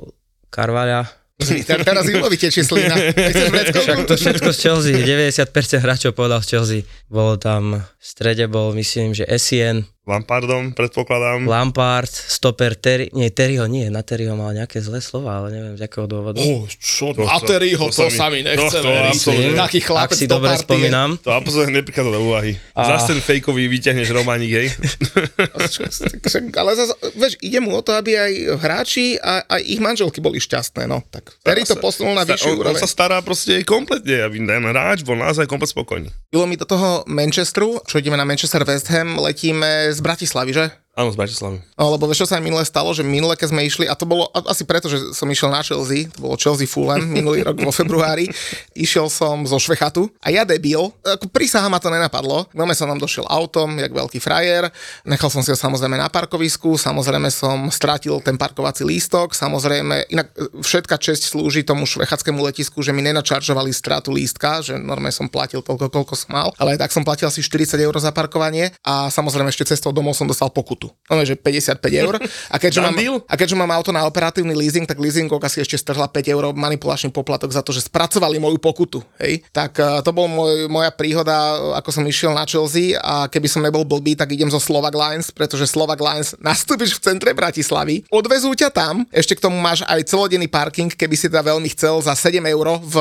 Karvaľa. 0.54 1.12
Ter- 1.38 1.86
Teraz 1.86 2.10
im 2.10 2.18
vytečie 2.18 2.66
slina. 2.66 2.98
Však 2.98 4.10
to 4.10 4.18
všetko 4.18 4.50
z 4.50 4.58
Chelsea, 4.58 4.94
90% 4.98 5.54
hráčov 5.86 6.18
povedal 6.18 6.42
z 6.42 6.58
Chelsea. 6.58 6.80
Bolo 7.10 7.38
tam, 7.38 7.78
v 7.78 8.02
strede 8.02 8.50
bol, 8.50 8.74
myslím, 8.74 9.14
že 9.14 9.22
Essien, 9.30 9.86
Lampardom, 10.08 10.72
predpokladám. 10.72 11.44
Lampard, 11.44 12.08
stoper 12.08 12.74
Terry, 12.74 13.12
nie, 13.12 13.28
Terryho 13.28 13.68
nie, 13.68 13.88
na 13.88 14.00
Terryho 14.00 14.34
mal 14.34 14.50
nejaké 14.52 14.80
zlé 14.80 14.98
slova, 14.98 15.38
ale 15.38 15.52
neviem 15.52 15.76
z 15.76 15.84
akého 15.84 16.08
dôvodu. 16.08 16.40
Oh, 16.40 16.64
čo, 16.72 17.12
To- 17.12 17.22
to- 17.22 17.28
Materyho, 17.28 17.86
to 17.86 17.94
to, 17.94 18.10
sa 18.10 18.28
mi- 18.28 18.40
nechce 18.40 18.72
to 18.74 18.88
veriť. 18.88 19.20
Taký 19.54 19.80
Ak 19.80 19.86
chlapec 19.86 20.16
si 20.16 20.26
do 20.26 20.40
dobre 20.40 20.50
partie. 20.50 20.64
spomínam, 20.64 21.20
To 21.20 21.30
absolútne 21.30 21.76
neprichádza 21.76 22.08
do 22.10 22.24
úvahy. 22.24 22.56
A- 22.72 22.88
Zas 22.88 23.04
ten 23.06 23.20
fejkový 23.20 23.68
vyťahneš 23.68 24.08
románik, 24.10 24.52
hej? 24.54 24.68
Ale 26.58 26.72
zase, 26.74 26.94
vieš, 27.14 27.36
ide 27.40 27.60
mu 27.60 27.74
o 27.74 27.82
to, 27.82 27.92
aby 27.92 28.16
aj 28.16 28.32
hráči 28.58 29.18
a 29.18 29.44
aj 29.46 29.62
ich 29.62 29.80
manželky 29.80 30.20
boli 30.20 30.38
šťastné, 30.38 30.86
no. 30.86 31.04
Tak 31.06 31.36
Terry 31.42 31.64
to 31.64 31.76
posunul 31.76 32.14
na 32.14 32.24
vyššiu 32.24 32.48
on, 32.50 32.56
on 32.56 32.62
úroveň. 32.66 32.80
sa 32.80 32.88
stará 32.88 33.20
proste 33.20 33.60
kompletne, 33.64 34.24
aby 34.24 34.40
ten 34.40 34.64
hráč 34.64 35.02
bol 35.02 35.16
naozaj 35.16 35.44
komplet 35.46 35.68
spokojný. 35.68 36.10
Bylo 36.30 36.46
mi 36.46 36.56
do 36.56 36.64
toho 36.64 37.04
Manchesteru, 37.06 37.84
čo 37.84 37.98
ideme 37.98 38.16
na 38.16 38.24
Manchester 38.24 38.64
West 38.64 38.88
Ham, 38.88 39.20
letíme 39.20 39.92
z 39.98 40.02
Bratislavy, 40.02 40.54
že? 40.54 40.87
Áno, 40.98 41.14
z 41.14 41.18
Bratislavy. 41.22 41.62
No, 41.78 41.94
lebo 41.94 42.10
čo 42.10 42.26
sa 42.26 42.42
minule 42.42 42.66
stalo, 42.66 42.90
že 42.90 43.06
minule, 43.06 43.38
keď 43.38 43.54
sme 43.54 43.62
išli, 43.70 43.86
a 43.86 43.94
to 43.94 44.10
bolo 44.10 44.34
asi 44.34 44.66
preto, 44.66 44.90
že 44.90 45.14
som 45.14 45.30
išiel 45.30 45.54
na 45.54 45.62
Chelsea, 45.62 46.10
to 46.10 46.26
bolo 46.26 46.34
Chelsea 46.34 46.66
Fulham 46.66 47.06
minulý 47.22 47.46
rok 47.46 47.62
vo 47.62 47.70
februári, 47.70 48.26
išiel 48.74 49.06
som 49.06 49.46
zo 49.46 49.62
Švechatu 49.62 50.10
a 50.26 50.34
ja 50.34 50.42
debil, 50.42 50.90
ako 51.06 51.30
prísaha 51.30 51.70
ma 51.70 51.78
to 51.78 51.94
nenapadlo, 51.94 52.50
veľmi 52.50 52.74
som 52.74 52.90
nám 52.90 52.98
došiel 52.98 53.30
autom, 53.30 53.78
jak 53.78 53.94
veľký 53.94 54.18
frajer, 54.18 54.74
nechal 55.06 55.30
som 55.30 55.46
si 55.46 55.54
ho 55.54 55.58
samozrejme 55.60 56.02
na 56.02 56.10
parkovisku, 56.10 56.82
samozrejme 56.82 57.30
som 57.30 57.70
strátil 57.70 58.18
ten 58.26 58.34
parkovací 58.34 58.82
lístok, 58.82 59.38
samozrejme, 59.38 60.10
inak 60.10 60.34
e, 60.34 60.50
všetka 60.66 60.98
česť 60.98 61.30
slúži 61.30 61.62
tomu 61.62 61.86
švechackému 61.86 62.42
letisku, 62.42 62.82
že 62.82 62.90
mi 62.90 63.06
nenačaržovali 63.06 63.70
stratu 63.70 64.10
lístka, 64.10 64.66
že 64.66 64.74
normálne 64.82 65.14
som 65.14 65.30
platil 65.30 65.62
toľko, 65.62 65.94
koľko 65.94 66.14
som 66.18 66.34
mal, 66.34 66.50
ale 66.58 66.74
tak 66.74 66.90
som 66.90 67.06
platil 67.06 67.30
asi 67.30 67.46
40 67.46 67.78
eur 67.78 67.94
za 68.02 68.10
parkovanie 68.10 68.74
a 68.82 69.14
samozrejme 69.14 69.54
ešte 69.54 69.78
cestou 69.78 69.94
domov 69.94 70.18
som 70.18 70.26
dostal 70.26 70.50
pokutu. 70.50 70.87
Pokutu. 70.88 70.96
No, 71.08 71.24
že 71.24 71.40
55 71.40 71.80
eur. 72.04 72.20
A 72.52 72.56
keďže, 72.60 72.84
mám, 72.84 72.96
a 73.24 73.36
keďže 73.40 73.56
mám 73.56 73.72
auto 73.72 73.96
na 73.96 74.04
operatívny 74.04 74.52
leasing, 74.52 74.84
tak 74.84 75.00
leasingovka 75.00 75.48
si 75.48 75.64
ešte 75.64 75.80
strhla 75.80 76.12
5 76.12 76.36
eur 76.36 76.44
manipulačný 76.52 77.16
poplatok 77.16 77.56
za 77.56 77.64
to, 77.64 77.72
že 77.72 77.88
spracovali 77.88 78.36
moju 78.44 78.60
pokutu. 78.60 79.00
Hej? 79.24 79.48
Tak 79.56 79.80
uh, 79.80 80.04
to 80.04 80.12
bol 80.12 80.28
môj, 80.28 80.68
moja 80.68 80.92
príhoda, 80.92 81.56
ako 81.80 81.96
som 81.96 82.04
išiel 82.04 82.36
na 82.36 82.44
Chelsea 82.44 83.00
a 83.00 83.32
keby 83.32 83.48
som 83.48 83.64
nebol 83.64 83.88
blbý, 83.88 84.20
tak 84.20 84.36
idem 84.36 84.52
zo 84.52 84.60
Slovak 84.60 84.92
Lines, 84.92 85.32
pretože 85.32 85.64
Slovak 85.64 86.04
Lines 86.04 86.36
nastúpiš 86.44 87.00
v 87.00 87.04
centre 87.08 87.32
Bratislavy, 87.32 88.04
odvezú 88.12 88.52
ťa 88.52 88.68
tam, 88.76 89.08
ešte 89.16 89.40
k 89.40 89.48
tomu 89.48 89.56
máš 89.64 89.88
aj 89.88 90.04
celodenný 90.12 90.52
parking, 90.52 90.92
keby 90.92 91.16
si 91.16 91.32
teda 91.32 91.56
veľmi 91.56 91.72
chcel 91.72 92.04
za 92.04 92.20
7 92.20 92.44
eur 92.44 92.84
v 92.84 92.96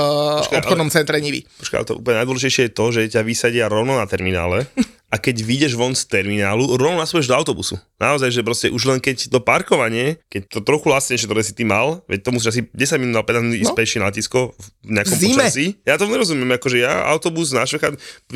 Počkaj, 0.47 0.63
obchodnom 0.63 0.89
centre 0.95 1.19
Nivy. 1.19 1.43
Počkaj, 1.59 1.77
ale 1.83 1.87
to 1.91 1.99
úplne 1.99 2.23
najdôležitejšie 2.23 2.71
je 2.71 2.73
to, 2.73 2.87
že 2.95 3.01
ťa 3.19 3.23
vysadia 3.27 3.67
rovno 3.67 3.99
na 3.99 4.07
terminále 4.07 4.71
a 5.07 5.17
keď 5.17 5.39
vyjdeš 5.39 5.79
von 5.79 5.95
z 5.95 6.03
terminálu, 6.11 6.67
rovno 6.75 6.99
nasúbeš 6.99 7.31
do 7.31 7.39
autobusu. 7.39 7.79
Naozaj, 7.97 8.35
že 8.35 8.43
proste 8.43 8.67
už 8.69 8.83
len 8.85 8.99
keď 8.99 9.31
to 9.31 9.39
parkovanie, 9.39 10.19
keď 10.27 10.51
to 10.51 10.59
trochu 10.61 10.91
lacnejšie, 10.91 11.31
ktoré 11.31 11.43
si 11.47 11.55
ty 11.55 11.63
mal, 11.63 12.03
veď 12.11 12.27
to 12.27 12.31
musíš 12.35 12.49
asi 12.53 12.61
10 12.75 12.99
minút 12.99 13.23
alebo 13.23 13.31
15 13.31 13.47
minút 13.47 13.59
ísť 13.63 13.73
No. 13.73 13.79
pešie 13.79 13.99
na 14.03 14.09
letisko 14.11 14.41
v 14.83 14.91
nejakom 14.91 15.15
zime. 15.17 15.35
počasí. 15.47 15.67
Ja 15.87 15.95
to 15.95 16.11
nerozumiem, 16.11 16.51
akože 16.59 16.77
ja 16.83 17.07
autobus 17.07 17.55
na 17.55 17.63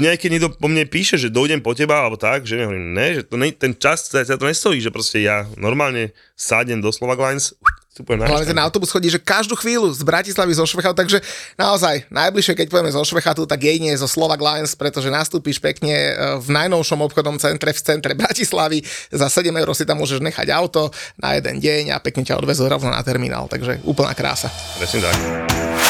aj 0.08 0.18
keď 0.22 0.30
niekto 0.30 0.48
po 0.54 0.70
mne 0.70 0.86
píše, 0.86 1.18
že 1.18 1.28
dojdem 1.28 1.58
po 1.58 1.74
teba 1.74 2.06
alebo 2.06 2.14
tak, 2.14 2.46
že 2.46 2.54
nehovorím, 2.56 2.94
ne, 2.94 3.18
že 3.18 3.22
to 3.26 3.34
ne, 3.34 3.50
ten 3.50 3.74
čas 3.74 4.06
sa 4.06 4.22
to 4.22 4.46
nestojí, 4.46 4.78
že 4.78 4.94
proste 4.94 5.20
ja 5.20 5.50
normálne 5.58 6.14
sádem 6.38 6.78
do 6.78 6.94
Slovak 6.94 7.18
Lines, 7.18 7.52
vstupujem 8.00 8.18
na 8.20 8.26
Hlavne 8.26 8.48
ten 8.48 8.60
autobus 8.60 8.88
chodí, 8.88 9.12
že 9.12 9.20
každú 9.20 9.52
chvíľu 9.60 9.92
z 9.92 10.00
Bratislavy 10.00 10.56
zo 10.56 10.64
Švechatu, 10.64 10.96
takže 10.96 11.20
naozaj 11.60 12.08
najbližšie, 12.08 12.56
keď 12.56 12.66
pôjdeme 12.72 12.92
zo 12.96 13.04
Švechatu, 13.04 13.44
tak 13.44 13.60
jedine 13.60 13.92
zo 13.92 14.08
Slovak 14.08 14.40
Lines, 14.40 14.72
pretože 14.72 15.12
nastúpiš 15.12 15.60
pekne 15.60 15.92
e, 15.92 16.12
v 16.40 16.48
najnovšom 16.48 17.04
obchodnom 17.04 17.36
centre 17.36 17.76
v 17.76 17.80
centre 17.84 18.12
Bratislavy, 18.16 18.80
za 19.12 19.28
7 19.28 19.52
eur 19.52 19.68
si 19.76 19.84
tam 19.84 20.00
môžeš 20.00 20.24
nechať 20.24 20.48
auto 20.48 20.88
na 21.20 21.36
jeden 21.36 21.60
deň 21.60 21.92
a 21.92 22.00
pekne 22.00 22.24
ťa 22.24 22.40
odvezú 22.40 22.64
rovno 22.64 22.88
na 22.88 23.04
terminál, 23.04 23.44
takže 23.46 23.84
úplná 23.84 24.16
krása. 24.16 24.48
Presne 24.80 25.04
tak. 25.04 25.89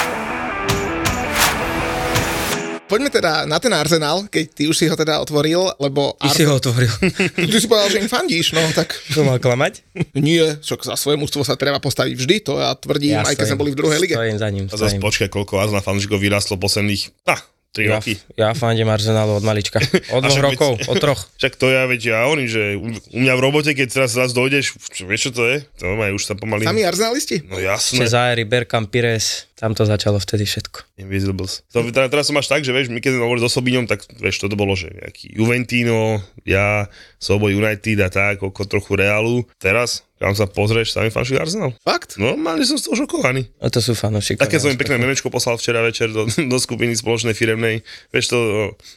Poďme 2.91 3.07
teda 3.07 3.47
na 3.47 3.63
ten 3.63 3.71
Arsenal, 3.71 4.27
keď 4.27 4.45
ty 4.51 4.63
už 4.67 4.75
si 4.75 4.91
ho 4.91 4.99
teda 4.99 5.23
otvoril, 5.23 5.71
lebo 5.79 6.19
Ty 6.19 6.29
si 6.35 6.43
ho 6.43 6.59
otvoril. 6.59 6.91
ty 7.39 7.55
si 7.55 7.71
povedal, 7.71 7.87
že 7.87 8.03
im 8.03 8.11
fandíš, 8.11 8.51
no 8.51 8.67
tak 8.75 8.91
to 9.15 9.23
mal 9.23 9.39
klamať? 9.39 9.87
nie, 10.19 10.59
však 10.59 10.83
za 10.91 10.99
svoje 10.99 11.15
mužstvo 11.23 11.47
sa 11.47 11.55
treba 11.55 11.79
postaviť 11.79 12.15
vždy, 12.19 12.37
to 12.43 12.59
ja 12.59 12.75
tvrdím, 12.75 13.23
aj 13.23 13.39
keď 13.39 13.47
sme 13.55 13.63
boli 13.63 13.71
v 13.71 13.79
druhej 13.79 13.99
lige. 14.03 14.19
Stojím 14.19 14.39
za 14.43 14.49
ním. 14.51 14.67
A 14.67 14.75
zase 14.75 14.99
Stojím. 14.99 15.07
počkaj, 15.07 15.29
koľko 15.31 15.53
na 15.71 15.79
fanúšikov 15.79 16.19
vyrastlo 16.19 16.59
posledných, 16.59 17.31
ah, 17.31 17.39
3 17.71 17.87
Ja, 17.87 17.97
roky. 17.97 18.19
ja 18.35 18.51
fandím 18.51 18.91
Arsenalu 18.91 19.39
od 19.39 19.45
malička. 19.45 19.79
Od 20.11 20.21
dvoch 20.21 20.43
rokov, 20.43 20.71
veď- 20.77 20.91
od 20.91 20.97
troch. 20.99 21.21
Však 21.39 21.55
to 21.55 21.71
ja, 21.71 21.87
veď 21.87 22.01
ja 22.05 22.19
hovorím, 22.27 22.49
že 22.51 22.63
u, 22.75 22.91
mňa 23.15 23.33
v 23.33 23.41
robote, 23.41 23.71
keď 23.71 23.87
teraz 23.89 24.11
raz 24.13 24.35
dojdeš, 24.35 24.75
čo, 24.91 25.07
vieš 25.07 25.31
čo 25.31 25.39
to 25.39 25.47
je? 25.47 25.63
To 25.79 25.95
má 25.95 26.11
už 26.11 26.27
sa 26.27 26.35
pomaly... 26.35 26.67
Sami 26.67 26.83
Arsenalisti? 26.83 27.47
No 27.47 27.57
jasné, 27.57 28.03
Cezári, 28.03 28.43
Berkam, 28.43 28.85
Pires, 28.85 29.47
tam 29.55 29.71
to 29.71 29.87
začalo 29.87 30.19
vtedy 30.19 30.43
všetko. 30.45 30.99
Invisibles. 30.99 31.63
To, 31.71 31.87
teda, 31.87 32.11
teraz 32.11 32.27
som 32.27 32.35
až 32.35 32.51
tak, 32.51 32.67
že 32.67 32.75
vieš, 32.75 32.91
my 32.91 32.99
keď 32.99 33.15
sme 33.15 33.23
hovorili 33.23 33.47
so 33.47 33.53
Sobiňom, 33.53 33.87
tak 33.87 34.03
vieš, 34.19 34.43
toto 34.43 34.59
bolo, 34.59 34.75
že 34.75 34.91
nejaký 34.91 35.31
Juventino, 35.31 36.19
ja, 36.43 36.91
Sobo 37.17 37.47
United 37.47 37.99
a 38.01 38.11
tak, 38.11 38.43
oko 38.43 38.67
trochu 38.67 38.99
Realu. 38.99 39.47
Teraz, 39.57 40.03
kam 40.21 40.37
sa 40.37 40.45
pozrieš, 40.45 40.93
sami 40.93 41.09
fanšik 41.09 41.41
Arsenal. 41.41 41.73
Fakt? 41.81 42.21
Normálne 42.21 42.61
som 42.69 42.77
z 42.77 42.93
toho 42.93 42.97
šokovaný. 43.01 43.49
No 43.57 43.73
to 43.73 43.81
sú 43.81 43.97
fanúšikovia. 43.97 44.45
Také 44.45 44.61
som 44.61 44.69
im 44.69 44.77
pekné 44.77 45.01
memečko 45.01 45.33
poslal 45.33 45.57
včera 45.57 45.81
večer 45.81 46.13
do, 46.13 46.29
do 46.53 46.57
skupiny 46.61 46.93
spoločnej 46.93 47.33
firemnej. 47.33 47.81
Vieš 48.13 48.27
to, 48.29 48.39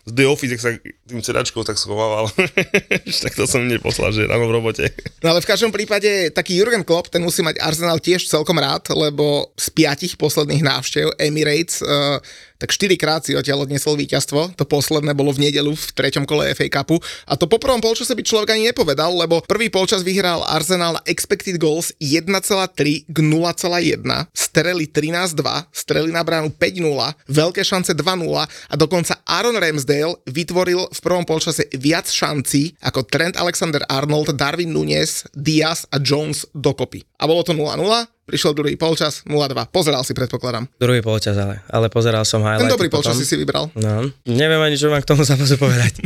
z 0.04 0.12
The 0.12 0.28
Office, 0.28 0.52
jak 0.52 0.62
sa 0.62 0.72
tým 1.08 1.24
sedačkou 1.24 1.64
tak 1.64 1.80
schovával. 1.80 2.28
tak 3.24 3.34
to 3.40 3.48
som 3.48 3.64
im 3.64 3.72
neposlal, 3.72 4.12
že 4.12 4.28
ráno 4.28 4.52
v 4.52 4.56
robote. 4.60 4.92
No 5.24 5.32
ale 5.32 5.40
v 5.40 5.48
každom 5.48 5.72
prípade 5.72 6.28
taký 6.36 6.60
Jurgen 6.60 6.84
Klopp, 6.84 7.08
ten 7.08 7.24
musí 7.24 7.40
mať 7.40 7.56
Arsenal 7.64 8.04
tiež 8.04 8.28
celkom 8.28 8.60
rád, 8.60 8.92
lebo 8.92 9.56
z 9.56 9.72
piatich 9.72 10.20
posledných 10.20 10.60
návštev 10.60 11.16
Emirates, 11.24 11.80
uh, 11.80 12.20
tak 12.62 12.72
4 12.72 12.96
krát 12.96 13.22
si 13.28 13.36
odtiaľ 13.36 13.68
odnesol 13.68 14.00
víťazstvo. 14.00 14.56
To 14.56 14.64
posledné 14.64 15.12
bolo 15.18 15.36
v 15.36 15.52
nedelu 15.52 15.74
v 15.76 15.86
treťom 15.94 16.24
kole 16.24 16.54
FA 16.56 16.68
Cupu. 16.70 17.02
A 17.28 17.36
to 17.36 17.50
po 17.50 17.60
prvom 17.60 17.84
polčase 17.84 18.16
by 18.16 18.24
človek 18.24 18.56
ani 18.56 18.72
nepovedal, 18.72 19.12
lebo 19.14 19.44
prvý 19.44 19.68
polčas 19.68 20.06
vyhral 20.06 20.46
Arsenal 20.48 20.94
na 20.94 21.02
expected 21.10 21.58
goals 21.58 21.90
1,3 21.98 23.10
k 23.10 23.18
0,1. 23.18 24.06
Streli 24.32 24.86
13-2, 24.86 25.74
streli 25.74 26.14
na 26.14 26.22
bránu 26.22 26.54
5-0, 26.54 27.18
veľké 27.26 27.62
šance 27.66 27.98
2-0 27.98 28.46
a 28.46 28.74
dokonca 28.78 29.18
Aaron 29.26 29.58
Ramsdale 29.58 30.22
vytvoril 30.30 30.86
v 30.94 31.00
prvom 31.02 31.26
polčase 31.26 31.66
viac 31.74 32.06
šancí 32.06 32.78
ako 32.86 33.10
Trent 33.10 33.34
Alexander-Arnold, 33.34 34.38
Darwin 34.38 34.70
Nunes, 34.70 35.26
Diaz 35.34 35.90
a 35.90 35.98
Jones 35.98 36.46
dokopy. 36.54 37.02
A 37.18 37.26
bolo 37.26 37.42
to 37.42 37.58
0-0, 37.58 37.82
prišiel 38.24 38.56
druhý 38.56 38.76
polčas 38.76 39.22
0-2. 39.28 39.68
Pozeral 39.70 40.02
si, 40.04 40.16
predpokladám. 40.16 40.68
Druhý 40.80 41.04
polčas 41.04 41.36
ale, 41.36 41.60
ale 41.68 41.88
pozeral 41.92 42.24
som 42.24 42.42
highlighty 42.42 42.68
Ten 42.68 42.76
dobrý 42.76 42.90
polčas 42.90 43.16
potom. 43.16 43.24
si 43.24 43.28
si 43.28 43.36
vybral. 43.36 43.68
No, 43.76 44.08
neviem 44.26 44.62
ani, 44.64 44.80
čo 44.80 44.88
mám 44.88 45.04
k 45.04 45.10
tomu 45.10 45.24
zápasu 45.30 45.60
povedať. 45.60 46.00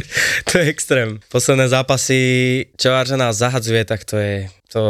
to 0.49 0.59
je 0.61 0.65
extrém. 0.67 1.21
Posledné 1.29 1.69
zápasy, 1.69 2.19
čo 2.75 2.93
Arsenal 2.93 3.33
zahadzuje, 3.33 3.81
tak 3.85 4.03
to 4.03 4.17
je, 4.17 4.49
to 4.69 4.81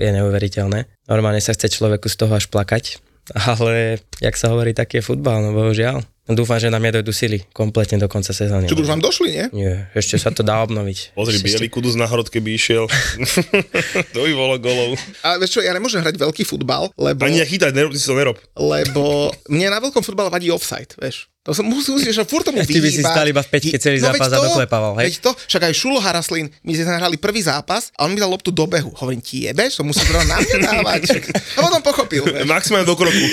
je 0.00 0.10
neuveriteľné. 0.10 0.88
Normálne 1.06 1.40
sa 1.44 1.52
chce 1.52 1.68
človeku 1.68 2.08
z 2.08 2.16
toho 2.16 2.32
až 2.32 2.48
plakať. 2.48 2.98
Ale, 3.56 4.04
jak 4.20 4.36
sa 4.36 4.52
hovorí, 4.52 4.76
taký 4.76 5.00
je 5.00 5.06
futbal, 5.06 5.40
no 5.40 5.56
bohužiaľ. 5.56 6.04
Dúfam, 6.24 6.56
že 6.56 6.72
nám 6.72 6.80
nedojdu 6.80 7.12
sily 7.12 7.44
kompletne 7.52 8.00
do 8.00 8.08
konca 8.08 8.32
sezóny. 8.32 8.64
Čo 8.64 8.80
už 8.80 8.88
vám 8.88 8.96
došli, 8.98 9.28
nie? 9.28 9.44
Nie, 9.52 9.74
ešte 9.92 10.16
sa 10.16 10.32
to 10.32 10.40
dá 10.40 10.64
obnoviť. 10.64 11.12
Pozri, 11.12 11.36
Ešte- 11.36 11.44
bielý 11.44 11.68
kudus 11.68 12.00
na 12.00 12.08
hrod, 12.08 12.32
keby 12.32 12.56
išiel. 12.56 12.88
to 14.16 14.18
by 14.18 14.32
bolo 14.32 14.56
golov. 14.56 14.96
Ale 15.20 15.44
vieš 15.44 15.56
čo, 15.56 15.60
ja 15.60 15.76
nemôžem 15.76 16.00
hrať 16.00 16.16
veľký 16.16 16.48
futbal, 16.48 16.88
lebo, 16.96 17.28
Ani 17.28 17.44
nechytať, 17.44 17.76
nerob, 17.76 17.92
ty 17.92 18.00
si 18.00 18.08
to 18.08 18.16
nerob. 18.16 18.40
lebo 18.56 19.28
mne 19.52 19.68
na 19.68 19.84
veľkom 19.84 20.00
futbale 20.00 20.32
vadí 20.32 20.48
offside, 20.48 20.96
vieš. 20.96 21.28
To 21.44 21.52
som 21.52 21.68
musel 21.68 22.00
musíš, 22.00 22.16
že 22.16 22.24
furt 22.24 22.40
tomu 22.40 22.64
Ty 22.64 22.80
by 22.80 22.88
si 22.88 23.04
stál 23.04 23.28
iba 23.28 23.44
v 23.44 23.48
peťke 23.52 23.76
celý 23.76 24.00
veď 24.00 24.16
zápas 24.16 24.32
a 24.32 24.40
to, 24.40 24.48
doklepával, 24.48 24.92
hej? 24.96 25.12
Veď 25.12 25.14
to, 25.28 25.30
však 25.36 25.62
aj 25.68 25.74
Šulo 25.76 26.00
Haraslin, 26.00 26.48
my 26.64 26.72
sme 26.72 26.96
hrali 26.96 27.20
prvý 27.20 27.44
zápas 27.44 27.92
a 28.00 28.08
on 28.08 28.16
mi 28.16 28.18
dal 28.18 28.32
loptu 28.32 28.48
do 28.48 28.64
behu. 28.64 28.88
Hovorím, 28.96 29.20
ti 29.20 29.44
jebeš, 29.44 29.76
to 29.76 29.84
musí 29.84 30.00
zrovna 30.08 30.24
na 30.24 30.36
mňa 30.40 30.58
dávať. 30.72 31.20
A 31.28 31.60
potom 31.60 31.84
pochopil. 31.84 32.24
Maximálne 32.48 32.88
do 32.88 32.96
kroku. 32.96 33.24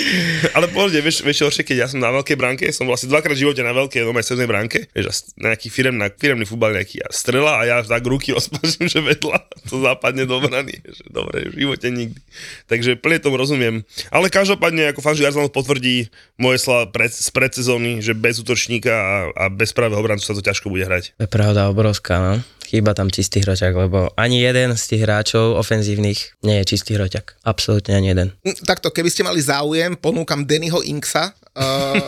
Ale 0.51 0.67
pohode, 0.67 0.99
vieš, 0.99 1.23
vieš 1.23 1.47
horšie, 1.47 1.63
keď 1.63 1.77
ja 1.77 1.87
som 1.87 2.03
na 2.03 2.11
veľkej 2.11 2.35
bránke, 2.35 2.67
som 2.75 2.83
bol 2.83 2.99
asi 2.99 3.07
dvakrát 3.07 3.31
v 3.31 3.47
živote 3.47 3.63
na 3.63 3.71
veľkej, 3.71 4.03
no 4.03 4.11
seznej 4.19 4.43
bránke, 4.43 4.91
vieš, 4.91 5.07
a 5.07 5.13
na 5.39 5.47
nejaký 5.55 5.71
firem, 5.71 5.95
na 5.95 6.11
firemný 6.11 6.43
futbal 6.43 6.75
nejaký 6.75 7.07
a 7.07 7.15
strela 7.15 7.63
a 7.63 7.65
ja 7.65 7.79
tak 7.79 8.03
ruky 8.03 8.33
rozpažím, 8.35 8.91
že 8.91 8.99
vedľa 8.99 9.39
to 9.71 9.79
západne 9.79 10.27
do 10.27 10.35
brany, 10.43 10.83
že 10.83 11.07
dobre, 11.07 11.47
v 11.47 11.63
živote 11.63 11.87
nikdy. 11.87 12.19
Takže 12.67 12.99
plne 12.99 13.23
tomu 13.23 13.39
rozumiem. 13.39 13.87
Ale 14.11 14.27
každopádne, 14.27 14.91
ako 14.91 14.99
fanží 14.99 15.23
Arsenal 15.23 15.47
potvrdí 15.47 16.11
moje 16.35 16.59
slova 16.59 16.91
pred, 16.91 17.07
z 17.07 17.31
predsezóny, 17.31 18.00
že 18.01 18.17
bez 18.17 18.41
útočníka 18.41 18.91
a, 18.91 19.15
a 19.37 19.43
bez 19.47 19.71
pravého 19.71 20.01
obrancu 20.01 20.25
sa 20.25 20.35
to 20.35 20.41
ťažko 20.41 20.73
bude 20.73 20.83
hrať. 20.85 21.15
To 21.17 21.23
je 21.25 21.31
pravda 21.31 21.69
obrovská, 21.69 22.17
no. 22.19 22.33
Chýba 22.71 22.95
tam 22.95 23.11
čistý 23.11 23.43
hroťak, 23.43 23.75
lebo 23.75 24.15
ani 24.15 24.39
jeden 24.39 24.79
z 24.79 24.83
tých 24.95 25.01
hráčov 25.03 25.59
ofenzívnych 25.59 26.39
nie 26.47 26.55
je 26.63 26.71
čistý 26.71 26.95
hroťak. 26.95 27.35
Absolútne 27.43 27.99
ani 27.99 28.15
jeden. 28.15 28.27
Hm, 28.47 28.63
Takto, 28.63 28.95
keby 28.95 29.11
ste 29.11 29.27
mali 29.27 29.43
záujem, 29.43 29.99
ponúkam 29.99 30.47
Dannyho 30.47 30.79
Inksa. 30.87 31.35
Uh, 31.51 31.99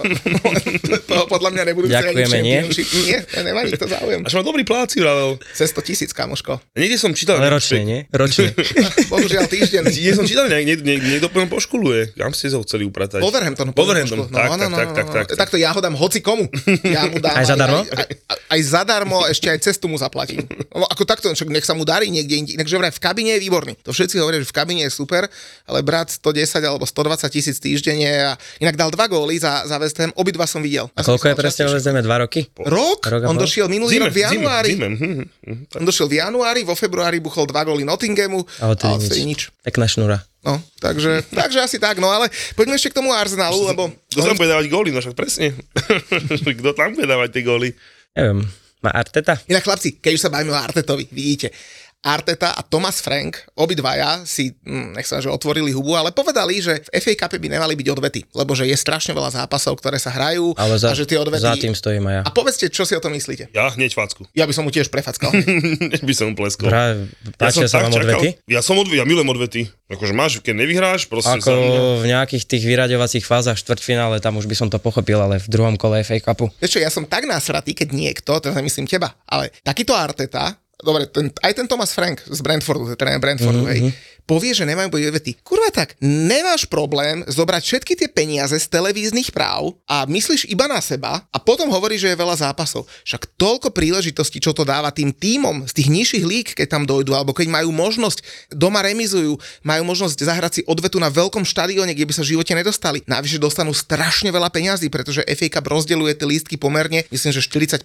podľa 1.34 1.52
mňa 1.52 1.64
nebudú 1.68 1.92
Ďakujeme, 1.92 2.38
nie? 2.40 2.64
Nie, 3.04 3.20
nemá 3.44 3.68
nikto 3.68 3.92
záujem. 3.92 4.24
Až 4.24 4.40
má 4.40 4.44
dobrý 4.48 4.64
pláci, 4.64 5.04
vravel. 5.04 5.36
Cez 5.52 5.76
100 5.76 5.84
tisíc, 5.84 6.12
kamoško. 6.16 6.64
Niekde 6.80 6.96
som 6.96 7.12
čítal... 7.12 7.44
Ale 7.44 7.52
ročne, 7.52 7.84
nie? 7.84 8.00
Ročne. 8.08 8.56
Bohužiaľ 9.12 9.52
týždenný. 9.52 9.92
Niekde 9.92 10.16
som 10.16 10.24
čítal, 10.24 10.48
niekde, 10.48 10.96
niekto 10.96 11.28
potom 11.28 11.52
poškuluje. 11.52 12.16
Kam 12.16 12.32
ste 12.32 12.56
ho 12.56 12.64
chceli 12.64 12.88
upratať? 12.88 13.20
Wolverhampton. 13.20 13.76
Wolverhampton, 13.76 14.32
tak, 14.32 14.48
tak, 14.48 14.72
tak, 14.72 14.90
tak, 14.96 15.08
tak. 15.12 15.36
Takto 15.36 15.60
ja 15.60 15.76
ho 15.76 15.80
dám 15.84 16.00
hoci 16.00 16.24
komu. 16.24 16.48
Ja 16.88 17.12
mu 17.12 17.20
dám 17.20 17.36
Aj 17.36 17.44
zadarmo? 17.44 17.84
Aj, 17.84 18.00
aj, 18.00 18.40
aj 18.48 18.62
zadarmo, 18.64 19.28
ešte 19.28 19.52
aj 19.52 19.60
cestu 19.60 19.92
mu 19.92 20.00
zaplatím. 20.00 20.48
No, 20.72 20.88
ako 20.88 21.04
takto, 21.04 21.28
však 21.28 21.52
nech 21.52 21.68
sa 21.68 21.76
mu 21.76 21.84
darí 21.84 22.08
niekde 22.08 22.40
inde. 22.40 22.52
Inak, 22.56 22.72
že 22.72 22.80
vraj 22.80 22.96
v 22.96 23.02
kabine 23.04 23.36
je 23.36 23.44
výborný. 23.44 23.76
To 23.84 23.92
všetci 23.92 24.24
hovoria, 24.24 24.40
že 24.40 24.48
v 24.48 24.56
kabine 24.56 24.88
je 24.88 24.92
super, 24.94 25.28
ale 25.68 25.84
brat 25.84 26.16
110 26.16 26.64
alebo 26.64 26.88
120 26.88 27.28
tisíc 27.28 27.60
týždenne 27.60 28.32
a 28.32 28.40
inak 28.64 28.80
dal 28.80 28.88
dva 28.88 29.12
góly 29.12 29.33
za, 29.38 29.64
za 29.66 29.78
West 29.78 29.98
Ham, 30.02 30.12
obidva 30.18 30.44
som 30.46 30.60
videl. 30.60 30.90
A 30.94 31.02
koľko 31.02 31.32
je 31.32 31.36
presne 31.38 31.64
častejšie. 31.70 31.78
vezeme? 31.80 32.00
Dva 32.02 32.26
roky? 32.26 32.46
Rok? 32.58 33.00
Rok 33.06 33.22
On 33.30 33.38
došiel 33.38 33.70
minulý 33.70 33.98
Zime, 33.98 34.10
rok 34.10 34.16
v 34.16 34.20
januári. 34.26 34.72
Zime, 34.74 34.88
zime. 34.92 34.98
Hm, 34.98 35.14
hm, 35.14 35.26
hm. 35.48 35.78
On 35.80 35.84
došiel 35.86 36.08
v 36.10 36.16
januári, 36.20 36.62
vo 36.68 36.74
februári 36.74 37.18
buchol 37.24 37.48
dva 37.48 37.64
góly 37.64 37.88
Nottinghamu 37.88 38.44
A 38.62 38.74
odtedy 38.74 39.24
nič. 39.24 39.54
Pekná 39.64 39.86
šnúra. 39.86 40.22
No, 40.44 40.60
takže, 40.84 41.24
takže 41.32 41.64
asi 41.64 41.80
tak, 41.80 42.04
no 42.04 42.12
ale 42.12 42.28
poďme 42.60 42.76
ešte 42.76 42.92
k 42.92 43.00
tomu 43.00 43.16
Arsenalu, 43.16 43.64
lebo 43.64 43.88
Kto 44.12 44.28
tam 44.28 44.36
bude 44.36 44.52
dávať 44.52 44.68
góly? 44.68 44.92
No 44.92 45.00
však 45.00 45.16
presne. 45.16 45.56
Kto 46.60 46.76
tam 46.76 46.92
bude 46.92 47.08
dávať 47.08 47.30
tie 47.40 47.44
góly? 47.48 47.72
Neviem, 48.12 48.44
má 48.84 48.92
Arteta? 48.92 49.40
Inak 49.48 49.64
chlapci, 49.64 50.04
keď 50.04 50.12
už 50.20 50.22
sa 50.22 50.28
bavíme 50.28 50.52
o 50.52 50.60
Artetovi, 50.60 51.08
vidíte, 51.16 51.56
Arteta 52.04 52.52
a 52.52 52.62
Thomas 52.68 53.00
Frank, 53.00 53.48
obidvaja 53.56 54.28
si, 54.28 54.52
hm, 54.68 54.92
nech 55.00 55.08
sa 55.08 55.24
že 55.24 55.32
otvorili 55.32 55.72
hubu, 55.72 55.96
ale 55.96 56.12
povedali, 56.12 56.60
že 56.60 56.84
v 56.84 57.00
FA 57.00 57.14
Cup 57.16 57.40
by 57.40 57.48
nemali 57.48 57.80
byť 57.80 57.88
odvety, 57.96 58.22
lebo 58.36 58.52
že 58.52 58.68
je 58.68 58.76
strašne 58.76 59.16
veľa 59.16 59.32
zápasov, 59.32 59.80
ktoré 59.80 59.96
sa 59.96 60.12
hrajú 60.12 60.52
Ale 60.60 60.76
za, 60.76 60.92
a 60.92 61.00
že 61.00 61.08
tie 61.08 61.16
odvety... 61.16 61.48
za 61.48 61.56
tým 61.56 61.72
stojím 61.72 62.04
aj 62.12 62.16
ja. 62.20 62.22
A 62.28 62.30
povedzte, 62.36 62.68
čo 62.68 62.84
si 62.84 62.92
o 62.92 63.00
tom 63.00 63.16
myslíte? 63.16 63.56
Ja 63.56 63.72
hneď 63.72 63.96
facku. 63.96 64.28
Ja 64.36 64.44
by 64.44 64.52
som 64.52 64.68
mu 64.68 64.76
tiež 64.76 64.92
prefackal. 64.92 65.32
by 66.12 66.14
som 66.14 66.32
mu 66.32 66.36
pleskol. 66.36 66.68
Práve, 66.68 67.08
páčia 67.40 67.72
sa 67.72 67.80
vám 67.88 67.96
odvety? 67.96 68.36
Ja 68.52 68.60
som 68.60 68.76
odvety, 68.76 69.00
ja 69.00 69.08
milujem 69.08 69.32
odvety. 69.32 69.62
Akože 69.88 70.12
máš, 70.12 70.44
keď 70.44 70.60
nevyhráš, 70.60 71.08
proste 71.08 71.40
Ako 71.40 72.04
v 72.04 72.06
nejakých 72.12 72.44
tých 72.44 72.64
vyraďovacích 72.68 73.24
fázach 73.24 73.56
štvrťfinále, 73.56 74.20
tam 74.20 74.36
už 74.36 74.52
by 74.52 74.56
som 74.60 74.68
to 74.68 74.76
pochopil, 74.76 75.24
ale 75.24 75.40
v 75.40 75.48
druhom 75.48 75.80
kole 75.80 76.04
FA 76.04 76.20
Cupu. 76.20 76.52
Vieš 76.60 76.76
čo, 76.76 76.84
ja 76.84 76.92
som 76.92 77.08
tak 77.08 77.24
nasratý, 77.30 77.72
keď 77.72 77.96
niekto, 77.96 78.36
teraz 78.44 78.60
nemyslím 78.60 78.90
teba, 78.92 79.16
ale 79.24 79.56
takýto 79.64 79.96
Arteta, 79.96 80.58
dobre, 80.84 81.08
ten, 81.08 81.32
aj 81.42 81.54
ten 81.56 81.68
Thomas 81.68 81.96
Frank 81.96 82.22
z 82.28 82.40
Brentfordu, 82.44 82.96
tréner 83.00 83.20
Brentfordu, 83.20 83.66
mm-hmm. 83.66 83.74
hej, 83.74 83.96
povie, 84.24 84.56
že 84.56 84.68
nemajú 84.68 84.90
boj 84.90 85.14
vety. 85.20 85.44
Kurva 85.44 85.70
tak, 85.70 86.00
nemáš 86.00 86.66
problém 86.68 87.24
zobrať 87.28 87.62
všetky 87.64 87.94
tie 88.00 88.10
peniaze 88.10 88.56
z 88.56 88.68
televíznych 88.72 89.30
práv 89.36 89.76
a 89.88 90.08
myslíš 90.08 90.48
iba 90.48 90.68
na 90.68 90.80
seba 90.80 91.24
a 91.30 91.38
potom 91.40 91.68
hovorí, 91.70 92.00
že 92.00 92.12
je 92.12 92.18
veľa 92.20 92.40
zápasov. 92.40 92.88
Však 93.04 93.36
toľko 93.36 93.76
príležitostí, 93.76 94.40
čo 94.40 94.56
to 94.56 94.64
dáva 94.64 94.90
tým 94.96 95.12
tímom 95.12 95.68
z 95.68 95.74
tých 95.76 95.90
nižších 95.92 96.26
líg, 96.26 96.48
keď 96.56 96.68
tam 96.80 96.84
dojdú, 96.88 97.12
alebo 97.14 97.36
keď 97.36 97.52
majú 97.52 97.70
možnosť, 97.76 98.50
doma 98.56 98.80
remizujú, 98.82 99.36
majú 99.62 99.84
možnosť 99.84 100.18
zahrať 100.24 100.52
si 100.54 100.62
odvetu 100.66 100.98
na 100.98 101.12
veľkom 101.12 101.44
štadióne, 101.44 101.92
kde 101.92 102.08
by 102.08 102.14
sa 102.16 102.24
v 102.24 102.38
živote 102.38 102.54
nedostali. 102.56 103.04
Navyše 103.06 103.38
dostanú 103.38 103.76
strašne 103.76 104.32
veľa 104.32 104.50
peňazí, 104.50 104.88
pretože 104.88 105.26
FA 105.28 105.48
Cup 105.50 105.68
rozdeľuje 105.68 106.14
tie 106.16 106.28
lístky 106.30 106.56
pomerne, 106.56 107.04
myslím, 107.12 107.32
že 107.36 107.42
40% 107.44 107.84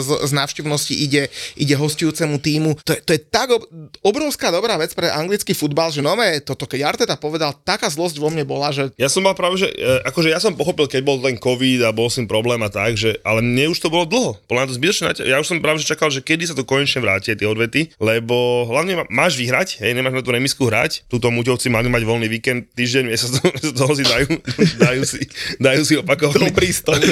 z, 0.00 0.08
z 0.22 0.32
návštevnosti 0.32 0.94
ide, 0.94 1.32
ide 1.58 1.74
hostujúcemu 1.74 2.36
týmu. 2.38 2.70
To 2.86 2.94
je, 2.94 3.00
to 3.02 3.10
je 3.16 3.20
tak 3.20 3.50
ob, 3.50 3.66
obrovská 4.04 4.52
dobrá 4.52 4.78
vec 4.78 4.94
pre 4.94 5.10
anglický 5.10 5.47
anglický 5.48 5.64
futbal, 5.64 5.88
že 5.88 6.04
nové, 6.04 6.44
toto 6.44 6.68
keď 6.68 6.80
Arteta 6.84 7.16
povedal, 7.16 7.56
taká 7.64 7.88
zlosť 7.88 8.20
vo 8.20 8.28
mne 8.28 8.44
bola, 8.44 8.68
že... 8.68 8.92
Ja 9.00 9.08
som 9.08 9.24
mal 9.24 9.32
práve, 9.32 9.56
že 9.56 9.72
e, 9.72 10.04
akože 10.04 10.28
ja 10.28 10.36
som 10.36 10.52
pochopil, 10.52 10.84
keď 10.84 11.00
bol 11.00 11.16
ten 11.24 11.40
COVID 11.40 11.88
a 11.88 11.90
bol 11.96 12.12
som 12.12 12.28
problém 12.28 12.60
a 12.60 12.68
tak, 12.68 13.00
že, 13.00 13.16
ale 13.24 13.40
mne 13.40 13.72
už 13.72 13.80
to 13.80 13.88
bolo 13.88 14.04
dlho. 14.04 14.36
Podľa 14.44 14.60
mňa 14.60 14.68
to 14.68 14.76
zbytočné. 14.76 15.06
Ja 15.24 15.40
už 15.40 15.48
som 15.48 15.64
práve 15.64 15.80
že 15.80 15.88
čakal, 15.88 16.12
že 16.12 16.20
kedy 16.20 16.52
sa 16.52 16.54
to 16.54 16.68
konečne 16.68 17.00
vráti, 17.00 17.32
tie 17.32 17.48
odvety, 17.48 17.88
lebo 17.96 18.68
hlavne 18.68 19.08
máš 19.08 19.40
vyhrať, 19.40 19.80
hej, 19.80 19.96
nemáš 19.96 20.20
na 20.20 20.22
tú 20.22 20.36
remisku 20.36 20.68
hrať. 20.68 21.08
Tuto 21.08 21.32
muťovci 21.32 21.72
mali 21.72 21.88
mať 21.88 22.02
voľný 22.04 22.28
víkend, 22.28 22.68
týždeň, 22.76 23.04
sa 23.16 23.40
to, 23.40 23.72
toho 23.72 23.92
si 23.96 24.04
dajú, 24.04 24.28
dajú 24.84 25.02
si, 25.08 25.24
dajú 25.56 25.82
si 25.86 25.94
opakovaný, 25.96 26.52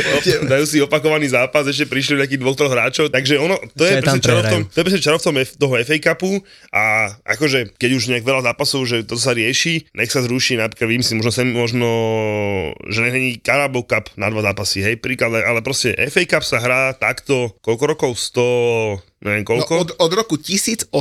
dajú 0.53 0.65
si 0.69 0.77
opakovaný 0.85 1.33
zápas, 1.33 1.65
ešte 1.65 1.89
prišli 1.89 2.21
nejakých 2.21 2.41
dvoch, 2.43 2.59
troch 2.59 2.73
hráčov, 2.75 3.09
takže 3.09 3.41
ono, 3.41 3.57
to 3.73 3.87
je, 3.87 4.03
presne 4.03 4.21
čaro 4.21 4.41
v 4.43 4.51
tom, 4.51 4.63
to 4.67 4.77
je 4.77 4.85
presne 4.85 5.03
čaro 5.03 5.17
v 5.17 5.25
tom 5.25 5.35
toho 5.47 5.75
FA 5.87 5.97
Cupu 6.03 6.43
a 6.75 7.15
akože 7.23 7.79
keď 7.79 7.91
už 7.95 8.05
nejak 8.11 8.26
veľa 8.27 8.51
zápasov, 8.51 8.83
že 8.91 9.07
to 9.07 9.15
sa 9.15 9.31
rieši, 9.31 9.95
nech 9.95 10.11
sa 10.11 10.27
zruší, 10.27 10.59
napríklad 10.59 10.91
vymyslím, 10.91 11.23
možno, 11.23 11.33
sem, 11.33 11.49
možno 11.55 11.89
že 12.91 13.07
není 13.07 13.39
Carabao 13.39 13.87
Cup 13.87 14.11
na 14.19 14.27
dva 14.27 14.43
zápasy, 14.43 14.83
hej, 14.83 14.99
príklad, 14.99 15.39
ale 15.47 15.63
proste 15.63 15.95
FA 16.11 16.27
Cup 16.27 16.43
sa 16.43 16.59
hrá 16.59 16.91
takto, 16.99 17.55
koľko 17.63 17.85
rokov? 17.87 18.11
100, 18.19 19.16
neviem 19.25 19.45
koľko. 19.47 19.73
No, 19.73 19.81
od, 19.87 19.91
od 19.97 20.13
roku 20.13 20.37
1871. 20.37 20.93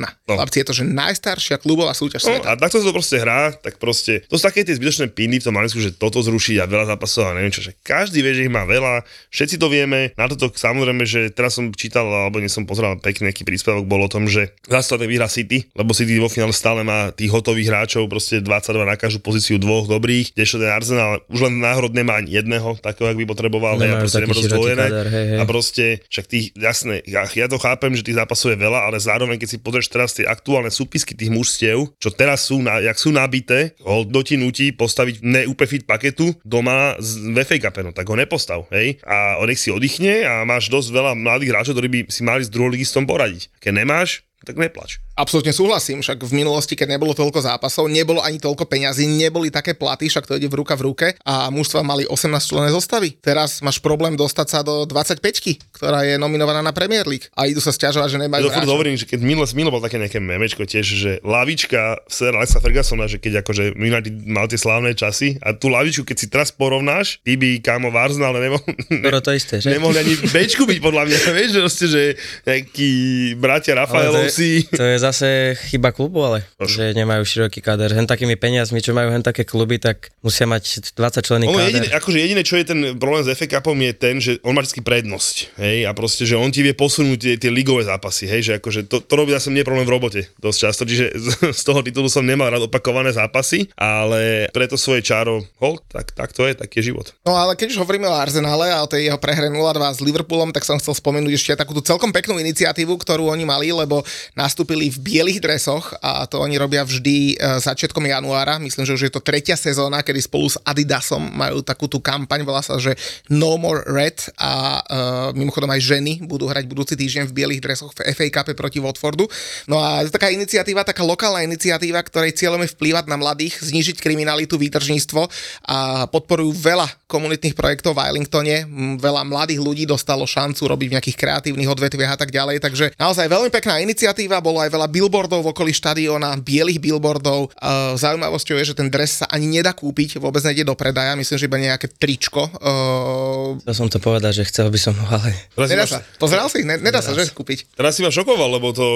No. 0.00 0.34
Chlapci, 0.36 0.56
je 0.60 0.66
to, 0.66 0.74
že 0.76 0.84
najstaršia 0.84 1.56
klubová 1.60 1.96
súťaž 1.96 2.20
no, 2.24 2.28
sveta. 2.36 2.46
A 2.52 2.58
takto 2.60 2.80
sa 2.80 2.86
to 2.88 2.94
proste 2.94 3.16
hrá, 3.20 3.52
tak 3.56 3.80
proste, 3.80 4.24
to 4.28 4.36
sú 4.36 4.42
také 4.44 4.64
tie 4.64 4.76
zbytočné 4.76 5.12
piny 5.12 5.40
v 5.40 5.44
tom 5.48 5.54
Malinsku, 5.56 5.80
že 5.80 5.96
toto 5.96 6.20
zrušiť 6.20 6.60
a 6.60 6.68
veľa 6.68 6.96
zápasov 6.96 7.32
a 7.32 7.36
neviem 7.36 7.54
čo, 7.54 7.64
že 7.64 7.72
každý 7.80 8.20
vie, 8.20 8.32
že 8.36 8.44
ich 8.46 8.52
má 8.52 8.68
veľa, 8.68 9.04
všetci 9.32 9.56
to 9.56 9.66
vieme, 9.72 10.12
na 10.14 10.26
toto 10.28 10.52
samozrejme, 10.52 11.04
že 11.08 11.32
teraz 11.32 11.56
som 11.56 11.72
čítal, 11.72 12.04
alebo 12.04 12.38
nie 12.40 12.52
som 12.52 12.68
pozeral 12.68 13.00
pekný 13.00 13.32
nejaký 13.32 13.48
príspevok, 13.48 13.88
bol 13.88 14.04
o 14.04 14.10
tom, 14.10 14.28
že 14.28 14.52
zase 14.68 14.94
vyhra 15.00 15.26
City, 15.26 15.66
lebo 15.74 15.96
City 15.96 16.16
vo 16.20 16.28
finále 16.28 16.52
stále 16.52 16.84
má 16.84 17.10
tých 17.12 17.32
hotových 17.32 17.68
hráčov, 17.72 18.06
proste 18.06 18.38
22 18.40 18.84
na 18.84 18.96
každú 19.00 19.20
pozíciu 19.24 19.56
dvoch 19.58 19.88
dobrých, 19.88 20.36
kdežto 20.36 20.60
ten 20.60 20.70
Arsenal 20.70 21.24
už 21.32 21.50
len 21.50 21.58
náhrod 21.58 21.96
nemá 21.96 22.20
ani 22.20 22.36
jedného, 22.36 22.76
takého, 22.78 23.10
ak 23.10 23.16
by 23.18 23.24
potreboval, 23.24 23.80
hej, 23.80 23.90
a 23.90 24.00
proste 24.00 24.22
nemá 24.22 24.34
hej. 24.36 25.38
a 25.40 25.44
proste, 25.48 25.84
však 26.08 26.24
tých, 26.28 26.46
jasné, 26.74 27.06
ja, 27.06 27.22
ja 27.22 27.46
to 27.46 27.62
chápem, 27.62 27.94
že 27.94 28.02
tých 28.02 28.18
zápasov 28.18 28.58
je 28.58 28.58
veľa, 28.58 28.90
ale 28.90 28.98
zároveň, 28.98 29.38
keď 29.38 29.48
si 29.54 29.62
pozrieš 29.62 29.86
teraz 29.86 30.10
tie 30.10 30.26
aktuálne 30.26 30.74
súpisky 30.74 31.14
tých 31.14 31.30
mužstiev, 31.30 31.94
čo 32.02 32.10
teraz 32.10 32.50
sú, 32.50 32.58
na, 32.58 32.82
jak 32.82 32.98
sú 32.98 33.14
nabité, 33.14 33.78
ho 33.86 34.02
doti 34.02 34.34
nutí 34.34 34.74
postaviť 34.74 35.22
neúplne 35.22 35.70
fit 35.70 35.86
paketu 35.86 36.34
doma 36.42 36.98
z 36.98 37.30
VFA 37.30 37.70
Cup, 37.70 37.78
no 37.86 37.94
tak 37.94 38.10
ho 38.10 38.18
nepostav, 38.18 38.66
hej, 38.74 38.98
a 39.06 39.38
nech 39.46 39.62
si 39.62 39.70
oddychne 39.70 40.26
a 40.26 40.42
máš 40.42 40.66
dosť 40.66 40.90
veľa 40.90 41.12
mladých 41.14 41.54
hráčov, 41.54 41.78
ktorí 41.78 41.88
by 41.88 41.98
si 42.10 42.26
mali 42.26 42.42
s 42.42 42.50
druholigistom 42.50 43.06
poradiť. 43.06 43.54
Keď 43.62 43.70
nemáš, 43.70 44.26
tak 44.42 44.60
neplač. 44.60 45.00
Absolútne 45.14 45.54
súhlasím, 45.54 46.02
však 46.02 46.26
v 46.26 46.42
minulosti, 46.42 46.74
keď 46.74 46.98
nebolo 46.98 47.14
toľko 47.14 47.38
zápasov, 47.38 47.86
nebolo 47.86 48.18
ani 48.18 48.42
toľko 48.42 48.66
peňazí, 48.66 49.06
neboli 49.06 49.46
také 49.46 49.78
platy, 49.78 50.10
však 50.10 50.26
to 50.26 50.34
ide 50.34 50.50
v 50.50 50.58
ruka 50.58 50.74
v 50.74 50.90
ruke 50.90 51.06
a 51.22 51.54
mužstva 51.54 51.86
mali 51.86 52.02
18 52.02 52.34
člené 52.42 52.74
zostavy. 52.74 53.14
Teraz 53.22 53.62
máš 53.62 53.78
problém 53.78 54.18
dostať 54.18 54.46
sa 54.50 54.60
do 54.66 54.82
25 54.82 55.22
ktorá 55.70 56.02
je 56.02 56.18
nominovaná 56.18 56.66
na 56.66 56.74
Premier 56.74 57.06
League 57.06 57.30
a 57.38 57.46
idú 57.46 57.62
sa 57.62 57.70
stiažovať, 57.70 58.10
že 58.10 58.18
nemajú 58.26 58.50
Ja 58.50 58.66
hovorím, 58.66 58.98
že 58.98 59.06
keď 59.06 59.22
Milo, 59.22 59.46
Milo 59.54 59.70
bol 59.70 59.78
také 59.78 60.02
nejaké 60.02 60.18
memečko 60.18 60.66
tiež, 60.66 60.82
že 60.82 61.12
lavička 61.22 62.02
Sir 62.10 62.34
Alexa 62.34 62.58
Fergusona, 62.58 63.06
že 63.06 63.22
keď 63.22 63.46
akože 63.46 63.78
United 63.78 64.14
mal 64.26 64.50
tie 64.50 64.58
slávne 64.58 64.98
časy 64.98 65.38
a 65.38 65.54
tú 65.54 65.70
lavičku, 65.70 66.02
keď 66.02 66.16
si 66.18 66.26
teraz 66.26 66.50
porovnáš, 66.50 67.22
ty 67.22 67.38
by 67.38 67.62
kámo 67.62 67.94
v 67.94 67.96
Arsenal 68.02 68.34
nemohol, 68.34 68.66
ne, 68.90 69.14
to 69.22 69.30
isté, 69.30 69.62
že? 69.62 69.70
nemohli 69.70 70.02
ani 70.02 70.14
bečku 70.26 70.66
byť 70.66 70.78
podľa 70.82 71.02
mňa, 71.06 71.18
vieš, 71.38 71.50
že, 71.54 71.86
že 71.86 72.02
nejakí 72.42 72.90
bratia 73.38 73.78
Rafaelovci. 73.78 74.66
To 74.74 74.74
je, 74.74 74.78
to 74.82 74.84
je 74.90 75.03
zase 75.04 75.58
chyba 75.68 75.92
klubu, 75.92 76.24
ale 76.24 76.48
Ož. 76.56 76.80
že 76.80 76.84
nemajú 76.96 77.22
široký 77.24 77.60
káder. 77.60 77.92
Hen 77.92 78.08
takými 78.08 78.38
peniazmi, 78.38 78.80
čo 78.80 78.96
majú 78.96 79.10
hen 79.10 79.20
také 79.20 79.44
kluby, 79.44 79.76
tak 79.76 80.14
musia 80.24 80.48
mať 80.48 80.94
20 80.94 81.26
členný 81.26 81.46
káder. 81.50 81.68
Jediné, 81.68 81.88
akože 81.92 82.18
jediné, 82.18 82.42
čo 82.46 82.54
je 82.56 82.64
ten 82.64 82.80
problém 82.96 83.26
s 83.26 83.32
FA 83.34 83.46
Cupom 83.58 83.76
je 83.80 83.92
ten, 83.92 84.16
že 84.22 84.38
on 84.46 84.54
má 84.54 84.62
vždy 84.62 84.80
prednosť. 84.84 85.58
Hej, 85.58 85.78
a 85.88 85.90
proste, 85.92 86.28
že 86.28 86.38
on 86.38 86.48
ti 86.48 86.62
vie 86.62 86.72
posunúť 86.72 87.18
tie, 87.18 87.34
tie 87.36 87.50
ligové 87.50 87.84
zápasy. 87.84 88.24
Hej, 88.30 88.40
že 88.48 88.52
akože 88.62 88.86
to, 88.86 89.02
to 89.02 89.14
robí 89.16 89.34
asi 89.34 89.50
nie 89.50 89.66
problém 89.66 89.88
v 89.88 89.94
robote 89.96 90.20
dosť 90.38 90.58
často, 90.58 90.82
čiže 90.86 91.12
z, 91.16 91.26
z 91.60 91.62
toho 91.66 91.82
titulu 91.82 92.06
som 92.06 92.22
nemal 92.22 92.48
rád 92.48 92.70
opakované 92.70 93.10
zápasy, 93.10 93.68
ale 93.74 94.48
preto 94.54 94.78
svoje 94.78 95.02
čaro, 95.02 95.42
hol, 95.58 95.80
tak, 95.90 96.14
tak 96.14 96.30
to 96.32 96.46
je, 96.46 96.54
taký 96.54 96.80
je 96.80 96.90
život. 96.92 97.06
No 97.26 97.38
ale 97.38 97.54
keď 97.54 97.74
už 97.74 97.82
hovoríme 97.82 98.06
o 98.10 98.14
Arsenále 98.14 98.70
a 98.70 98.82
o 98.82 98.90
tej 98.90 99.10
jeho 99.10 99.18
prehre 99.18 99.50
0-2 99.50 99.58
s 99.94 100.00
Liverpoolom, 100.02 100.50
tak 100.50 100.66
som 100.66 100.78
chcel 100.78 100.94
spomenúť 100.94 101.32
ešte 101.34 101.58
takúto 101.58 101.82
celkom 101.84 102.10
peknú 102.10 102.36
iniciatívu, 102.38 102.94
ktorú 102.98 103.30
oni 103.30 103.46
mali, 103.46 103.70
lebo 103.70 104.02
nastúpili 104.34 104.93
v 104.94 104.98
bielých 105.02 105.42
dresoch 105.42 105.98
a 105.98 106.24
to 106.30 106.38
oni 106.38 106.54
robia 106.54 106.86
vždy 106.86 107.34
e, 107.34 107.58
začiatkom 107.58 108.06
januára. 108.06 108.62
Myslím, 108.62 108.86
že 108.86 108.94
už 108.94 109.02
je 109.10 109.12
to 109.12 109.18
tretia 109.18 109.58
sezóna, 109.58 110.06
kedy 110.06 110.22
spolu 110.22 110.46
s 110.46 110.56
Adidasom 110.62 111.34
majú 111.34 111.60
takú 111.66 111.90
tú 111.90 111.98
kampaň, 111.98 112.46
volá 112.46 112.62
sa, 112.62 112.78
že 112.78 112.94
No 113.26 113.58
More 113.58 113.82
Red 113.88 114.30
a 114.38 114.80
uh, 114.80 115.30
mimochodom 115.32 115.70
aj 115.70 115.80
ženy 115.82 116.12
budú 116.24 116.46
hrať 116.46 116.68
budúci 116.68 116.94
týždeň 116.94 117.30
v 117.30 117.36
bielých 117.36 117.64
dresoch 117.64 117.90
v 117.96 118.12
FA 118.12 118.26
Cup 118.30 118.48
proti 118.54 118.78
Watfordu. 118.78 119.26
No 119.66 119.80
a 119.80 120.04
je 120.04 120.12
taká 120.12 120.30
iniciatíva, 120.30 120.86
taká 120.86 121.02
lokálna 121.02 121.42
iniciatíva, 121.42 122.04
ktorej 122.04 122.36
cieľom 122.36 122.62
je 122.62 122.72
vplývať 122.76 123.08
na 123.08 123.16
mladých, 123.16 123.58
znížiť 123.64 123.98
kriminalitu, 123.98 124.60
výtržníctvo 124.60 125.22
a 125.68 126.06
podporujú 126.08 126.52
veľa 126.52 126.86
komunitných 127.06 127.54
projektov 127.56 127.94
v 127.94 128.02
Wellingtone. 128.02 128.56
Veľa 128.98 129.22
mladých 129.28 129.60
ľudí 129.60 129.84
dostalo 129.84 130.24
šancu 130.24 130.66
robiť 130.68 130.88
v 130.90 130.94
nejakých 130.98 131.16
kreatívnych 131.18 131.70
odvetviach 131.70 132.16
a 132.16 132.18
tak 132.18 132.32
ďalej. 132.32 132.60
Takže 132.64 132.96
naozaj 132.96 133.28
veľmi 133.28 133.50
pekná 133.52 133.80
iniciatíva, 133.84 134.40
bolo 134.44 134.60
aj 134.60 134.72
veľa 134.72 134.88
billboardov 134.88 135.44
v 135.44 135.50
okolí 135.52 135.72
štadióna, 135.76 136.40
bielých 136.40 136.80
billboardov. 136.80 137.52
Uh, 137.60 137.94
zaujímavosťou 137.94 138.56
je, 138.60 138.72
že 138.72 138.78
ten 138.78 138.88
dres 138.88 139.22
sa 139.22 139.26
ani 139.28 139.46
nedá 139.48 139.76
kúpiť, 139.76 140.18
vôbec 140.18 140.40
nejde 140.44 140.64
do 140.64 140.74
predaja, 140.74 141.14
myslím, 141.14 141.36
že 141.36 141.46
iba 141.46 141.58
nejaké 141.60 141.92
tričko. 141.92 142.48
Uh... 142.58 143.60
Chcel 143.64 143.74
som 143.76 143.88
to 143.92 143.98
povedať, 144.00 144.42
že 144.42 144.44
chcel 144.48 144.72
by 144.72 144.78
som 144.80 144.94
ho, 144.96 145.06
ale... 145.06 145.30
Nedá 145.68 145.84
sa. 145.84 146.00
Pozeral 146.16 146.48
si? 146.48 146.64
Ne, 146.64 146.80
nedá, 146.80 146.98
nedá 146.98 147.00
sa, 147.04 147.12
že 147.12 147.28
kúpiť. 147.30 147.76
Teraz 147.76 147.98
si 147.98 148.02
ma 148.02 148.10
šokoval, 148.10 148.58
lebo 148.58 148.72
to, 148.72 148.86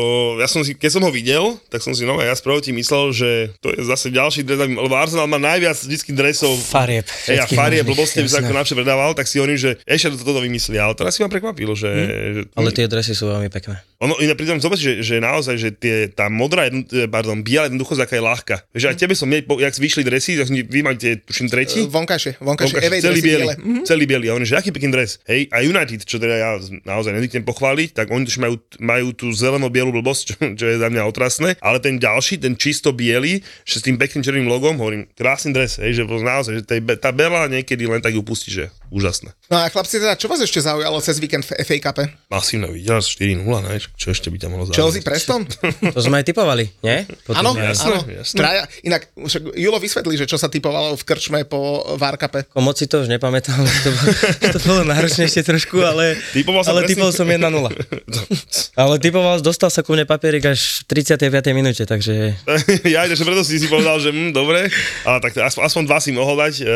ja 0.40 0.48
som 0.48 0.64
si, 0.64 0.74
keď 0.74 0.90
som 0.98 1.02
ho 1.04 1.10
videl, 1.12 1.58
tak 1.68 1.84
som 1.84 1.92
si, 1.92 2.06
no 2.06 2.16
ja 2.18 2.32
spravo 2.32 2.62
ti 2.62 2.72
myslel, 2.72 3.12
že 3.12 3.30
to 3.60 3.74
je 3.74 3.84
zase 3.84 4.08
ďalší 4.14 4.46
dres, 4.46 4.58
lebo 4.64 4.94
Arsenal 4.94 5.26
má 5.26 5.36
najviac 5.36 5.76
vždycky 5.76 6.14
dresov. 6.14 6.54
Farieb. 6.58 7.06
Hej, 7.26 7.42
a 7.42 7.46
farieb, 7.46 7.86
blbosti 7.98 8.22
by 8.22 8.30
sa 8.30 8.38
ako 8.46 8.54
napšie 8.54 8.76
predával, 8.78 9.10
tak 9.18 9.26
si 9.26 9.42
hovorím, 9.42 9.58
že 9.58 9.70
ešte 9.82 10.14
toto 10.14 10.38
vymyslí, 10.38 10.78
ale 10.78 10.94
teraz 10.94 11.18
si 11.18 11.26
ma 11.26 11.28
prekvapilo, 11.28 11.74
že... 11.74 11.90
Hmm. 11.90 12.30
že 12.30 12.40
ale 12.54 12.70
tie 12.70 12.86
dresy 12.86 13.18
sú 13.18 13.26
veľmi 13.26 13.50
pekné. 13.50 13.82
Ono, 13.98 14.14
iné 14.22 14.38
pritom 14.38 14.62
zober, 14.62 14.78
že, 14.78 15.02
že 15.02 15.18
naozaj, 15.18 15.56
že 15.58 15.68
tie, 15.74 16.06
tá 16.06 16.30
modrá, 16.30 16.70
pardon, 17.10 17.42
biela 17.42 17.66
jednoducho 17.66 17.98
aká 17.98 18.14
je 18.14 18.22
ľahká. 18.22 18.56
Vieš, 18.70 18.94
aj 18.94 18.96
tebe 18.96 19.14
som, 19.18 19.26
jak 19.26 19.74
vyšli 19.74 20.06
dresy, 20.06 20.38
tak 20.38 20.46
vy 20.54 20.80
máte, 20.86 21.18
tuším, 21.26 21.50
tretí? 21.50 21.82
Uh, 21.82 21.90
vonkajšie, 21.90 22.38
vonkajšie, 22.38 22.78
vonkajšie 22.78 23.02
celý 23.02 23.20
biely, 23.20 23.46
mm-hmm. 23.58 23.82
celý 23.82 24.04
biely. 24.06 24.26
A 24.30 24.38
oni, 24.38 24.46
že 24.46 24.54
aký 24.54 24.70
pekný 24.70 24.94
dres. 24.94 25.18
Hej, 25.26 25.50
a 25.50 25.66
United, 25.66 26.06
čo 26.06 26.22
teda 26.22 26.34
ja 26.38 26.50
naozaj 26.86 27.10
nedýknem 27.10 27.42
pochváliť, 27.42 27.98
tak 27.98 28.14
oni 28.14 28.30
majú, 28.38 28.54
majú 28.78 29.08
tú 29.18 29.34
zeleno-bielu 29.34 29.90
blbosť, 29.90 30.22
čo, 30.22 30.34
čo, 30.62 30.64
je 30.70 30.76
za 30.78 30.86
mňa 30.94 31.02
otrasné, 31.02 31.58
ale 31.58 31.82
ten 31.82 31.98
ďalší, 31.98 32.38
ten 32.38 32.54
čisto 32.54 32.94
biely, 32.94 33.42
že 33.66 33.82
s 33.82 33.84
tým 33.84 33.98
pekným 33.98 34.22
červeným 34.22 34.46
logom, 34.46 34.78
hovorím, 34.78 35.10
krásny 35.18 35.50
dres, 35.50 35.82
hej, 35.82 35.98
že 35.98 36.02
naozaj, 36.06 36.62
že 36.62 36.64
tá 37.02 37.10
bela 37.10 37.50
niekedy 37.50 37.82
len 37.82 37.98
tak 37.98 38.14
ju 38.14 38.22
pustí, 38.22 38.54
že 38.54 38.70
úžasné. 38.94 39.34
No 39.50 39.58
a 39.58 39.66
chlapci, 39.66 39.98
teda, 39.98 40.14
čo 40.14 40.30
vás 40.30 40.38
ešte 40.38 40.62
zaujalo 40.62 41.02
cez 41.02 41.18
víkend 41.18 41.42
v 41.42 41.58
FA 41.66 41.76
Cup? 41.82 41.98
Masívne 42.30 42.70
videl, 42.70 43.02
4-0, 43.02 43.42
než? 43.68 43.87
Čo 43.94 44.12
ešte 44.12 44.28
by 44.28 44.36
tam 44.36 44.54
mohlo 44.54 44.68
Chelsea 44.68 45.00
zaujímať? 45.00 45.06
Preston? 45.06 45.42
To 45.94 46.00
sme 46.04 46.20
aj 46.20 46.26
typovali, 46.28 46.68
nie? 46.84 47.06
Áno, 47.32 47.56
áno. 47.56 47.98
Traja, 48.34 48.68
inak, 48.84 49.08
však 49.16 49.56
Julo 49.56 49.78
vysvetlí, 49.80 50.14
že 50.18 50.26
čo 50.28 50.36
sa 50.36 50.50
typovalo 50.50 50.94
v 50.98 51.02
krčme 51.06 51.42
po 51.48 51.82
Varkape. 51.96 52.46
Ako 52.52 52.60
moc 52.60 52.76
si 52.76 52.86
to 52.86 53.02
už 53.02 53.08
nepamätám, 53.08 53.56
to, 53.84 53.90
bolo- 53.90 54.16
to 54.52 54.58
bolo 54.66 54.82
náročnejšie 54.86 55.42
trošku, 55.42 55.80
ale, 55.80 56.18
Typoval 56.36 56.62
som 56.66 56.76
ale 56.76 56.86
typol 56.86 57.10
som 57.10 57.26
1-0. 57.26 57.40
Ale 58.78 58.94
typoval, 59.02 59.42
dostal 59.42 59.74
sa 59.74 59.82
ku 59.82 59.90
mne 59.94 60.06
papierik 60.06 60.46
až 60.46 60.86
v 60.86 61.02
35. 61.02 61.50
minúte, 61.50 61.82
takže 61.82 62.38
ja, 62.86 63.02
že 63.10 63.18
preto 63.26 63.42
si 63.42 63.58
si 63.58 63.66
povedal, 63.66 63.98
že 63.98 64.14
hm, 64.14 64.30
dobre, 64.30 64.70
ale 65.02 65.18
tak 65.18 65.34
aspoň, 65.34 65.62
aspoň 65.66 65.82
dva 65.90 65.98
si 65.98 66.10
mohol 66.14 66.38
dať. 66.38 66.54
E, 66.62 66.66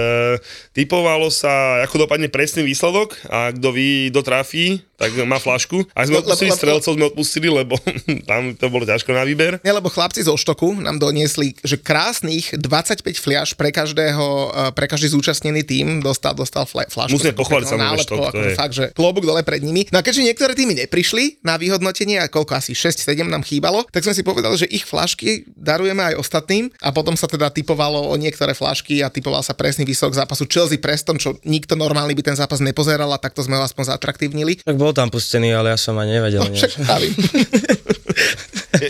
typovalo 0.75 1.31
sa, 1.31 1.83
ako 1.87 2.07
dopadne 2.07 2.27
presný 2.27 2.67
výsledok 2.67 3.15
a 3.31 3.55
kto 3.55 3.69
ví, 3.71 4.11
kto 4.11 4.21
trafí, 4.27 4.83
tak 4.99 5.15
má 5.27 5.39
flašku. 5.43 5.83
A 5.99 6.07
sme 6.07 6.23
odpustili 6.23 6.55
strelcov, 6.55 6.95
sme 7.03 7.11
odpustili, 7.11 7.51
lebo 7.51 7.75
tam 8.31 8.55
to 8.55 8.71
bolo 8.71 8.87
ťažko 8.87 9.11
na 9.11 9.27
výber. 9.27 9.59
Nie, 9.67 9.75
lebo 9.75 9.91
chlapci 9.91 10.23
zo 10.23 10.39
Štoku 10.39 10.79
nám 10.79 11.03
doniesli, 11.03 11.59
že 11.61 11.75
krásnych 11.77 12.55
25 12.55 13.03
fliaž 13.19 13.59
pre 13.59 13.75
každého, 13.75 14.23
eh, 14.23 14.71
pre 14.71 14.87
každý 14.87 15.11
zúčastnený 15.11 15.67
tým 15.67 15.99
dostal, 15.99 16.39
dostal 16.39 16.63
flašku. 16.65 17.11
Musíme 17.11 17.35
pochváliť 17.35 17.67
nálepkou, 17.75 18.15
Štok, 18.15 18.23
to 18.23 18.31
akože 18.31 18.51
je- 18.55 18.59
fakt, 18.59 18.75
že 18.75 18.85
klobúk 18.95 19.27
dole 19.27 19.43
pred 19.43 19.59
nimi. 19.59 19.91
No 19.91 19.99
a 19.99 20.07
keďže 20.07 20.23
niektoré 20.23 20.55
týmy 20.55 20.79
neprišli 20.79 21.43
na 21.43 21.59
vyhodnotenie, 21.59 22.23
a 22.23 22.31
koľko 22.31 22.55
asi 22.55 22.77
6-7 22.77 23.27
nám 23.27 23.43
chýbalo, 23.43 23.83
tak 23.91 24.07
sme 24.07 24.15
si 24.15 24.23
povedali, 24.23 24.55
že 24.55 24.69
ich 24.69 24.85
flašky 24.85 25.49
darujeme 25.57 26.13
aj 26.13 26.21
ostatným 26.21 26.71
a 26.79 26.93
potom 26.93 27.17
sa 27.19 27.27
teda 27.27 27.49
typovalo 27.49 28.07
o 28.07 28.15
niektoré 28.15 28.53
flašky 28.53 29.01
a 29.01 29.09
typoval 29.09 29.41
sa 29.41 29.57
presný 29.57 29.83
výsledok 29.83 30.15
zápasu 30.15 30.45
Chelsea 30.47 30.79
Preston, 30.79 31.17
čo 31.17 31.35
nikto 31.43 31.75
normálny 31.75 32.13
by 32.13 32.23
ten 32.23 32.37
zápas 32.37 32.61
nepozeral 32.61 33.09
a 33.11 33.19
takto 33.19 33.41
sme 33.41 33.57
ho 33.57 33.65
aspoň 33.65 33.97
zatraktívnili. 33.97 34.61
tak 34.63 34.77
bol 34.77 34.93
tam 34.93 35.09
pustený, 35.09 35.51
ale 35.51 35.73
ja 35.73 35.79
som 35.81 35.97
ani 35.97 36.21
nevedel. 36.21 36.45
No, 36.45 36.53
však 36.53 36.73
pravím. 36.93 37.13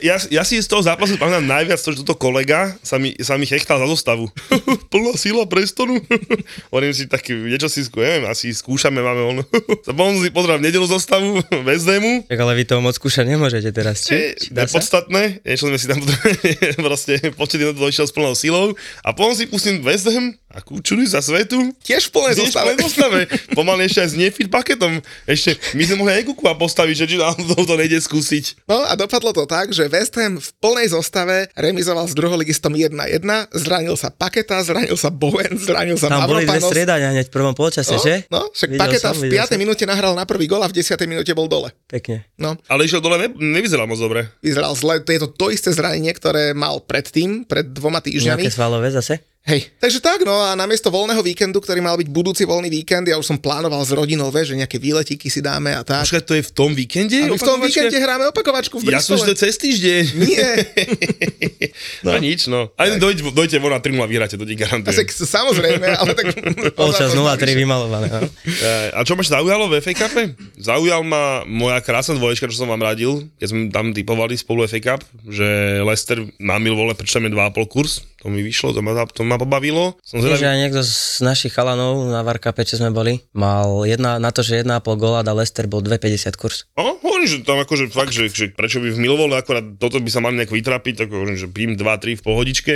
Ja, 0.00 0.16
ja 0.30 0.42
si 0.46 0.56
z 0.56 0.70
toho 0.70 0.80
zápasu 0.80 1.20
pamätám 1.20 1.44
najviac 1.44 1.76
to, 1.76 1.92
že 1.92 2.00
toto 2.06 2.16
kolega 2.16 2.72
sa 2.80 2.96
mi, 2.96 3.12
sa 3.20 3.36
mi 3.36 3.44
chechtal 3.44 3.76
za 3.82 3.90
zostavu. 3.90 4.30
Plná 4.92 5.18
sila 5.18 5.44
Prestonu. 5.44 6.00
Hovorím 6.72 6.94
si 6.96 7.10
tak, 7.10 7.26
niečo 7.28 7.68
si 7.68 7.84
skú, 7.84 8.00
neviem, 8.00 8.24
asi 8.24 8.54
skúšame, 8.56 9.02
máme 9.04 9.22
on. 9.26 9.36
Sa 9.84 9.92
potom 9.92 10.16
si 10.16 10.32
pozrieť 10.32 10.62
v 10.62 10.66
nedelu 10.70 10.86
zostavu 10.86 11.44
Hamu. 11.50 12.24
Tak 12.24 12.38
ale 12.40 12.52
vy 12.56 12.64
toho 12.64 12.80
moc 12.80 12.96
skúšať 12.96 13.26
nemôžete 13.26 13.74
teraz, 13.74 14.06
či? 14.08 14.16
Je, 14.16 14.26
či 14.38 14.48
to 14.54 14.64
podstatné, 14.70 15.44
niečo 15.44 15.68
sme 15.68 15.76
si 15.76 15.86
tam 15.90 16.00
proste 16.86 17.18
počet 17.36 17.60
minút 17.60 17.76
došiel 17.76 18.08
s 18.08 18.14
plnou 18.14 18.32
silou 18.38 18.72
a 19.04 19.08
potom 19.12 19.36
si 19.36 19.50
pustím 19.50 19.82
West 19.84 20.08
Ham 20.08 20.32
a 20.52 20.60
kúčujú 20.60 21.00
za 21.02 21.18
svetu. 21.18 21.56
Tiež 21.80 22.06
v 22.06 22.12
plnej 22.12 22.34
zostave. 22.38 22.76
zostave. 22.76 23.20
Pomaly 23.50 23.84
ešte 23.84 24.00
aj 24.00 24.08
s 24.08 24.14
nefit 24.14 24.48
paketom. 24.48 24.96
Ešte, 25.24 25.56
my 25.72 25.82
sme 25.82 25.96
mohli 25.96 26.12
aj 26.14 26.24
Kukua 26.26 26.52
postaviť, 26.54 26.94
že 26.94 27.06
či 27.06 27.16
náhodou 27.16 27.64
to 27.64 27.74
nejde 27.74 27.96
skúsiť. 27.98 28.64
No 28.64 28.82
a 28.82 28.92
dopadlo 28.92 29.32
to 29.32 29.44
tak, 29.44 29.70
že 29.70 29.86
West 29.86 30.12
Ham 30.14 30.36
v 30.36 30.48
plnej 30.58 30.88
zostave 30.88 31.48
remizoval 31.54 32.04
s 32.04 32.12
druholigistom 32.12 32.70
1-1, 32.70 32.92
zranil 33.50 33.94
sa 33.94 34.08
Paketa, 34.08 34.60
zranil 34.60 34.94
sa 34.94 35.08
Bowen, 35.08 35.56
zranil 35.56 35.96
sa 35.96 36.06
Tam 36.06 36.24
boli 36.24 36.42
dve 36.42 36.52
Mavropanos. 36.52 36.68
striedania 36.68 37.08
hneď 37.10 37.26
v 37.26 37.32
prvom 37.32 37.52
polčase, 37.52 37.90
No, 37.90 37.98
že? 37.98 38.14
no, 38.28 38.40
však 38.50 38.68
Videl 38.70 38.82
Paketa 38.82 39.08
som, 39.08 39.16
v 39.16 39.22
videl 39.26 39.40
5. 39.40 39.48
som. 39.48 39.58
minúte 39.58 39.84
nahral 39.84 40.12
na 40.12 40.24
prvý 40.24 40.44
gol 40.44 40.60
a 40.60 40.68
v 40.68 40.74
10. 40.74 40.92
minúte 41.04 41.32
bol 41.32 41.46
dole. 41.46 41.72
Pekne. 41.86 42.28
No, 42.36 42.60
Ale 42.66 42.84
išiel 42.84 43.00
dole, 43.00 43.16
ne, 43.16 43.28
nevyzeral 43.32 43.84
moc 43.84 43.96
dobre. 43.96 44.28
vyzeral 44.38 44.72
zle. 44.72 45.00
To 45.00 45.10
je 45.10 45.18
to 45.18 45.28
to 45.30 45.46
isté 45.48 45.70
zranenie, 45.70 46.12
ktoré 46.12 46.52
mal 46.52 46.78
predtým, 46.78 47.42
pred 47.42 47.64
dvoma 47.66 47.98
týždňami. 47.98 48.42
Nejaké 48.42 48.52
svalové 48.52 48.90
zase? 48.90 49.24
Hej. 49.42 49.74
Takže 49.82 49.98
tak, 49.98 50.22
no 50.22 50.38
a 50.38 50.54
namiesto 50.54 50.86
voľného 50.86 51.18
víkendu, 51.18 51.58
ktorý 51.58 51.82
mal 51.82 51.98
byť 51.98 52.06
budúci 52.14 52.46
voľný 52.46 52.70
víkend, 52.70 53.10
ja 53.10 53.18
už 53.18 53.26
som 53.26 53.38
plánoval 53.42 53.82
s 53.82 53.90
rodinou, 53.90 54.30
vieš, 54.30 54.54
že 54.54 54.62
nejaké 54.62 54.78
výletíky 54.78 55.26
si 55.26 55.42
dáme 55.42 55.74
a 55.74 55.82
tak. 55.82 56.06
Počkaj, 56.06 56.22
to 56.22 56.38
je 56.38 56.46
v 56.46 56.52
tom 56.54 56.70
víkende? 56.70 57.26
A 57.26 57.26
my 57.26 57.34
v 57.34 57.42
tom 57.42 57.58
víkende 57.58 57.98
hráme 57.98 58.30
opakovačku 58.30 58.78
v 58.78 58.94
Ja 58.94 59.02
som 59.02 59.18
to 59.18 59.26
Bristole. 59.26 59.42
cez 59.42 59.54
týždeň. 59.58 60.02
Nie. 60.14 60.50
No, 62.02 62.18
nič, 62.18 62.50
no. 62.50 62.68
Aj 62.76 62.90
dojď, 63.00 63.32
dojďte 63.32 63.58
von 63.62 63.72
na 63.72 63.80
3 63.80 63.94
vyhráte, 63.96 64.34
to 64.36 64.44
ti 64.44 64.58
garantujem. 64.58 64.92
Tak, 64.92 65.08
samozrejme, 65.08 65.86
ale 65.88 66.12
tak... 66.12 66.26
Polčas 66.78 67.16
0-3 67.16 67.22
vymalované. 67.56 68.12
No? 68.12 68.28
A 68.92 69.00
čo 69.06 69.16
ma 69.16 69.22
zaujalo 69.24 69.72
v 69.72 69.80
FA 69.80 69.94
Cupe? 69.96 70.36
Zaujal 70.60 71.00
ma 71.06 71.46
moja 71.48 71.80
krásna 71.80 72.18
dvoječka, 72.18 72.50
čo 72.50 72.60
som 72.60 72.68
vám 72.68 72.82
radil, 72.82 73.24
keď 73.40 73.46
sme 73.48 73.60
tam 73.72 73.94
typovali 73.96 74.36
spolu 74.36 74.66
FA 74.68 74.80
Cup, 74.82 75.00
že 75.24 75.80
Leicester 75.80 76.20
na 76.42 76.60
mil 76.60 76.76
vole 76.76 76.92
prečo 76.92 77.22
2,5 77.22 77.32
kurz. 77.72 78.04
To 78.22 78.30
mi 78.30 78.38
vyšlo, 78.38 78.70
to 78.70 78.80
ma, 78.80 78.94
to 79.10 79.26
ma 79.26 79.34
pobavilo. 79.34 79.98
Som 80.00 80.22
Vieš, 80.22 80.38
že 80.38 80.46
zvedavý. 80.46 80.46
aj 80.46 80.58
niekto 80.62 80.80
z 80.80 80.94
našich 81.20 81.50
chalanov 81.50 82.06
na 82.06 82.22
Varkape, 82.22 82.62
čo 82.62 82.78
sme 82.78 82.94
boli, 82.94 83.18
mal 83.34 83.82
jedna, 83.82 84.22
na 84.22 84.30
to, 84.30 84.46
že 84.46 84.62
1,5 84.62 84.78
góla 84.94 85.26
dal 85.26 85.34
Lester, 85.34 85.66
bol 85.66 85.82
2,50 85.82 86.38
kurz. 86.38 86.70
No, 86.78 87.02
hovorím, 87.02 87.26
že 87.26 87.42
tam 87.42 87.58
akože 87.58 87.90
fakt, 87.90 88.14
že, 88.14 88.30
že 88.30 88.54
prečo 88.54 88.78
by 88.78 88.94
v 88.94 89.02
Milovole 89.02 89.34
akorát 89.34 89.66
toto 89.74 89.98
by 89.98 90.06
sa 90.06 90.22
mali 90.22 90.38
nejak 90.38 90.54
vytrapiť, 90.54 91.02
tak 91.02 91.08
hovorím, 91.10 91.34
že 91.34 91.50
príjm 91.50 91.74
2-3 91.74 92.14
v 92.14 92.22
pohodičke. 92.22 92.74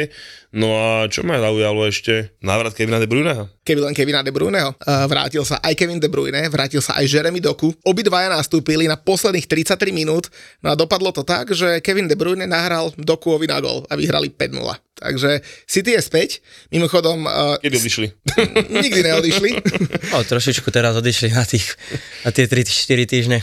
No 0.51 0.75
a 0.75 0.89
čo 1.07 1.23
ma 1.23 1.39
zaujalo 1.39 1.87
ešte? 1.87 2.35
Návrat 2.43 2.75
Kevina 2.75 2.99
De 2.99 3.07
Bruyneho. 3.07 3.47
keby 3.63 3.87
len 3.87 3.95
Kevina 3.95 4.27
De 4.27 4.35
Bruyneho. 4.35 4.75
Vrátil 5.07 5.47
sa 5.47 5.63
aj 5.63 5.79
Kevin 5.79 6.03
De 6.03 6.11
Bruyne, 6.11 6.43
vrátil 6.51 6.83
sa 6.83 6.99
aj 6.99 7.07
Jeremy 7.07 7.39
Doku. 7.39 7.71
Obidvaja 7.87 8.31
nastúpili 8.31 8.91
na 8.91 8.99
posledných 8.99 9.47
33 9.47 9.95
minút, 9.95 10.27
no 10.59 10.73
a 10.73 10.75
dopadlo 10.75 11.15
to 11.15 11.23
tak, 11.23 11.55
že 11.55 11.79
Kevin 11.85 12.11
De 12.11 12.19
Bruyne 12.19 12.51
nahral 12.51 12.91
Dokuovi 12.99 13.47
na 13.47 13.63
gol 13.63 13.87
a 13.87 13.95
vyhrali 13.95 14.33
5-0. 14.33 14.86
Takže 14.97 15.45
City 15.69 15.93
je 15.93 16.01
späť. 16.01 16.29
Mimochodom, 16.73 17.29
uh, 17.29 17.61
Kedy 17.61 17.77
odišli? 17.77 18.07
nikdy 18.85 19.01
neodišli. 19.05 19.51
O, 20.17 20.23
trošičku 20.23 20.71
teraz 20.71 20.97
odišli 20.97 21.35
na, 21.35 21.43
tých, 21.43 21.77
na 22.25 22.31
tie 22.31 22.47
3-4 22.49 23.11
týždne. 23.11 23.39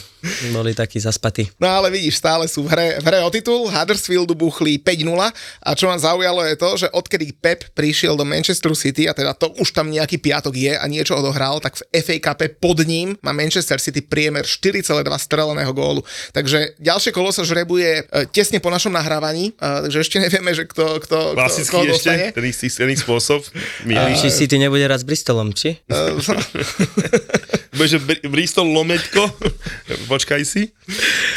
Boli 0.55 0.71
takí 0.71 0.97
zaspatí. 0.97 1.51
No 1.59 1.67
ale 1.67 1.91
vidíš, 1.91 2.23
stále 2.23 2.47
sú 2.47 2.63
v 2.65 2.71
hre, 2.71 2.87
v 3.03 3.05
hre 3.05 3.19
o 3.21 3.29
titul. 3.29 3.67
Huddersfieldu 3.67 4.33
buchli 4.33 4.79
5-0 4.79 5.13
a 5.19 5.69
čo 5.75 5.85
ma 5.91 5.99
zaujalo 5.99 6.41
je 6.47 6.55
to, 6.55 6.69
že 6.79 6.87
odkedy 6.89 7.35
Pep 7.35 7.67
prišiel 7.75 8.15
do 8.15 8.23
Manchesteru 8.23 8.73
City 8.73 9.11
a 9.11 9.13
teda 9.13 9.35
to 9.35 9.51
už 9.59 9.75
tam 9.75 9.91
nejaký 9.91 10.23
piatok 10.23 10.55
je 10.55 10.73
a 10.73 10.85
niečo 10.87 11.19
odohral, 11.19 11.59
tak 11.59 11.75
v 11.75 11.83
FA 11.99 12.15
Cupe 12.31 12.47
pod 12.55 12.79
ním 12.87 13.19
má 13.19 13.35
Manchester 13.35 13.77
City 13.77 13.99
priemer 13.99 14.47
4,2 14.47 15.03
streleného 15.19 15.71
gólu. 15.75 16.01
Takže 16.31 16.79
ďalšie 16.79 17.11
kolo 17.11 17.35
sa 17.35 17.43
žrebuje 17.43 17.89
e, 17.99 18.03
tesne 18.31 18.63
po 18.63 18.71
našom 18.71 18.95
nahrávaní, 18.95 19.51
e, 19.51 19.53
takže 19.59 19.99
ešte 19.99 20.17
nevieme, 20.23 20.55
že 20.55 20.63
kto, 20.63 21.03
kto, 21.03 21.17
Klasický 21.47 21.71
koho 21.71 21.83
ešte, 21.87 22.11
dostane. 22.11 22.31
ten 22.31 22.43
istý, 22.47 22.67
ten 22.71 22.89
istý 22.91 23.03
spôsob. 23.07 23.39
Či 23.83 24.27
City 24.31 24.55
nebude 24.59 24.87
raz 24.87 25.03
s 25.03 25.07
Bristolom, 25.07 25.51
či? 25.51 25.79
Bude, 27.77 27.87
že 27.87 27.99
Br- 28.01 28.25
Bristol 28.25 28.73
lometko. 28.73 29.29
Počkaj 30.09 30.41
si. 30.43 30.73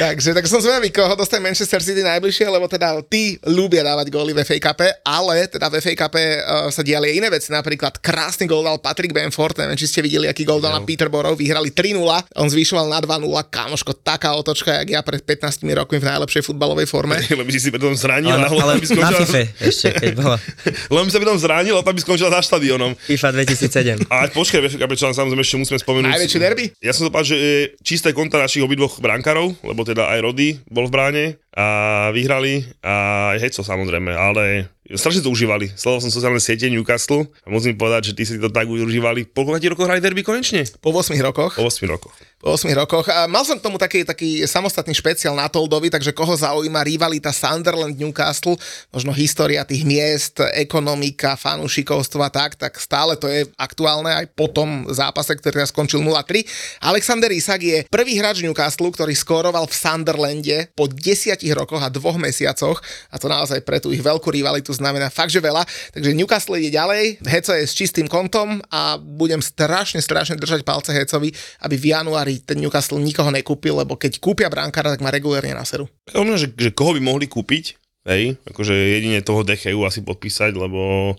Takže, 0.00 0.32
tak 0.32 0.48
som 0.48 0.58
zvedavý, 0.58 0.90
koho 0.90 1.12
dostane 1.14 1.44
Manchester 1.44 1.84
City 1.84 2.02
najbližšie, 2.02 2.48
lebo 2.48 2.66
teda 2.66 2.98
tí 3.06 3.38
ľúbia 3.46 3.84
dávať 3.86 4.08
góly 4.08 4.32
v 4.32 4.42
FA 4.42 4.58
Cupe, 4.58 4.88
ale 5.04 5.46
teda 5.52 5.68
v 5.68 5.78
FA 5.78 5.94
Cupe 5.94 6.22
uh, 6.40 6.68
sa 6.72 6.80
diali 6.80 7.20
iné 7.20 7.28
veci, 7.28 7.52
napríklad 7.52 8.00
krásny 8.00 8.48
gól 8.48 8.64
dal 8.64 8.80
Patrick 8.80 9.12
Benford, 9.12 9.54
neviem, 9.60 9.78
či 9.78 9.86
ste 9.86 10.00
videli, 10.02 10.26
aký 10.26 10.42
gól 10.42 10.58
dal 10.58 10.74
na 10.74 10.82
Peterborough, 10.82 11.38
vyhrali 11.38 11.70
3-0, 11.70 12.00
on 12.36 12.48
zvyšoval 12.50 12.90
na 12.90 12.98
2-0, 12.98 13.22
kamoško, 13.52 13.92
taká 14.02 14.34
otočka, 14.34 14.82
jak 14.82 14.88
ja 14.88 15.00
pred 15.04 15.22
15 15.22 15.62
rokmi 15.76 16.02
v 16.02 16.06
najlepšej 16.10 16.42
futbalovej 16.42 16.88
forme. 16.90 17.20
Lebo 17.32 17.46
by 17.46 17.52
si 17.54 17.66
si 17.66 17.70
potom 17.74 17.94
zranil 17.98 18.30
Ale, 18.30 18.46
a 18.46 18.50
ale 18.50 18.72
by 18.78 18.86
na 18.86 18.90
skončila, 18.90 19.26
FIFA 19.26 19.42
ešte, 19.62 19.88
keď 19.94 20.12
bola 20.14 20.36
len 20.94 21.02
by 21.06 21.10
sa 21.10 21.18
potom 21.18 21.38
zranil 21.38 21.74
a 21.74 21.82
tam 21.82 21.94
by 21.94 22.00
skončila 22.02 22.30
za 22.38 22.40
štadiónom. 22.46 22.94
FIFA 22.94 23.28
2007. 23.42 24.06
A 24.06 24.30
počkaj, 24.30 24.58
vieš, 24.62 24.74
čo 24.78 25.06
samozrejme 25.10 25.42
ešte 25.42 25.56
musíme 25.58 25.78
spomenúť. 25.82 26.10
Najväčší 26.14 26.25
derby? 26.34 26.74
Ja 26.82 26.90
som 26.90 27.06
to 27.06 27.14
povedal, 27.14 27.30
že 27.30 27.38
je 27.38 27.56
čisté 27.86 28.10
konta 28.10 28.42
našich 28.42 28.66
obidvoch 28.66 28.98
brankárov, 28.98 29.54
lebo 29.62 29.86
teda 29.86 30.10
aj 30.10 30.18
Rody 30.26 30.58
bol 30.66 30.90
v 30.90 30.94
bráne 30.94 31.24
a 31.56 31.66
vyhrali 32.12 32.68
a 32.84 32.94
aj 33.32 33.48
Heco 33.48 33.64
samozrejme, 33.64 34.12
ale 34.12 34.68
strašne 34.94 35.24
to 35.24 35.32
užívali. 35.32 35.72
Sledoval 35.74 36.04
som 36.04 36.12
sociálne 36.14 36.38
siete 36.38 36.70
Newcastle 36.70 37.26
a 37.42 37.48
musím 37.50 37.74
povedať, 37.74 38.12
že 38.12 38.14
ty 38.14 38.22
si 38.28 38.38
to 38.38 38.52
tak 38.52 38.70
užívali. 38.70 39.26
Po 39.26 39.42
koľko 39.42 39.72
rokov 39.74 39.88
hrali 39.90 40.04
derby 40.04 40.22
konečne? 40.22 40.62
Po 40.78 40.94
8 40.94 41.16
rokoch. 41.18 41.58
Po 41.58 41.66
8 41.66 41.88
rokoch. 41.88 42.14
Po 42.38 42.54
8 42.54 42.70
rokoch. 42.76 43.08
A 43.10 43.26
mal 43.26 43.42
som 43.42 43.58
k 43.58 43.64
tomu 43.64 43.80
taký, 43.80 44.04
taký 44.06 44.44
samostatný 44.46 44.94
špeciál 44.94 45.34
na 45.34 45.48
Toldovi, 45.50 45.90
takže 45.90 46.12
koho 46.14 46.36
zaujíma 46.36 46.86
rivalita 46.86 47.32
Sunderland 47.34 47.98
Newcastle, 47.98 48.54
možno 48.92 49.10
história 49.16 49.64
tých 49.66 49.82
miest, 49.82 50.38
ekonomika, 50.54 51.34
fanúšikovstvo 51.34 52.20
a 52.22 52.30
tak, 52.30 52.54
tak 52.54 52.76
stále 52.78 53.18
to 53.18 53.26
je 53.26 53.48
aktuálne 53.58 54.12
aj 54.12 54.28
po 54.36 54.46
tom 54.52 54.86
zápase, 54.92 55.34
ktorý 55.34 55.64
teraz 55.64 55.72
skončil 55.72 56.04
0-3. 56.04 56.44
Alexander 56.84 57.32
Isak 57.32 57.64
je 57.64 57.82
prvý 57.88 58.20
hráč 58.20 58.44
Newcastle, 58.44 58.92
ktorý 58.92 59.16
skóroval 59.16 59.66
v 59.66 59.74
Sunderlande 59.74 60.58
po 60.76 60.86
10 60.86 61.42
rokoch 61.52 61.82
a 61.82 61.92
dvoch 61.92 62.16
mesiacoch 62.16 62.80
a 63.10 63.16
to 63.20 63.26
naozaj 63.28 63.62
pre 63.62 63.78
tú 63.82 63.92
ich 63.92 64.02
veľkú 64.02 64.30
rivalitu 64.30 64.72
znamená 64.72 65.12
fakt, 65.12 65.34
že 65.34 65.42
veľa. 65.42 65.66
Takže 65.94 66.16
Newcastle 66.16 66.58
ide 66.58 66.74
ďalej, 66.74 67.20
Heco 67.22 67.52
je 67.54 67.64
s 67.66 67.74
čistým 67.74 68.06
kontom 68.10 68.62
a 68.72 68.96
budem 68.98 69.42
strašne, 69.42 70.00
strašne 70.02 70.40
držať 70.40 70.66
palce 70.66 70.94
Hecovi, 70.94 71.30
aby 71.62 71.74
v 71.76 71.86
januári 71.92 72.42
ten 72.42 72.58
Newcastle 72.58 73.02
nikoho 73.02 73.28
nekúpil, 73.30 73.76
lebo 73.76 73.98
keď 73.98 74.18
kúpia 74.18 74.48
brankára, 74.48 74.94
tak 74.94 75.04
má 75.04 75.12
regulérne 75.12 75.52
na 75.52 75.66
seru. 75.66 75.90
Ja 76.10 76.22
že, 76.38 76.50
že 76.54 76.70
koho 76.74 76.94
by 76.96 77.02
mohli 77.02 77.26
kúpiť, 77.26 77.78
hej, 78.06 78.38
akože 78.46 78.72
jedine 78.72 79.20
toho 79.20 79.42
Decheu 79.42 79.82
asi 79.82 80.00
podpísať, 80.00 80.54
lebo 80.54 81.14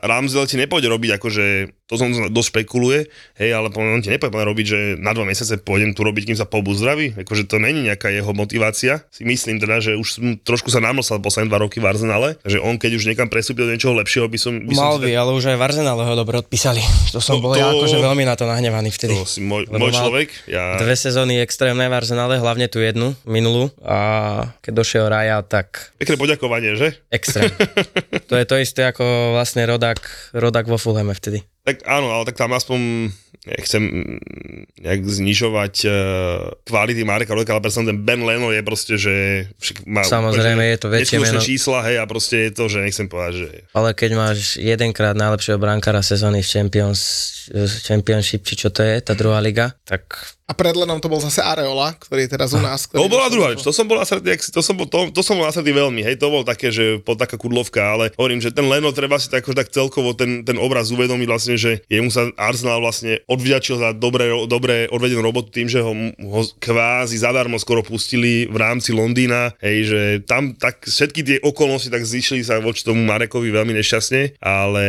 Ramsdale 0.00 0.48
ti 0.48 0.56
nepôjde 0.56 0.88
robiť 0.88 1.10
akože, 1.16 1.44
to 1.84 1.94
som 1.94 2.08
dosť 2.10 2.48
špekuluje, 2.50 3.06
hej, 3.36 3.50
ale 3.52 3.68
on 3.68 4.00
ti 4.00 4.08
nepôjde 4.08 4.32
robiť, 4.32 4.66
že 4.66 4.78
na 4.96 5.12
dva 5.12 5.24
mesiace 5.24 5.60
pôjdem 5.60 5.92
tu 5.92 6.02
robiť, 6.02 6.32
kým 6.32 6.38
sa 6.38 6.48
pobu 6.48 6.72
zdraví, 6.72 7.14
akože 7.14 7.44
to 7.44 7.60
není 7.60 7.84
nejaká 7.84 8.08
jeho 8.08 8.32
motivácia. 8.32 9.04
Si 9.12 9.22
myslím 9.22 9.60
teda, 9.60 9.78
že 9.78 9.94
už 9.94 10.40
trošku 10.42 10.72
sa 10.72 10.80
namlsal 10.80 11.20
posledné 11.20 11.48
dva 11.48 11.60
roky 11.60 11.78
v 11.78 11.86
Arsenale, 11.86 12.40
že 12.42 12.56
on 12.56 12.80
keď 12.80 12.96
už 12.96 13.04
niekam 13.06 13.28
prestúpil 13.28 13.68
do 13.68 13.76
niečoho 13.76 13.92
lepšieho, 13.96 14.26
by 14.26 14.38
som... 14.40 14.56
By 14.56 14.72
Mal 14.72 14.96
som 14.96 15.02
by, 15.04 15.10
ale 15.12 15.30
už 15.36 15.44
aj 15.52 15.56
v 15.60 15.62
Arsenale 15.62 16.02
ho 16.02 16.14
dobre 16.16 16.40
odpísali. 16.40 16.80
To 17.12 17.20
som 17.20 17.36
To- 17.36 17.44
bol 17.44 17.52
ja 17.54 17.68
to- 17.68 17.84
akože 17.84 17.96
veľmi 18.00 18.24
na 18.24 18.34
to 18.34 18.48
nahnevaný 18.48 18.88
vtedy. 18.88 19.12
To 19.14 19.28
si 19.28 19.44
môj, 19.44 19.68
môj 19.68 19.92
človek. 19.92 20.32
Ja, 20.48 20.80
Dve 20.80 20.96
sezóny 20.96 21.38
extrémne 21.38 21.84
v 21.84 21.94
Arsenale, 21.94 22.40
hlavne 22.40 22.70
tú 22.72 22.80
jednu, 22.80 23.12
minulú. 23.28 23.68
A 23.84 23.98
keď 24.64 24.72
došiel 24.80 25.04
Raja, 25.10 25.44
tak 25.44 25.92
pekné 26.00 26.16
poďakovanie, 26.16 26.72
že? 26.78 26.88
extrém. 27.10 27.50
to 28.30 28.34
je 28.38 28.44
to 28.46 28.56
isté 28.56 28.86
ako 28.86 29.34
vlastne 29.36 29.66
Rodak, 29.90 30.30
Rodak 30.30 30.66
vo 30.70 30.78
Fulhame 30.78 31.14
vtedy. 31.18 31.42
Tak 31.66 31.82
áno, 31.84 32.14
ale 32.14 32.24
tak 32.30 32.38
tam 32.38 32.54
aspoň 32.54 33.10
nechcem 33.44 33.82
mm, 33.82 34.18
nejak 34.84 35.00
znižovať 35.02 35.74
uh, 35.84 35.92
kvality 36.64 37.02
Mareka 37.04 37.34
Rodeka, 37.34 37.56
ale 37.56 37.64
predsa 37.64 37.84
ten 37.84 38.00
Ben 38.00 38.22
Leno 38.22 38.52
je 38.52 38.62
proste, 38.64 38.94
že 38.96 39.44
má 39.84 40.04
Samozrejme, 40.06 40.60
je 40.60 40.78
to 40.80 40.88
väčšie 40.88 41.18
meno. 41.20 41.40
čísla, 41.40 41.84
hej, 41.88 41.96
a 42.00 42.04
proste 42.08 42.48
je 42.48 42.50
to, 42.54 42.64
že 42.68 42.84
nechcem 42.84 43.08
povedať, 43.08 43.34
že 43.44 43.48
Ale 43.76 43.96
keď 43.96 44.10
máš 44.16 44.60
jedenkrát 44.60 45.16
najlepšieho 45.16 45.60
brankára 45.60 46.04
sezóny 46.04 46.44
z 46.44 46.48
Champions, 46.48 47.00
Championship, 47.84 48.46
či 48.46 48.54
čo 48.56 48.68
to 48.70 48.84
je, 48.84 49.00
tá 49.02 49.12
druhá 49.16 49.40
liga, 49.42 49.74
tak 49.84 50.16
A 50.50 50.52
pred 50.52 50.74
Lenom 50.74 50.98
to 50.98 51.06
bol 51.06 51.22
zase 51.22 51.38
Areola, 51.38 51.94
ktorý 51.94 52.26
je 52.26 52.30
teraz 52.34 52.50
u 52.50 52.58
nás. 52.58 52.90
To 52.90 53.06
bola 53.06 53.30
druhá 53.30 53.54
reč, 53.54 53.62
to 53.62 53.70
som 53.70 53.86
bol 53.86 54.02
nasratý, 54.02 54.34
to 54.34 54.58
som 54.58 54.74
bol, 54.74 54.90
to, 54.90 55.14
to 55.14 55.22
som 55.22 55.38
bol 55.38 55.46
nasratý 55.46 55.70
veľmi, 55.70 56.02
hej, 56.02 56.18
to 56.18 56.26
bol 56.26 56.42
také, 56.42 56.74
že 56.74 56.98
pod 57.06 57.22
taká 57.22 57.38
kudlovka, 57.38 57.78
ale 57.78 58.10
hovorím, 58.18 58.42
že 58.42 58.50
ten 58.50 58.66
Leno 58.66 58.90
treba 58.90 59.14
si 59.22 59.30
tak, 59.30 59.46
tak 59.46 59.70
celkovo 59.70 60.10
ten, 60.10 60.42
ten 60.42 60.58
obraz 60.58 60.90
uvedomiť 60.90 61.28
vlastne, 61.30 61.54
že 61.54 61.86
jemu 61.86 62.10
sa 62.10 62.34
Arsenal 62.34 62.82
vlastne 62.82 63.22
odvďačil 63.30 63.78
za 63.78 63.94
dobre, 63.94 64.26
dobre 64.50 64.90
odvedenú 64.90 65.22
robotu 65.22 65.54
tým, 65.54 65.70
že 65.70 65.86
ho, 65.86 65.94
ho 66.18 66.42
kvázi 66.58 67.14
zadarmo 67.22 67.54
skoro 67.62 67.86
pustili 67.86 68.50
v 68.50 68.56
rámci 68.58 68.90
Londýna, 68.90 69.54
hej, 69.62 69.86
že 69.86 70.00
tam 70.26 70.58
tak 70.58 70.82
všetky 70.82 71.20
tie 71.22 71.36
okolnosti 71.46 71.94
tak 71.94 72.02
zišli 72.02 72.42
sa 72.42 72.58
voči 72.58 72.82
tomu 72.82 73.06
Marekovi 73.06 73.54
veľmi 73.54 73.70
nešťastne, 73.78 74.42
ale 74.42 74.84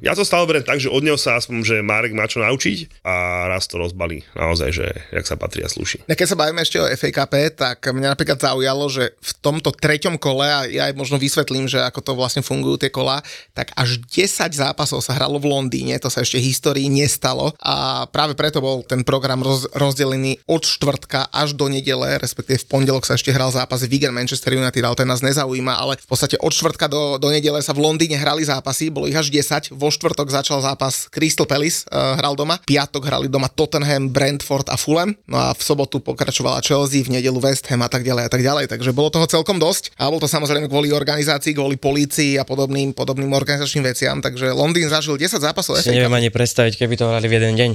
ja 0.00 0.16
to 0.16 0.24
stále 0.24 0.48
beriem 0.48 0.64
tak, 0.64 0.80
že 0.80 0.88
od 0.88 1.04
neho 1.04 1.20
sa 1.20 1.36
aspoň, 1.36 1.60
že 1.60 1.76
Marek 1.84 2.16
má 2.16 2.24
čo 2.24 2.40
naučiť 2.40 3.04
a 3.04 3.44
raz 3.52 3.68
to 3.68 3.76
rozbalí 3.76 4.24
naozaj, 4.32 4.72
že 4.72 4.93
jak 5.12 5.26
sa 5.26 5.34
patrí 5.34 5.62
a 5.64 5.68
slúši. 5.70 6.06
No, 6.06 6.14
Keď 6.14 6.26
sa 6.26 6.38
bavíme 6.38 6.60
ešte 6.62 6.78
o 6.80 6.86
FA 6.86 7.10
tak 7.50 7.78
mňa 7.84 8.14
napríklad 8.14 8.38
zaujalo, 8.40 8.86
že 8.90 9.14
v 9.18 9.32
tomto 9.42 9.70
treťom 9.74 10.16
kole, 10.18 10.46
a 10.46 10.66
ja 10.66 10.90
aj 10.90 10.94
možno 10.98 11.16
vysvetlím, 11.18 11.66
že 11.66 11.82
ako 11.82 12.00
to 12.00 12.12
vlastne 12.14 12.42
fungujú 12.44 12.86
tie 12.86 12.90
kola, 12.90 13.20
tak 13.52 13.74
až 13.74 13.98
10 14.00 14.54
zápasov 14.54 15.02
sa 15.02 15.16
hralo 15.16 15.38
v 15.38 15.50
Londýne, 15.50 15.96
to 15.98 16.08
sa 16.10 16.22
ešte 16.22 16.38
histórii 16.38 16.86
nestalo. 16.86 17.52
A 17.62 18.06
práve 18.10 18.38
preto 18.38 18.62
bol 18.62 18.82
ten 18.86 19.02
program 19.02 19.42
roz, 19.42 19.66
rozdelený 19.74 20.38
od 20.46 20.62
štvrtka 20.64 21.30
až 21.30 21.56
do 21.56 21.66
nedele, 21.66 22.18
respektíve 22.20 22.62
v 22.62 22.68
pondelok 22.70 23.06
sa 23.06 23.18
ešte 23.18 23.34
hral 23.34 23.50
zápas 23.50 23.84
Wigan 23.86 24.14
Manchester 24.14 24.54
United, 24.54 24.82
ale 24.82 24.96
ten 24.98 25.08
nás 25.08 25.24
nezaujíma, 25.24 25.74
ale 25.74 25.98
v 25.98 26.08
podstate 26.08 26.38
od 26.40 26.52
štvrtka 26.52 26.86
do, 26.86 27.16
do 27.18 27.28
nedele 27.30 27.60
sa 27.60 27.74
v 27.74 27.82
Londýne 27.84 28.18
hrali 28.18 28.44
zápasy, 28.46 28.88
bolo 28.88 29.10
ich 29.10 29.16
až 29.16 29.30
10, 29.30 29.74
vo 29.74 29.88
štvrtok 29.90 30.30
začal 30.30 30.62
zápas 30.62 31.08
Crystal 31.10 31.48
Palace, 31.48 31.86
uh, 31.90 32.16
hral 32.18 32.36
doma, 32.38 32.60
piatok 32.62 33.02
hrali 33.06 33.26
doma 33.26 33.50
Tottenham, 33.50 34.10
Brentford 34.10 34.68
a 34.70 34.76
Fulham, 34.84 35.16
no 35.24 35.40
a 35.40 35.56
v 35.56 35.62
sobotu 35.64 36.04
pokračovala 36.04 36.60
Chelsea, 36.60 37.00
v 37.00 37.16
nedelu 37.16 37.40
West 37.40 37.64
Ham 37.72 37.80
a 37.80 37.88
tak 37.88 38.04
ďalej 38.04 38.28
a 38.28 38.30
tak 38.30 38.44
ďalej, 38.44 38.68
takže 38.68 38.92
bolo 38.92 39.08
toho 39.08 39.24
celkom 39.24 39.56
dosť 39.56 39.96
a 39.96 40.12
bolo 40.12 40.20
to 40.20 40.28
samozrejme 40.28 40.68
kvôli 40.68 40.92
organizácii, 40.92 41.56
kvôli 41.56 41.80
polícii 41.80 42.36
a 42.36 42.44
podobným, 42.44 42.92
podobným 42.92 43.32
organizačným 43.32 43.88
veciam, 43.88 44.20
takže 44.20 44.52
Londýn 44.52 44.92
zažil 44.92 45.16
10 45.16 45.40
zápasov 45.40 45.80
si 45.80 45.92
neviem 45.92 46.12
ani 46.12 46.28
predstaviť, 46.28 46.76
keby 46.76 46.94
to 46.98 47.08
hrali 47.08 47.26
v 47.30 47.34
jeden 47.38 47.54
deň. 47.54 47.70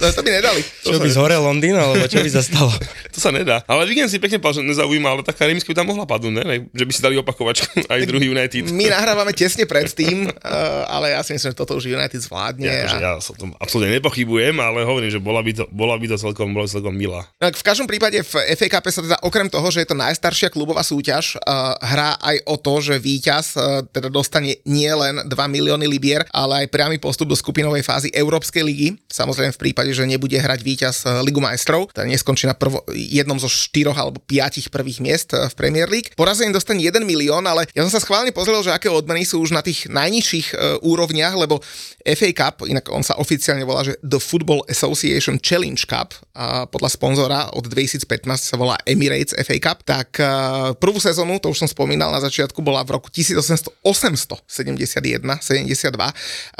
to, 0.00 0.06
to 0.16 0.20
by 0.24 0.30
nedali. 0.32 0.60
Čo 0.82 0.98
by 0.98 1.10
zhorel 1.12 1.40
Londýn, 1.44 1.76
alebo 1.76 2.08
čo 2.08 2.24
by 2.24 2.30
sa 2.32 2.42
stalo? 2.42 2.72
To 3.08 3.24
sa 3.24 3.34
nedá. 3.34 3.66
Ale 3.66 3.82
víkend 3.88 4.06
si 4.12 4.22
pekne 4.22 4.38
že 4.38 4.62
nezaujíma, 4.62 5.08
ale 5.10 5.20
taká 5.26 5.50
remíska 5.50 5.74
by 5.74 5.76
tam 5.82 5.90
mohla 5.90 6.06
padnúť, 6.06 6.38
ne? 6.38 6.70
Že 6.70 6.84
by 6.86 6.92
si 6.94 7.00
dali 7.02 7.14
opakovačku 7.18 7.82
aj 7.92 8.06
druhý 8.06 8.30
United. 8.30 8.70
My 8.70 8.86
nahrávame 8.86 9.34
tesne 9.34 9.66
predtým, 9.66 10.30
uh, 10.30 10.86
ale 10.86 11.18
ja 11.18 11.20
si 11.26 11.34
myslím, 11.34 11.50
že 11.50 11.58
toto 11.58 11.74
už 11.74 11.90
United 11.90 12.20
zvládne. 12.22 12.68
Ja, 12.68 12.86
akože 12.86 12.98
a... 12.98 13.02
ja 13.02 13.12
sa 13.18 13.34
tom 13.34 13.58
absolútne 13.58 13.98
nepochybujem, 13.98 14.54
ale 14.62 14.86
hovorím, 14.86 15.10
že 15.10 15.18
bola 15.18 15.42
by 15.42 15.50
to, 15.50 15.64
bola 15.74 15.98
by 15.98 16.06
to 16.08 16.16
celkom, 16.16 16.56
to 16.56 16.66
celkom 16.66 16.96
milá. 16.96 17.28
No, 17.38 17.52
v 17.52 17.64
každom 17.64 17.84
prípade 17.84 18.24
v 18.24 18.34
FA 18.56 18.68
Cup 18.72 18.88
sa 18.88 19.04
teda 19.04 19.18
okrem 19.20 19.46
toho, 19.52 19.68
že 19.68 19.84
je 19.84 19.88
to 19.92 19.96
najstaršia 19.98 20.48
klubová 20.48 20.80
súťaž, 20.80 21.36
uh, 21.38 21.76
hrá 21.84 22.16
aj 22.18 22.36
o 22.48 22.56
to, 22.56 22.74
že 22.80 22.96
víťaz 22.96 23.46
uh, 23.54 23.84
teda 23.84 24.08
dostane 24.08 24.58
nie 24.64 24.88
len 24.88 25.22
2 25.28 25.28
milióny 25.28 25.84
libier, 25.84 26.24
ale 26.32 26.64
aj 26.64 26.72
priamy 26.72 26.96
postup 26.96 27.28
do 27.28 27.36
skupinovej 27.36 27.84
fázy 27.84 28.08
Európskej 28.16 28.62
ligy. 28.64 28.88
Samozrejme 29.12 29.52
v 29.52 29.60
prípade, 29.60 29.90
že 29.92 30.08
nebude 30.08 30.34
hrať 30.34 30.60
víťaz 30.64 30.96
uh, 31.04 31.20
Ligu 31.20 31.38
majstrov, 31.38 31.92
teda 31.92 32.08
neskončí 32.08 32.48
na 32.48 32.56
prvo, 32.56 32.82
jednom 32.90 33.36
zo 33.36 33.52
štyroch 33.52 33.96
alebo 33.96 34.18
piatich 34.24 34.72
prvých 34.72 35.04
miest 35.04 35.36
v 35.36 35.54
Premier 35.54 35.86
League. 35.86 36.16
Porazený 36.16 36.56
dostane 36.56 36.80
1 36.80 37.04
milión, 37.04 37.44
ale 37.44 37.68
ja 37.76 37.84
som 37.84 37.92
sa 37.92 38.00
schválne 38.00 38.32
pozrel, 38.32 38.64
že 38.64 38.72
aké 38.72 38.88
odmeny 38.88 39.28
sú 39.28 39.44
už 39.44 39.52
na 39.52 39.60
tých 39.60 39.90
najnižších 39.90 40.80
úrovniach, 40.80 41.34
lebo 41.36 41.60
FA 42.04 42.30
Cup, 42.32 42.64
inak 42.64 42.88
on 42.88 43.04
sa 43.04 43.18
oficiálne 43.20 43.66
volá, 43.68 43.84
že 43.84 44.00
The 44.00 44.16
Football 44.22 44.64
Association 44.70 45.36
Challenge 45.42 45.80
Cup 45.88 46.12
a 46.36 46.68
podľa 46.68 46.90
sponzora 46.92 47.40
od 47.56 47.64
2015 47.64 48.04
sa 48.36 48.60
volá 48.60 48.76
Emirates 48.84 49.32
FA 49.32 49.56
Cup, 49.56 49.82
tak 49.88 50.20
uh, 50.20 50.76
prvú 50.76 51.00
sezónu, 51.00 51.40
to 51.40 51.48
už 51.48 51.64
som 51.64 51.68
spomínal 51.68 52.12
na 52.12 52.20
začiatku, 52.20 52.60
bola 52.60 52.84
v 52.84 53.00
roku 53.00 53.08
1800, 53.08 53.72
871, 53.80 55.24
72. 55.24 55.96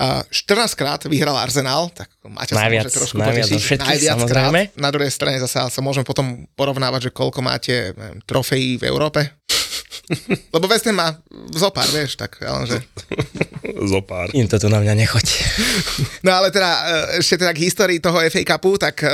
Uh, 0.01 0.25
14 0.33 0.81
krát 0.81 1.01
vyhral 1.05 1.37
Arsenal, 1.37 1.93
tak 1.93 2.09
sa 2.25 2.65
Najviac, 2.65 2.89
môže 2.89 2.97
trošku 2.97 3.17
najviac 3.21 3.47
potešiť. 3.47 3.61
všetkých, 3.61 3.89
Najviac 3.93 4.21
krát. 4.25 4.53
Na 4.81 4.89
druhej 4.89 5.13
strane 5.13 5.37
zase 5.39 5.61
sa 5.69 5.81
môžeme 5.85 6.09
potom 6.09 6.49
porovnávať, 6.57 7.09
že 7.09 7.15
koľko 7.15 7.41
máte 7.45 7.93
trofejí 8.25 8.81
v 8.81 8.89
Európe. 8.89 9.38
Lebo 10.55 10.65
West 10.69 10.89
Ham 10.89 10.97
má 10.97 11.09
zopár, 11.53 11.85
vieš, 11.93 12.17
tak 12.17 12.41
ale 12.41 12.65
že... 12.65 12.79
Zopár. 13.93 14.33
Im 14.33 14.49
to 14.49 14.57
tu 14.57 14.67
na 14.73 14.81
mňa 14.81 14.95
nechoď. 14.97 15.27
No 16.25 16.33
ale 16.35 16.49
teda 16.51 16.71
e, 16.71 16.83
ešte 17.21 17.39
teda 17.45 17.53
k 17.53 17.63
histórii 17.63 18.01
toho 18.01 18.19
FA 18.27 18.43
Cupu, 18.57 18.75
tak 18.81 19.05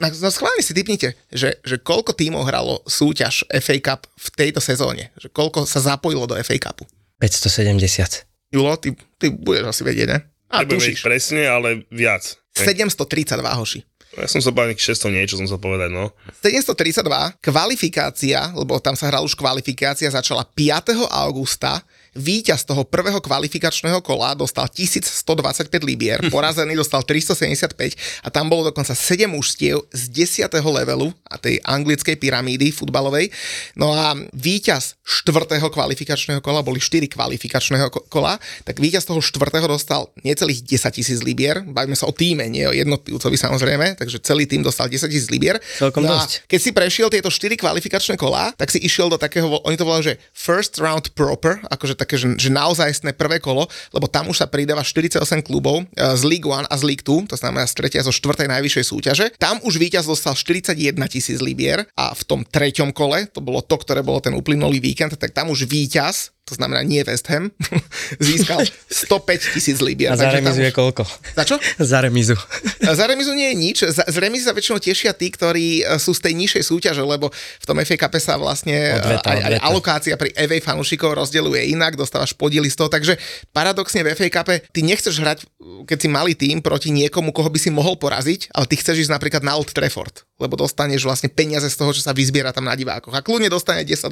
no 0.00 0.28
schválne 0.30 0.62
si 0.62 0.72
typnite, 0.72 1.18
že, 1.28 1.58
že 1.60 1.76
koľko 1.82 2.14
tímov 2.14 2.46
hralo 2.46 2.80
súťaž 2.86 3.44
FA 3.60 3.76
Cup 3.82 4.06
v 4.14 4.28
tejto 4.32 4.62
sezóne, 4.62 5.10
že 5.18 5.28
koľko 5.28 5.66
sa 5.66 5.82
zapojilo 5.82 6.24
do 6.30 6.38
FA 6.40 6.56
Cupu. 6.56 6.86
570. 7.18 8.54
Julo, 8.54 8.78
ty, 8.78 8.94
ty 9.18 9.34
budeš 9.34 9.74
asi 9.74 9.82
vedieť, 9.82 10.08
ne? 10.08 10.18
A 10.54 10.62
Nebudem 10.62 10.78
tušíš. 10.94 11.02
presne, 11.02 11.42
ale 11.50 11.82
viac. 11.90 12.38
732 12.54 13.42
hoši. 13.42 13.82
Ja 14.14 14.30
som 14.30 14.38
sa 14.38 14.54
nejakých 14.54 14.94
600 14.94 15.10
niečo, 15.10 15.34
som 15.38 15.48
sa 15.50 15.58
povedať, 15.58 15.90
no. 15.90 16.14
732, 16.42 17.42
kvalifikácia, 17.42 18.54
lebo 18.54 18.78
tam 18.78 18.94
sa 18.94 19.10
hrala 19.10 19.26
už 19.26 19.34
kvalifikácia, 19.34 20.06
začala 20.10 20.46
5. 20.46 20.94
augusta. 21.10 21.82
Víťaz 22.14 22.62
toho 22.62 22.86
prvého 22.86 23.18
kvalifikačného 23.18 23.98
kola 23.98 24.38
dostal 24.38 24.70
1125 24.70 25.66
libier, 25.82 26.22
porazený 26.34 26.78
dostal 26.78 27.02
375 27.02 27.74
a 28.22 28.28
tam 28.30 28.46
bolo 28.46 28.70
dokonca 28.70 28.94
7 28.94 29.26
mužstiev 29.26 29.82
z 29.90 30.02
10. 30.30 30.46
levelu 30.62 31.10
a 31.26 31.34
tej 31.42 31.58
anglickej 31.66 32.14
pyramídy 32.14 32.70
futbalovej. 32.70 33.34
No 33.74 33.90
a 33.90 34.14
víťaz 34.30 34.94
4. 35.02 35.58
kvalifikačného 35.58 36.38
kola, 36.38 36.62
boli 36.62 36.78
4 36.78 37.10
kvalifikačného 37.10 37.90
ko- 37.90 38.06
kola, 38.06 38.38
tak 38.62 38.78
víťaz 38.78 39.10
toho 39.10 39.18
4. 39.18 39.66
dostal 39.66 40.06
necelých 40.22 40.62
10 40.62 40.94
tisíc 40.94 41.18
libier, 41.26 41.66
bavíme 41.66 41.98
sa 41.98 42.06
o 42.06 42.14
týme, 42.14 42.46
nie 42.46 42.62
o 42.62 42.72
jednotlivcovi 42.72 43.34
samozrejme, 43.34 43.98
takže 43.98 44.22
celý 44.22 44.46
tým 44.46 44.62
dostal 44.62 44.86
10 44.86 45.10
tisíc 45.10 45.26
libier. 45.34 45.58
Celkom 45.82 46.06
no 46.06 46.14
dosť. 46.14 46.46
keď 46.46 46.60
si 46.62 46.70
prešiel 46.70 47.08
tieto 47.10 47.26
4 47.26 47.58
kvalifikačné 47.58 48.14
kolá, 48.14 48.54
tak 48.54 48.70
si 48.70 48.78
išiel 48.78 49.10
do 49.10 49.18
takého, 49.18 49.50
oni 49.66 49.74
to 49.74 49.82
volajú, 49.82 50.14
že 50.14 50.22
first 50.30 50.78
round 50.78 51.10
proper, 51.18 51.58
akože 51.66 52.03
také, 52.04 52.20
že, 52.20 52.36
že 52.36 52.52
naozajstné 52.52 53.16
prvé 53.16 53.40
kolo, 53.40 53.64
lebo 53.96 54.06
tam 54.06 54.28
už 54.28 54.44
sa 54.44 54.46
pridáva 54.46 54.84
48 54.84 55.24
klubov 55.40 55.82
e, 55.82 55.84
z 55.96 56.22
League 56.28 56.44
1 56.44 56.68
a 56.68 56.74
z 56.76 56.82
League 56.84 57.02
2, 57.02 57.32
to 57.32 57.36
znamená 57.40 57.64
z 57.64 57.74
tretia 57.80 58.04
zo 58.04 58.12
štvrtej 58.12 58.52
najvyššej 58.52 58.84
súťaže. 58.84 59.26
Tam 59.40 59.56
už 59.64 59.80
víťaz 59.80 60.04
dostal 60.04 60.36
41 60.36 60.76
tisíc 61.08 61.40
libier 61.40 61.88
a 61.96 62.12
v 62.12 62.22
tom 62.28 62.40
treťom 62.44 62.92
kole, 62.92 63.24
to 63.32 63.40
bolo 63.40 63.64
to, 63.64 63.80
ktoré 63.80 64.04
bolo 64.04 64.20
ten 64.20 64.36
uplynulý 64.36 64.78
víkend, 64.78 65.16
tak 65.16 65.32
tam 65.32 65.48
už 65.48 65.64
víťaz 65.64 66.33
to 66.44 66.60
znamená 66.60 66.84
nie 66.84 67.00
West 67.08 67.24
Ham, 67.32 67.48
získal 68.20 68.60
105 68.92 69.56
tisíc 69.56 69.80
libier. 69.80 70.12
A 70.12 70.20
za 70.20 70.28
remizu 70.28 70.60
je 70.60 70.68
už- 70.68 70.76
koľko? 70.76 71.02
Za 71.32 71.44
čo? 71.48 71.56
Za 71.80 72.04
remizu. 72.04 72.36
Za 72.84 73.04
remizu 73.08 73.32
nie 73.32 73.48
je 73.48 73.56
nič. 73.56 73.76
Za, 73.88 74.04
z 74.04 74.16
remizy 74.20 74.44
sa 74.44 74.52
väčšinou 74.52 74.76
tešia 74.76 75.16
tí, 75.16 75.32
ktorí 75.32 75.80
e, 75.80 75.96
sú 75.96 76.12
z 76.12 76.20
tej 76.20 76.34
nižšej 76.36 76.62
súťaže, 76.68 77.00
lebo 77.00 77.32
v 77.32 77.64
tom 77.64 77.80
FA 77.80 77.96
Cup 77.96 78.12
sa 78.20 78.36
vlastne 78.36 78.76
e, 78.76 79.00
Odveta, 79.00 79.32
aj, 79.32 79.40
aj 79.40 79.54
alokácia 79.64 80.14
pri 80.20 80.36
FA 80.36 80.76
fanúšikov 80.76 81.16
rozdeľuje 81.16 81.72
inak, 81.72 81.96
dostávaš 81.96 82.36
podiely 82.36 82.68
z 82.68 82.76
toho, 82.76 82.92
takže 82.92 83.16
paradoxne 83.56 84.04
v 84.04 84.12
FA 84.12 84.28
Cup 84.28 84.52
ty 84.52 84.80
nechceš 84.84 85.16
hrať, 85.16 85.48
keď 85.88 85.96
si 85.96 86.08
malý 86.12 86.36
tým 86.36 86.60
proti 86.60 86.92
niekomu, 86.92 87.32
koho 87.32 87.48
by 87.48 87.56
si 87.56 87.72
mohol 87.72 87.96
poraziť, 87.96 88.52
ale 88.52 88.68
ty 88.68 88.76
chceš 88.76 89.08
ísť 89.08 89.12
napríklad 89.16 89.40
na 89.40 89.56
Old 89.56 89.72
Trafford 89.72 90.28
lebo 90.34 90.58
dostaneš 90.58 91.06
vlastne 91.06 91.30
peniaze 91.30 91.70
z 91.70 91.78
toho, 91.78 91.94
čo 91.94 92.02
sa 92.02 92.10
vyzbiera 92.10 92.50
tam 92.50 92.66
na 92.66 92.74
divákoch. 92.74 93.14
A 93.14 93.22
kľudne 93.22 93.46
dostane 93.46 93.86
10-0. 93.86 94.10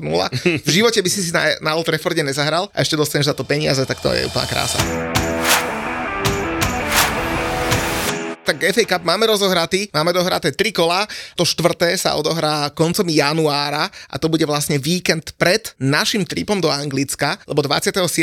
V 0.63 0.71
živote 0.71 1.03
by 1.03 1.11
si 1.11 1.19
si 1.19 1.35
na, 1.35 1.59
na 1.59 1.75
Old 1.75 1.83
Trafforde 1.83 2.22
nezahral 2.27 2.71
a 2.73 2.79
ešte 2.83 2.99
dostaneš 2.99 3.31
za 3.31 3.37
to 3.37 3.45
peniaze, 3.45 3.83
tak 3.87 3.99
to 3.99 4.11
je 4.15 4.27
úplná 4.27 4.47
krása. 4.47 4.79
Tak 8.63 8.79
FA 8.79 8.95
Cup 8.95 9.03
máme 9.03 9.27
rozohratý, 9.27 9.91
máme 9.91 10.15
dohraté 10.15 10.55
tri 10.55 10.71
kola, 10.71 11.03
to 11.35 11.43
štvrté 11.43 11.99
sa 11.99 12.15
odohrá 12.15 12.71
koncom 12.71 13.03
januára 13.11 13.91
a 14.07 14.23
to 14.23 14.31
bude 14.31 14.47
vlastne 14.47 14.79
víkend 14.79 15.35
pred 15.35 15.75
našim 15.83 16.23
tripom 16.23 16.63
do 16.63 16.71
Anglicka, 16.71 17.43
lebo 17.51 17.59
27.1. 17.67 18.23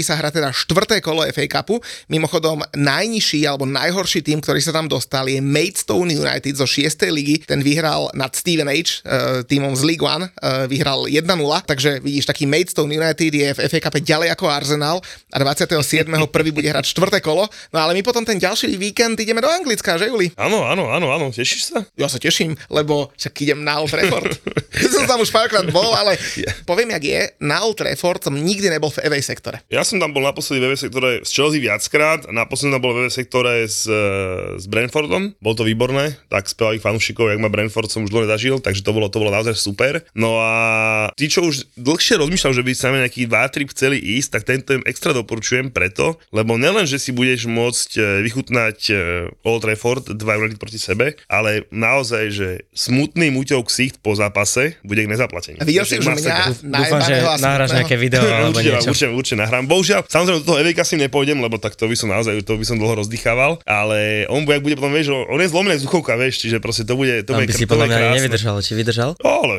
sa 0.00 0.16
hrá 0.16 0.32
teda 0.32 0.56
štvrté 0.56 1.04
kolo 1.04 1.20
FA 1.28 1.44
Cupu. 1.60 1.84
Mimochodom 2.08 2.64
najnižší 2.72 3.44
alebo 3.44 3.68
najhorší 3.68 4.24
tým, 4.24 4.40
ktorý 4.40 4.64
sa 4.64 4.72
tam 4.72 4.88
dostal 4.88 5.28
je 5.28 5.44
Maidstone 5.44 6.16
United 6.16 6.56
zo 6.56 6.64
6. 6.64 7.04
ligy, 7.12 7.44
ten 7.44 7.60
vyhral 7.60 8.08
nad 8.16 8.32
Steven 8.32 8.72
H, 8.72 9.04
eh, 9.04 9.44
týmom 9.44 9.76
z 9.76 9.84
League 9.84 10.00
One, 10.00 10.32
eh, 10.32 10.64
vyhral 10.64 11.12
1-0, 11.12 11.60
takže 11.68 12.00
vidíš, 12.00 12.24
taký 12.24 12.48
Maidstone 12.48 12.88
United 12.88 13.28
je 13.28 13.48
v 13.52 13.58
FA 13.68 13.84
Cupe 13.84 14.00
ďalej 14.00 14.32
ako 14.32 14.48
Arsenal 14.48 15.04
a 15.28 15.36
27.1. 15.36 16.56
bude 16.56 16.72
hrať 16.72 16.88
štvrté 16.88 17.20
kolo, 17.20 17.44
no 17.68 17.76
ale 17.84 17.92
my 17.92 18.00
potom 18.00 18.24
ten 18.24 18.40
ďalší 18.40 18.80
víkend 18.80 19.20
ideme 19.20 19.44
do 19.44 19.52
Anglická, 19.74 19.98
že 19.98 20.06
Juli? 20.06 20.30
Áno, 20.38 20.70
áno, 20.70 20.86
áno, 20.94 21.10
áno, 21.10 21.34
tešíš 21.34 21.74
sa? 21.74 21.82
Ja 21.98 22.06
sa 22.06 22.22
teším, 22.22 22.54
lebo 22.70 23.10
však 23.18 23.34
idem 23.42 23.66
na 23.66 23.82
Old 23.82 23.90
Trafford. 23.90 24.38
som 24.94 25.02
tam 25.10 25.18
už 25.18 25.34
párkrát 25.34 25.66
bol, 25.66 25.90
ale 25.98 26.14
yeah. 26.38 26.54
poviem, 26.62 26.94
jak 26.94 27.02
je, 27.02 27.20
na 27.42 27.66
Old 27.66 27.74
Trafford 27.74 28.22
som 28.22 28.38
nikdy 28.38 28.70
nebol 28.70 28.94
v 28.94 29.02
EV 29.02 29.18
sektore. 29.18 29.66
Ja 29.66 29.82
som 29.82 29.98
tam 29.98 30.14
bol 30.14 30.22
naposledy 30.22 30.62
v 30.62 30.70
EV 30.70 30.74
sektore 30.78 31.10
s 31.26 31.34
Chelsea 31.34 31.58
viackrát, 31.58 32.30
naposledy 32.30 32.78
tam 32.78 32.86
bol 32.86 32.94
v 32.94 33.02
EV 33.02 33.10
sektore 33.10 33.66
s, 33.66 33.90
eh, 33.90 34.62
s 34.62 34.70
Brentfordom, 34.70 35.34
bolo 35.42 35.54
to 35.58 35.66
výborné, 35.66 36.14
tak 36.30 36.46
spevali 36.46 36.78
fanúšikov, 36.78 37.34
jak 37.34 37.42
ma 37.42 37.50
Brentford 37.50 37.90
som 37.90 38.06
už 38.06 38.14
dlho 38.14 38.30
nezažil, 38.30 38.62
takže 38.62 38.86
to 38.86 38.94
bolo, 38.94 39.10
to 39.10 39.18
bolo 39.18 39.34
naozaj 39.34 39.58
super. 39.58 40.06
No 40.14 40.38
a 40.38 40.54
tí, 41.18 41.26
čo 41.26 41.42
už 41.50 41.74
dlhšie 41.74 42.22
rozmýšľam, 42.22 42.54
že 42.54 42.62
by 42.62 42.72
sa 42.78 42.94
nejaký 42.94 43.26
2-3 43.26 43.74
chceli 43.74 43.98
ísť, 43.98 44.38
tak 44.38 44.42
tento 44.46 44.70
im 44.78 44.86
extra 44.86 45.10
doporučujem 45.10 45.74
preto, 45.74 46.14
lebo 46.30 46.54
nelen, 46.54 46.86
že 46.86 47.02
si 47.02 47.10
budeš 47.10 47.50
môcť 47.50 47.90
eh, 47.98 48.04
vychutnať 48.22 48.78
eh, 48.94 48.98
Old 49.42 49.63
Trafford, 49.64 50.04
dva 50.12 50.36
United 50.36 50.60
proti 50.60 50.76
sebe, 50.76 51.16
ale 51.26 51.64
naozaj, 51.72 52.24
že 52.28 52.48
smutný 52.76 53.32
muťov 53.32 53.64
ksicht 53.64 54.04
po 54.04 54.12
zápase 54.12 54.76
bude 54.84 55.00
k 55.00 55.08
nezaplatení. 55.08 55.58
A 55.58 55.64
videl 55.64 55.88
si 55.88 55.96
už 55.96 56.12
mňa 56.12 56.64
Dúfam, 56.64 57.00
že 57.00 57.14
nahráš 57.40 57.70
nejaké 57.72 57.96
video 57.96 58.20
alebo 58.28 58.60
určite, 58.60 58.76
niečo. 58.76 58.90
Určite, 58.92 59.08
určite 59.16 59.38
nahrám. 59.40 59.64
Bohužiaľ, 59.64 60.00
samozrejme 60.04 60.36
do 60.44 60.46
toho 60.52 60.58
Evika 60.60 60.84
si 60.84 61.00
nepôjdem, 61.00 61.40
lebo 61.40 61.56
tak 61.56 61.78
to 61.78 61.88
by 61.88 61.96
som 61.96 62.12
naozaj, 62.12 62.36
to 62.44 62.60
by 62.60 62.64
som 62.66 62.76
dlho 62.76 62.94
rozdýchával, 63.00 63.62
ale 63.64 64.28
on 64.28 64.44
bude, 64.44 64.60
bude 64.60 64.76
potom, 64.76 64.92
vieš, 64.92 65.14
on 65.14 65.40
je 65.40 65.48
zlomený 65.48 65.80
vzduchovka, 65.80 66.18
vieš, 66.20 66.44
čiže 66.44 66.60
proste 66.60 66.84
to 66.84 66.98
bude, 66.98 67.24
to 67.24 67.32
bude, 67.32 67.48
by 67.48 67.54
si 67.54 67.64
podľa 67.64 67.86
mňa 67.88 67.98
nevydržal, 68.20 68.56
či 68.60 68.72
vydržal? 68.76 69.16
Ale, 69.22 69.56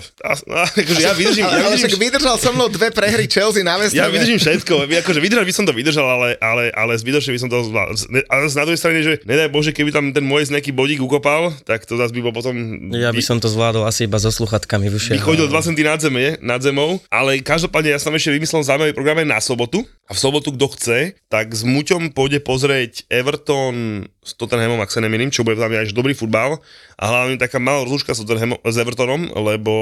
akože 0.75 1.01
ja 1.01 1.13
vydržím, 1.15 1.45
ja 1.47 1.61
vydržím, 1.65 1.89
ale 1.89 2.03
vydržal 2.05 2.35
so 2.37 2.51
mnou 2.53 2.67
dve 2.69 2.91
prehry 2.91 3.25
Chelsea 3.25 3.63
na 3.63 3.79
West 3.79 3.95
Ja 3.95 4.11
vydržím 4.11 4.37
všetko, 4.37 4.85
akože 4.85 5.19
vydržal 5.23 5.45
by 5.47 5.53
som 5.55 5.63
to 5.63 5.73
vydržal, 5.73 6.05
ale, 6.05 6.29
ale, 6.43 6.69
ale 6.75 6.93
zbytočne 6.99 7.31
by 7.31 7.39
som 7.39 7.49
to 7.49 7.63
zvládol. 7.63 7.95
Ale 8.27 8.41
na 8.51 8.63
druhej 8.67 8.79
strane, 8.79 8.99
že 9.01 9.13
nedaj 9.23 9.49
Bože, 9.49 9.71
keby 9.71 9.94
tam 9.95 10.11
ten 10.11 10.27
môj 10.27 10.51
nejaký 10.51 10.75
bodík 10.75 10.99
ukopal, 10.99 11.55
tak 11.63 11.87
to 11.87 11.95
zase 11.95 12.11
by 12.11 12.19
bol 12.19 12.35
potom... 12.35 12.51
Ja 12.91 13.15
by 13.15 13.23
som 13.23 13.39
to 13.39 13.47
zvládol 13.47 13.87
asi 13.87 14.11
iba 14.11 14.19
so 14.19 14.27
sluchatkami 14.27 14.91
vyššie. 14.91 15.15
By 15.15 15.23
chodil 15.23 15.47
2 15.47 15.67
cm 15.71 15.87
nad, 15.87 15.99
zemi, 16.03 16.25
nad 16.43 16.59
zemou, 16.59 16.99
ale 17.07 17.39
každopádne 17.39 17.95
ja 17.95 17.99
som 18.03 18.11
ešte 18.11 18.35
vymyslel 18.35 18.67
zaujímavý 18.67 18.91
program 18.91 19.23
na 19.23 19.39
sobotu. 19.39 19.87
A 20.05 20.13
v 20.13 20.19
sobotu 20.19 20.51
kto 20.51 20.67
chce, 20.75 20.99
tak 21.31 21.55
s 21.55 21.63
Muťom 21.63 22.11
pôjde 22.11 22.43
pozrieť 22.43 23.07
Everton 23.07 24.05
s 24.19 24.35
Tottenhamom, 24.35 24.83
ak 24.83 24.91
sa 24.91 24.99
nemýlim, 24.99 25.31
čo 25.31 25.47
bude 25.47 25.55
tam 25.55 25.71
aj 25.71 25.95
dobrý 25.95 26.11
futbal. 26.11 26.59
A 26.99 27.03
hlavne 27.07 27.39
taká 27.39 27.57
malá 27.57 27.87
rozlúčka 27.87 28.11
s, 28.11 28.21
s 28.21 28.75
Evertonom, 28.75 29.31
lebo 29.33 29.73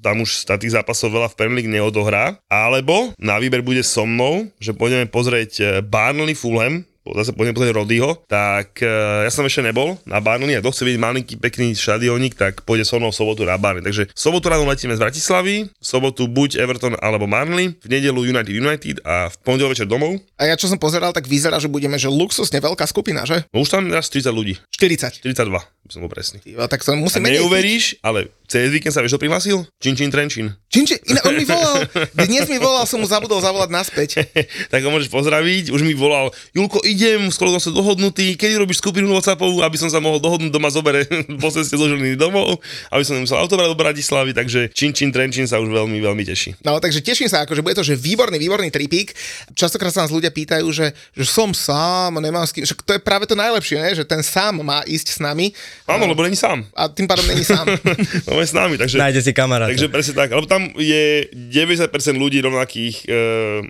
tam 0.00 0.22
už 0.22 0.46
sa 0.46 0.54
tých 0.54 0.74
zápasov 0.74 1.12
veľa 1.12 1.28
v 1.32 1.38
Premier 1.38 1.56
League 1.60 1.72
neodohrá, 1.72 2.38
alebo 2.46 3.10
na 3.18 3.42
výber 3.42 3.64
bude 3.64 3.82
so 3.82 4.06
mnou, 4.06 4.46
že 4.62 4.70
pôjdeme 4.70 5.10
pozrieť 5.10 5.52
eh, 5.58 5.66
Barnley 5.82 6.38
Fulham, 6.38 6.86
zase 7.14 7.36
pozrieť 7.36 7.74
Rodyho, 7.76 8.24
tak 8.26 8.80
uh, 8.82 9.22
ja 9.22 9.30
som 9.30 9.46
ešte 9.46 9.62
nebol 9.62 10.00
na 10.08 10.18
Barney 10.18 10.56
a 10.56 10.62
kto 10.64 10.72
chce 10.72 10.82
vidieť 10.88 11.02
malinký 11.02 11.34
pekný 11.38 11.76
štadionik, 11.76 12.34
tak 12.34 12.66
pôjde 12.66 12.88
so 12.88 12.98
mnou 12.98 13.14
v 13.14 13.18
sobotu 13.18 13.46
na 13.46 13.60
Barney. 13.60 13.84
Takže 13.84 14.10
v 14.10 14.18
sobotu 14.18 14.50
ráno 14.50 14.66
letíme 14.66 14.96
z 14.96 15.02
Bratislavy, 15.02 15.70
v 15.70 15.86
sobotu 15.86 16.26
buď 16.26 16.58
Everton 16.58 16.98
alebo 16.98 17.28
Marley, 17.30 17.76
v 17.78 17.86
nedelu 17.86 18.26
United 18.26 18.50
United 18.50 18.96
a 19.06 19.30
v 19.30 19.36
pondelok 19.44 19.76
večer 19.76 19.86
domov. 19.86 20.18
A 20.40 20.48
ja 20.50 20.58
čo 20.58 20.66
som 20.66 20.80
pozeral, 20.80 21.14
tak 21.14 21.28
vyzerá, 21.30 21.60
že 21.62 21.70
budeme, 21.70 22.00
že 22.00 22.10
luxusne 22.10 22.58
veľká 22.58 22.88
skupina, 22.88 23.22
že? 23.28 23.44
No 23.52 23.62
už 23.62 23.70
tam 23.70 23.86
raz 23.92 24.08
30 24.08 24.32
ľudí. 24.32 24.58
40. 24.72 25.22
42 25.22 25.76
by 25.86 25.92
som 25.94 26.02
bol 26.02 26.10
presný. 26.10 26.42
Tyva, 26.42 26.66
tak 26.66 26.82
to 26.82 26.98
musíme 26.98 27.30
neuveríš, 27.30 28.02
ale 28.02 28.34
cez 28.50 28.68
víkend 28.74 28.90
sa 28.90 29.00
vieš, 29.00 29.14
prihlásil? 29.16 29.62
Čin 29.78 29.94
Čin 29.94 30.10
Trenčín. 30.10 30.50
Čin 30.66 30.84
Čin, 30.84 30.98
iná, 31.06 31.22
on 31.22 31.34
mi 31.38 31.46
volal, 31.50 31.86
dnes 32.26 32.50
mi 32.50 32.58
volal, 32.58 32.84
som 32.90 32.98
mu 32.98 33.06
zabudol 33.06 33.38
zavolať 33.38 33.70
naspäť. 33.70 34.10
tak 34.72 34.82
ho 34.82 34.90
môžeš 34.90 35.08
pozdraviť, 35.08 35.70
už 35.70 35.86
mi 35.86 35.94
volal, 35.94 36.34
Julko, 36.50 36.82
idem, 36.96 37.28
skoro 37.28 37.52
som 37.56 37.60
sa 37.60 37.70
dohodnutý, 37.70 38.32
kedy 38.40 38.56
robíš 38.56 38.80
skupinu 38.80 39.12
WhatsAppovú, 39.12 39.60
aby 39.60 39.76
som 39.76 39.92
sa 39.92 40.00
mohol 40.00 40.16
dohodnúť 40.16 40.48
doma 40.48 40.72
zobere 40.72 41.04
po 41.42 41.52
ceste 41.52 41.76
zložený 41.76 42.16
domov, 42.16 42.56
aby 42.88 43.04
som 43.04 43.20
nemusel 43.20 43.36
autobrať 43.36 43.68
do 43.68 43.76
Bratislavy, 43.76 44.32
takže 44.32 44.72
Čin 44.72 44.96
Čin 44.96 45.12
Trenčín 45.12 45.44
sa 45.44 45.60
už 45.60 45.68
veľmi, 45.68 46.00
veľmi 46.00 46.24
teší. 46.24 46.56
No, 46.64 46.80
takže 46.80 47.04
teším 47.04 47.28
sa, 47.28 47.44
akože 47.44 47.60
bude 47.60 47.76
to, 47.76 47.84
že 47.84 48.00
výborný, 48.00 48.40
výborný 48.40 48.72
tripík. 48.72 49.12
Častokrát 49.52 49.92
sa 49.92 50.08
nás 50.08 50.12
ľudia 50.12 50.32
pýtajú, 50.32 50.64
že, 50.72 50.96
že 51.12 51.24
som 51.28 51.52
sám, 51.52 52.16
nemám 52.16 52.48
s 52.48 52.56
kým, 52.56 52.64
že 52.64 52.72
to 52.72 52.96
je 52.96 53.00
práve 53.04 53.28
to 53.28 53.36
najlepšie, 53.36 53.76
ne? 53.76 53.92
že 53.92 54.08
ten 54.08 54.24
sám 54.24 54.64
má 54.64 54.80
ísť 54.88 55.12
s 55.12 55.20
nami 55.20 55.52
Áno, 55.86 56.10
lebo 56.10 56.22
není 56.24 56.34
sám. 56.34 56.66
A 56.74 56.88
tým 56.90 57.06
pádom 57.06 57.26
není 57.28 57.46
sám. 57.46 57.66
no 58.26 58.40
je 58.42 58.48
s 58.48 58.54
nami, 58.56 58.74
takže... 58.74 58.98
Nájde 58.98 59.22
si 59.22 59.32
kamaráta. 59.36 59.70
Takže 59.70 59.86
presne 59.92 60.14
tak, 60.18 60.34
lebo 60.34 60.46
tam 60.48 60.72
je 60.74 61.30
90% 61.30 61.92
ľudí 62.18 62.42
rovnakých 62.42 63.06
e, 63.06 63.08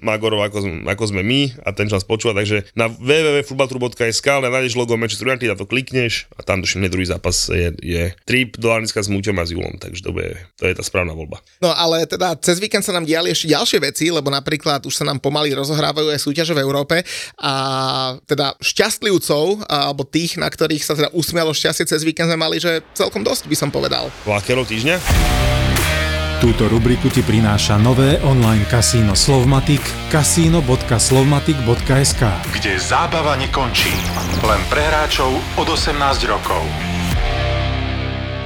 magorov, 0.00 0.44
ako, 0.48 0.86
ako 0.88 1.04
sme 1.12 1.20
my 1.20 1.40
a 1.64 1.76
ten 1.76 1.90
čas 1.90 2.08
počúva, 2.08 2.32
takže 2.32 2.64
na 2.72 2.88
www.futbaltru.sk 3.16 4.26
ale 4.28 4.52
nájdeš 4.52 4.76
logo 4.76 4.96
Manchester 5.00 5.32
United 5.32 5.48
a 5.52 5.56
to 5.56 5.64
klikneš 5.64 6.28
a 6.36 6.44
tam 6.44 6.60
tuším, 6.60 6.84
druhý 6.92 7.08
zápas 7.08 7.48
je, 7.48 7.72
je 7.80 8.12
trip 8.28 8.60
do 8.60 8.68
Arniska 8.68 9.00
s 9.00 9.08
Múťom 9.08 9.36
a 9.40 9.44
s 9.48 9.56
Julom, 9.56 9.80
takže 9.80 10.04
to, 10.04 10.12
bude, 10.12 10.36
to 10.60 10.68
je 10.68 10.74
tá 10.76 10.84
správna 10.84 11.16
voľba. 11.16 11.40
No 11.64 11.72
ale 11.72 12.04
teda 12.04 12.36
cez 12.38 12.60
víkend 12.60 12.84
sa 12.84 12.92
nám 12.92 13.08
diali 13.08 13.32
ešte 13.32 13.48
ďalšie 13.48 13.78
veci, 13.80 14.12
lebo 14.12 14.28
napríklad 14.28 14.84
už 14.84 14.92
sa 14.92 15.04
nám 15.08 15.18
pomaly 15.22 15.56
rozohrávajú 15.56 16.12
aj 16.12 16.20
súťaže 16.20 16.52
v 16.52 16.62
Európe 16.62 17.00
a 17.40 17.54
teda 18.28 18.54
šťastlivcov 18.60 19.66
alebo 19.66 20.02
tých, 20.04 20.36
na 20.36 20.50
ktorých 20.52 20.84
sa 20.84 20.92
teda 20.92 21.08
usmialo 21.16 21.56
šťastie 21.56 21.88
cez 21.88 22.04
víkend 22.04 22.28
sme 22.28 22.38
mali, 22.38 22.60
že 22.60 22.84
celkom 22.92 23.24
dosť 23.24 23.48
by 23.48 23.56
som 23.56 23.70
povedal. 23.72 24.12
Lakerov 24.26 24.68
týždňa? 24.68 25.75
Túto 26.36 26.68
rubriku 26.68 27.08
ti 27.08 27.24
prináša 27.24 27.80
nové 27.80 28.20
online 28.20 28.68
kasíno 28.68 29.16
Slovmatic 29.16 29.80
kasino.slovmatic.sk 30.12 32.22
Kde 32.52 32.76
zábava 32.76 33.40
nekončí, 33.40 33.88
len 34.44 34.60
pre 34.68 34.84
hráčov 34.84 35.32
od 35.56 35.64
18 35.64 35.96
rokov. 36.28 36.60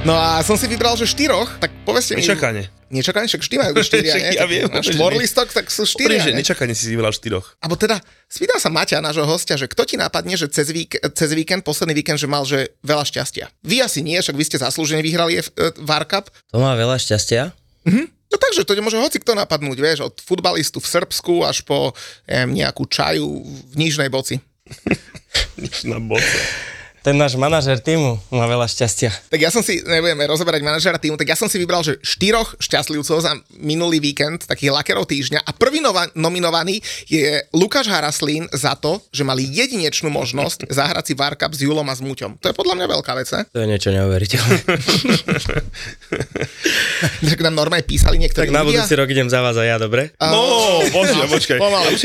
No 0.07 0.15
a 0.15 0.39
som 0.39 0.55
si 0.55 0.71
vybral, 0.71 0.95
že 0.95 1.03
štyroch, 1.03 1.59
tak 1.59 1.75
povedzte 1.83 2.15
mi... 2.15 2.23
Nečakane. 2.23 2.71
Nečakane, 2.95 3.27
však 3.27 3.43
štyri 3.43 3.59
majú 3.59 3.83
štyria, 3.83 4.15
nie? 4.23 4.39
Ja 4.39 4.47
viem. 4.47 4.71
Štvorlistok, 4.71 5.51
tak 5.51 5.67
sú 5.67 5.83
štyria. 5.83 6.23
že 6.23 6.31
nečakane 6.31 6.71
si 6.71 6.87
si 6.87 6.95
vybral 6.95 7.11
štyroch. 7.11 7.59
Abo 7.59 7.75
teda, 7.75 7.99
spýtal 8.31 8.63
sa 8.63 8.71
Maťa, 8.71 9.03
nášho 9.03 9.27
hostia, 9.27 9.59
že 9.59 9.67
kto 9.67 9.83
ti 9.83 9.99
nápadne, 9.99 10.39
že 10.39 10.47
cez, 10.47 10.71
vík, 10.71 10.95
cez 10.95 11.35
víkend, 11.35 11.67
posledný 11.67 11.91
víkend, 11.91 12.23
že 12.23 12.31
mal 12.31 12.47
že 12.47 12.71
veľa 12.87 13.03
šťastia. 13.03 13.51
Vy 13.67 13.83
asi 13.83 13.99
nie, 13.99 14.15
však 14.15 14.39
vy 14.39 14.47
ste 14.47 14.63
zaslúžene 14.63 15.03
vyhrali 15.03 15.43
F, 15.43 15.51
e, 15.59 15.75
Cup. 16.07 16.31
To 16.55 16.63
má 16.63 16.71
veľa 16.79 16.95
šťastia? 16.95 17.51
Mhm. 17.87 18.05
No 18.31 18.39
takže 18.39 18.63
to 18.63 18.79
môže 18.79 18.95
hoci 18.95 19.19
kto 19.19 19.35
napadnúť, 19.35 19.75
vieš, 19.75 19.99
od 20.07 20.15
futbalistu 20.23 20.79
v 20.79 20.87
Srbsku 20.87 21.43
až 21.43 21.67
po 21.67 21.91
ja 22.23 22.47
nejakú 22.47 22.87
čaju 22.87 23.43
v 23.43 23.73
Nižnej 23.75 24.07
Boci. 24.07 24.39
Nižná 25.59 25.99
Boca 25.99 26.70
ten 27.01 27.17
náš 27.17 27.33
manažer 27.33 27.81
týmu 27.81 28.21
má 28.29 28.45
veľa 28.45 28.69
šťastia. 28.69 29.09
Tak 29.33 29.41
ja 29.41 29.49
som 29.49 29.65
si, 29.65 29.81
nebudeme 29.81 30.21
rozoberať 30.29 30.61
manažera 30.61 31.01
týmu, 31.01 31.17
tak 31.17 31.33
ja 31.33 31.37
som 31.37 31.49
si 31.49 31.57
vybral, 31.57 31.81
že 31.81 31.97
štyroch 32.05 32.53
šťastlivcov 32.61 33.17
za 33.25 33.33
minulý 33.57 33.97
víkend, 33.97 34.45
takých 34.45 34.69
lakerov 34.69 35.09
týždňa 35.09 35.41
a 35.41 35.51
prvý 35.57 35.81
nova- 35.81 36.13
nominovaný 36.13 36.77
je 37.09 37.41
Lukáš 37.57 37.89
Haraslín 37.89 38.45
za 38.53 38.77
to, 38.77 39.01
že 39.09 39.25
mali 39.25 39.49
jedinečnú 39.49 40.13
možnosť 40.13 40.69
zahrať 40.77 41.09
si 41.09 41.13
Varkap 41.17 41.57
s 41.57 41.65
Julom 41.65 41.89
a 41.89 41.97
s 41.97 42.05
Muťom. 42.05 42.37
To 42.37 42.53
je 42.53 42.55
podľa 42.55 42.77
mňa 42.77 42.87
veľká 42.93 43.17
vec, 43.17 43.33
ne? 43.33 43.49
To 43.49 43.59
je 43.65 43.67
niečo 43.67 43.89
neuveriteľné. 43.89 44.61
tak 47.33 47.39
nám 47.41 47.57
normálne 47.57 47.81
písali 47.81 48.21
niektorí 48.21 48.45
Tak 48.45 48.53
na 48.53 48.61
budúci 48.61 48.93
rok 48.93 49.09
idem 49.09 49.25
za 49.25 49.41
vás 49.41 49.57
a 49.57 49.65
ja, 49.65 49.81
dobre? 49.81 50.13
No, 50.21 50.85
počkaj, 50.93 51.27
počkaj. 51.33 51.57
Už, 51.97 52.01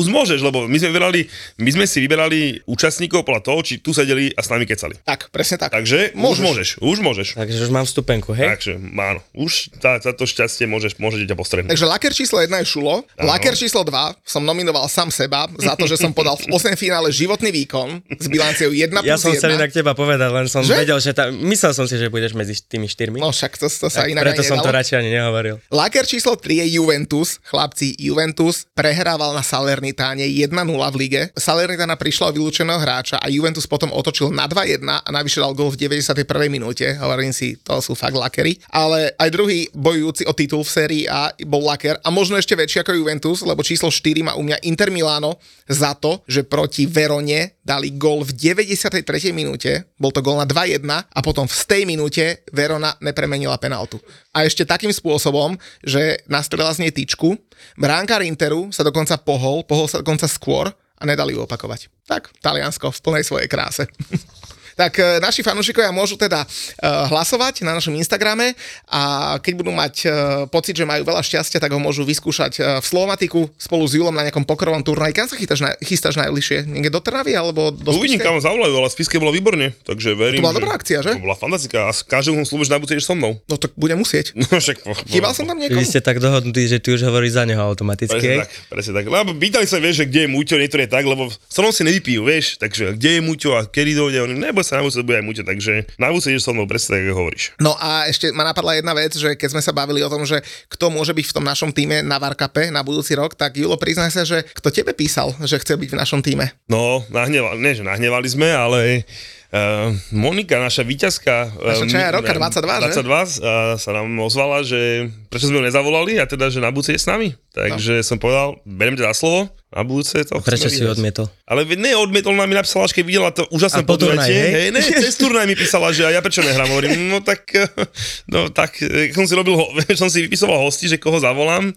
už 0.00 0.06
môžeš, 0.08 0.40
lebo 0.40 0.64
my 0.64 0.80
sme 0.80 0.96
vyberali, 0.96 1.28
my 1.60 1.70
sme 1.76 1.84
si 1.84 2.00
vyberali 2.00 2.64
účastníkov 2.64 3.28
podľa 3.28 3.44
toho, 3.44 3.60
či 3.60 3.84
tu 3.84 3.92
sedeli 3.92 4.29
prišli 4.30 4.38
a 4.38 4.42
s 4.46 4.48
nami 4.50 4.64
kecali. 4.66 4.94
Tak, 5.02 5.30
presne 5.34 5.56
tak. 5.58 5.70
Takže 5.74 6.14
môžeš. 6.14 6.38
už 6.38 6.46
môžeš, 6.46 6.68
už 6.78 6.98
môžeš. 7.02 7.28
Takže 7.34 7.58
už 7.66 7.70
mám 7.74 7.86
vstupenku, 7.86 8.30
hej? 8.34 8.46
Takže, 8.46 8.72
áno, 8.78 9.20
už 9.34 9.74
za, 9.82 9.98
za 9.98 10.12
to 10.14 10.24
šťastie 10.26 10.66
môžeš, 10.70 10.98
môžete 11.02 11.26
ťa 11.30 11.36
postretnúť. 11.36 11.70
Takže 11.74 11.86
laker 11.86 12.12
číslo 12.14 12.38
1 12.38 12.50
je 12.62 12.66
Šulo, 12.66 13.02
ano. 13.02 13.26
laker 13.26 13.54
číslo 13.58 13.82
2 13.82 14.22
som 14.22 14.42
nominoval 14.46 14.86
sám 14.86 15.10
seba 15.10 15.50
za 15.58 15.74
to, 15.74 15.90
že 15.90 15.98
som 15.98 16.14
podal 16.14 16.38
v 16.38 16.54
8 16.54 16.78
finále 16.78 17.10
životný 17.10 17.50
výkon 17.50 18.02
s 18.06 18.26
bilanciou 18.30 18.70
1 18.70 18.90
plus 18.94 19.06
Ja 19.06 19.18
som 19.18 19.34
1. 19.34 19.38
chcel 19.40 19.50
inak 19.58 19.70
teba 19.74 19.92
povedať, 19.96 20.30
len 20.30 20.46
som 20.46 20.62
Že? 20.62 20.74
vedel, 20.86 20.98
že 21.02 21.10
tam, 21.16 21.34
myslel 21.50 21.72
som 21.74 21.86
si, 21.90 21.98
že 21.98 22.06
budeš 22.12 22.36
medzi 22.36 22.54
tými 22.62 22.86
štyrmi. 22.86 23.18
No 23.18 23.34
však 23.34 23.58
to, 23.58 23.66
to 23.66 23.88
sa 23.90 24.06
tak 24.06 24.14
inak 24.14 24.22
preto 24.22 24.42
som 24.46 24.60
to 24.60 24.70
radšej 24.70 24.96
ani 25.02 25.10
nehovoril. 25.10 25.58
Laker 25.72 26.04
číslo 26.06 26.36
3 26.36 26.62
je 26.62 26.66
Juventus. 26.78 27.42
Chlapci, 27.42 27.96
Juventus 27.98 28.68
prehrával 28.76 29.32
na 29.34 29.42
Salernitáne 29.42 30.28
1-0 30.28 30.52
v 30.92 30.96
lige. 30.98 31.22
Salernitana 31.34 31.96
prišla 31.96 32.30
o 32.30 32.32
vylúčeného 32.36 32.78
hráča 32.78 33.16
a 33.16 33.26
Juventus 33.32 33.64
potom 33.64 33.88
otočil 33.90 34.19
na 34.28 34.44
2-1 34.44 34.84
a 34.84 35.08
navyše 35.08 35.40
dal 35.40 35.56
gol 35.56 35.72
v 35.72 35.88
91. 35.88 36.28
minúte. 36.52 36.84
Hovorím 37.00 37.32
si, 37.32 37.56
to 37.56 37.80
sú 37.80 37.96
fakt 37.96 38.12
lakery. 38.12 38.60
Ale 38.68 39.16
aj 39.16 39.32
druhý 39.32 39.64
bojujúci 39.72 40.28
o 40.28 40.36
titul 40.36 40.60
v 40.60 40.68
sérii 40.68 41.04
A 41.08 41.32
bol 41.48 41.64
laker 41.64 41.96
a 42.04 42.12
možno 42.12 42.36
ešte 42.36 42.52
väčší 42.52 42.84
ako 42.84 42.92
Juventus, 42.92 43.40
lebo 43.40 43.64
číslo 43.64 43.88
4 43.88 44.26
má 44.28 44.32
u 44.36 44.44
mňa 44.44 44.60
Inter 44.68 44.92
Milano 44.92 45.40
za 45.64 45.96
to, 45.96 46.20
že 46.28 46.44
proti 46.44 46.84
Verone 46.84 47.56
dali 47.64 47.94
gol 47.94 48.26
v 48.26 48.36
93. 48.36 49.06
minúte. 49.30 49.88
Bol 49.96 50.10
to 50.10 50.20
gol 50.20 50.36
na 50.36 50.44
2-1 50.44 50.84
a 50.90 51.20
potom 51.22 51.46
v 51.46 51.62
tej 51.64 51.86
minúte 51.86 52.42
Verona 52.50 52.98
nepremenila 52.98 53.54
penaltu. 53.56 54.02
A 54.34 54.42
ešte 54.42 54.66
takým 54.66 54.90
spôsobom, 54.90 55.54
že 55.86 56.20
nastrelila 56.26 56.74
z 56.74 56.82
nej 56.86 56.92
tyčku, 56.92 57.38
bránkár 57.78 58.26
Interu 58.26 58.74
sa 58.74 58.82
dokonca 58.82 59.14
pohol, 59.22 59.62
pohol 59.62 59.86
sa 59.86 60.02
dokonca 60.02 60.26
skôr 60.26 60.74
a 61.00 61.02
nedali 61.08 61.32
ju 61.32 61.40
opakovať. 61.42 61.88
Tak, 62.04 62.36
Taliansko 62.44 62.92
v 62.92 63.00
plnej 63.00 63.24
svojej 63.24 63.48
kráse. 63.48 63.88
tak 64.80 64.96
e, 64.96 65.20
naši 65.20 65.44
fanúšikovia 65.44 65.92
môžu 65.92 66.16
teda 66.16 66.48
uh, 66.48 67.04
hlasovať 67.12 67.60
na 67.68 67.76
našom 67.76 67.92
Instagrame 68.00 68.56
a 68.88 69.36
keď 69.36 69.52
budú 69.60 69.72
mať 69.76 69.94
uh, 70.08 70.12
pocit, 70.48 70.72
že 70.72 70.88
majú 70.88 71.04
veľa 71.04 71.20
šťastia, 71.20 71.60
tak 71.60 71.76
ho 71.76 71.80
môžu 71.82 72.08
vyskúšať 72.08 72.80
v 72.80 72.86
Slovatiku 72.86 73.52
spolu 73.60 73.84
s 73.84 73.92
Julom 73.92 74.16
na 74.16 74.24
nejakom 74.24 74.48
pokrovom 74.48 74.80
turnaji. 74.80 75.12
Kam 75.12 75.28
sa 75.28 75.36
chystáš, 75.36 75.60
na, 75.60 75.76
chystáš 75.84 76.16
najbližšie? 76.16 76.64
Niekde 76.64 76.88
do 76.88 77.00
Trnavy 77.04 77.36
alebo 77.36 77.74
do 77.74 77.92
Uvidím, 77.92 78.16
Spišskej? 78.16 78.24
kam 78.24 78.40
zavolajú, 78.40 78.74
ale 78.80 78.88
Spiske 78.88 79.20
bolo 79.20 79.34
výborne, 79.34 79.76
takže 79.84 80.16
verím, 80.16 80.40
To 80.40 80.48
bola 80.48 80.56
že... 80.56 80.58
dobrá 80.62 80.72
akcia, 80.72 80.98
že? 81.04 81.12
To 81.18 81.24
bola 81.28 81.36
fantastická 81.36 81.78
a 81.88 81.92
s 81.92 82.00
každým 82.06 82.40
som 82.40 82.46
slúbil, 82.48 82.64
že 82.64 82.72
na 82.72 82.78
budúce 82.80 82.94
ideš 82.96 83.06
so 83.10 83.16
mnou. 83.18 83.36
No 83.44 83.54
tak 83.60 83.76
budem 83.76 84.00
musieť. 84.00 84.32
No 84.40 84.56
však... 84.56 84.82
Chýbal 85.12 85.36
som 85.36 85.44
tam 85.44 85.60
niekomu? 85.60 85.78
Vy 85.78 85.86
ste 85.86 86.00
tak 86.00 86.18
dohodnutí, 86.18 86.64
že 86.64 86.80
ty 86.80 86.96
už 86.96 87.04
hovoríš 87.06 87.36
za 87.36 87.44
neho 87.44 87.60
automaticky. 87.60 88.18
Presne 88.18 88.42
tak, 88.42 88.50
presne 88.72 88.92
tak. 88.96 89.04
Lebo 89.06 89.30
pýtali 89.36 89.66
sa, 89.68 89.76
vieš, 89.78 90.02
že 90.02 90.04
kde 90.08 90.20
je 90.26 90.28
Muťo, 90.32 90.56
niektoré 90.56 90.88
tak, 90.88 91.04
lebo 91.04 91.28
so 91.28 91.60
mnou 91.60 91.70
si 91.70 91.84
nevypijú, 91.84 92.24
vieš, 92.24 92.56
takže 92.56 92.96
kde 92.96 93.10
je 93.18 93.20
Muťo 93.20 93.50
a 93.54 93.68
kedy 93.68 93.92
dojde, 93.94 94.18
oni 94.26 94.34
neboj 94.40 94.64
sa, 94.70 94.78
na 94.78 94.86
bude 94.86 95.18
aj 95.18 95.26
Muťo, 95.26 95.42
takže 95.42 95.90
na 95.98 96.14
budúce 96.14 96.30
ideš 96.30 96.46
so 96.46 96.54
mnou, 96.54 96.70
presne 96.70 97.02
tak, 97.02 97.10
ako 97.10 97.14
hovoríš. 97.18 97.44
No 97.58 97.74
a 97.74 98.06
ešte 98.06 98.30
ma 98.30 98.46
napadla 98.46 98.78
jedna 98.78 98.94
vec, 98.94 99.10
že 99.18 99.34
keď 99.34 99.58
sme 99.58 99.62
sa 99.62 99.74
bavili 99.74 100.06
o 100.06 100.12
tom, 100.12 100.22
že 100.22 100.38
kto 100.70 100.94
môže 100.94 101.10
byť 101.10 101.26
v 101.26 101.34
tom 101.34 101.44
našom 101.44 101.74
týme 101.74 102.06
na 102.06 102.22
Varkape 102.22 102.70
na 102.70 102.86
budúci 102.86 103.18
rok, 103.18 103.34
tak 103.34 103.58
Julo 103.58 103.74
priznaj 103.74 104.14
sa, 104.14 104.22
že 104.22 104.46
kto 104.54 104.70
tebe 104.70 104.94
písal, 104.94 105.34
že 105.42 105.58
chce 105.58 105.74
byť 105.74 105.90
v 105.90 105.98
našom 105.98 106.22
týme. 106.22 106.54
No, 106.70 107.02
nahnevali, 107.10 107.58
nie, 107.58 107.74
že 107.74 107.82
nahnevali 107.82 108.28
sme, 108.30 108.48
ale 108.54 109.02
Uh, 109.50 109.90
Monika, 110.14 110.62
naša 110.62 110.86
víťazka, 110.86 111.50
Naša 111.58 111.90
čaja 111.90 112.14
roka, 112.14 112.30
22, 112.30 112.94
že? 112.94 113.02
22 113.02 113.02
uh, 113.02 113.74
sa 113.82 113.90
nám 113.90 114.06
ozvala, 114.22 114.62
že 114.62 115.10
prečo 115.26 115.50
sme 115.50 115.58
ju 115.58 115.66
nezavolali 115.66 116.22
a 116.22 116.24
teda, 116.30 116.54
že 116.54 116.62
na 116.62 116.70
budúce 116.70 116.94
je 116.94 117.02
s 117.02 117.10
nami. 117.10 117.34
Takže 117.50 117.98
no. 117.98 118.06
som 118.06 118.22
povedal, 118.22 118.62
beriem 118.62 118.94
ťa 118.94 119.10
za 119.10 119.26
slovo, 119.26 119.50
na 119.70 119.86
budúce 119.86 120.18
to 120.26 120.42
Prečo 120.42 120.66
chceme 120.66 120.74
si 120.74 120.82
ju 120.82 120.90
odmietol? 120.90 121.30
Ale 121.46 121.62
ne, 121.78 121.94
odmietol 121.94 122.34
nám 122.34 122.50
mi 122.50 122.58
napísala, 122.58 122.90
až 122.90 122.92
keď 122.98 123.04
videla 123.06 123.30
to 123.30 123.46
úžasné 123.54 123.82
A 123.82 123.86
podujatie. 123.86 124.34
hej? 124.34 124.50
Hej, 124.50 124.66
ne, 124.74 124.80
cez 125.06 125.14
turnaj 125.14 125.46
mi 125.46 125.54
písala, 125.54 125.94
že 125.94 126.02
a 126.02 126.10
ja 126.10 126.18
prečo 126.18 126.42
nehrám. 126.42 126.74
Hovorím, 126.74 127.06
no 127.06 127.22
tak, 127.22 127.46
no 128.34 128.50
tak, 128.50 128.82
keď 128.82 129.14
som 129.14 129.30
si 129.30 129.34
robil, 129.38 129.54
som 130.00 130.10
si 130.10 130.26
vypisoval 130.26 130.58
hosti, 130.58 130.90
že 130.90 130.98
koho 130.98 131.22
zavolám, 131.22 131.70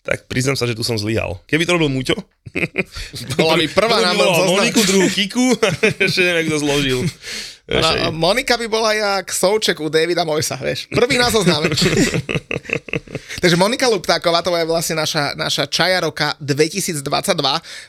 tak 0.00 0.30
priznám 0.30 0.56
sa, 0.56 0.64
že 0.64 0.78
tu 0.78 0.86
som 0.86 0.94
zlyhal. 0.96 1.42
Keby 1.50 1.66
to 1.66 1.74
robil 1.76 1.90
Muťo, 1.90 2.16
Bola 3.36 3.54
mi 3.54 3.68
prvá 3.68 4.00
na. 4.02 4.14
Moniku, 4.16 4.82
druhú 4.82 5.06
Kiku, 5.12 5.54
ešte 6.02 6.24
neviem, 6.24 6.50
kto 6.50 6.56
zložil. 6.58 7.00
No, 7.70 8.10
Monika 8.10 8.58
by 8.58 8.66
bola 8.66 8.90
jak 8.92 9.30
Souček 9.30 9.80
u 9.80 9.86
Davida 9.86 10.26
Moisa, 10.26 10.58
vieš. 10.58 10.90
Prvý 10.90 11.18
na 11.18 11.30
zozname. 11.30 11.70
Takže 13.40 13.56
Monika 13.56 13.88
Luptáková, 13.88 14.42
to 14.42 14.52
je 14.52 14.68
vlastne 14.68 15.00
naša, 15.00 15.32
naša 15.38 15.64
čaja 15.70 16.04
roka 16.04 16.36
2022. 16.42 17.00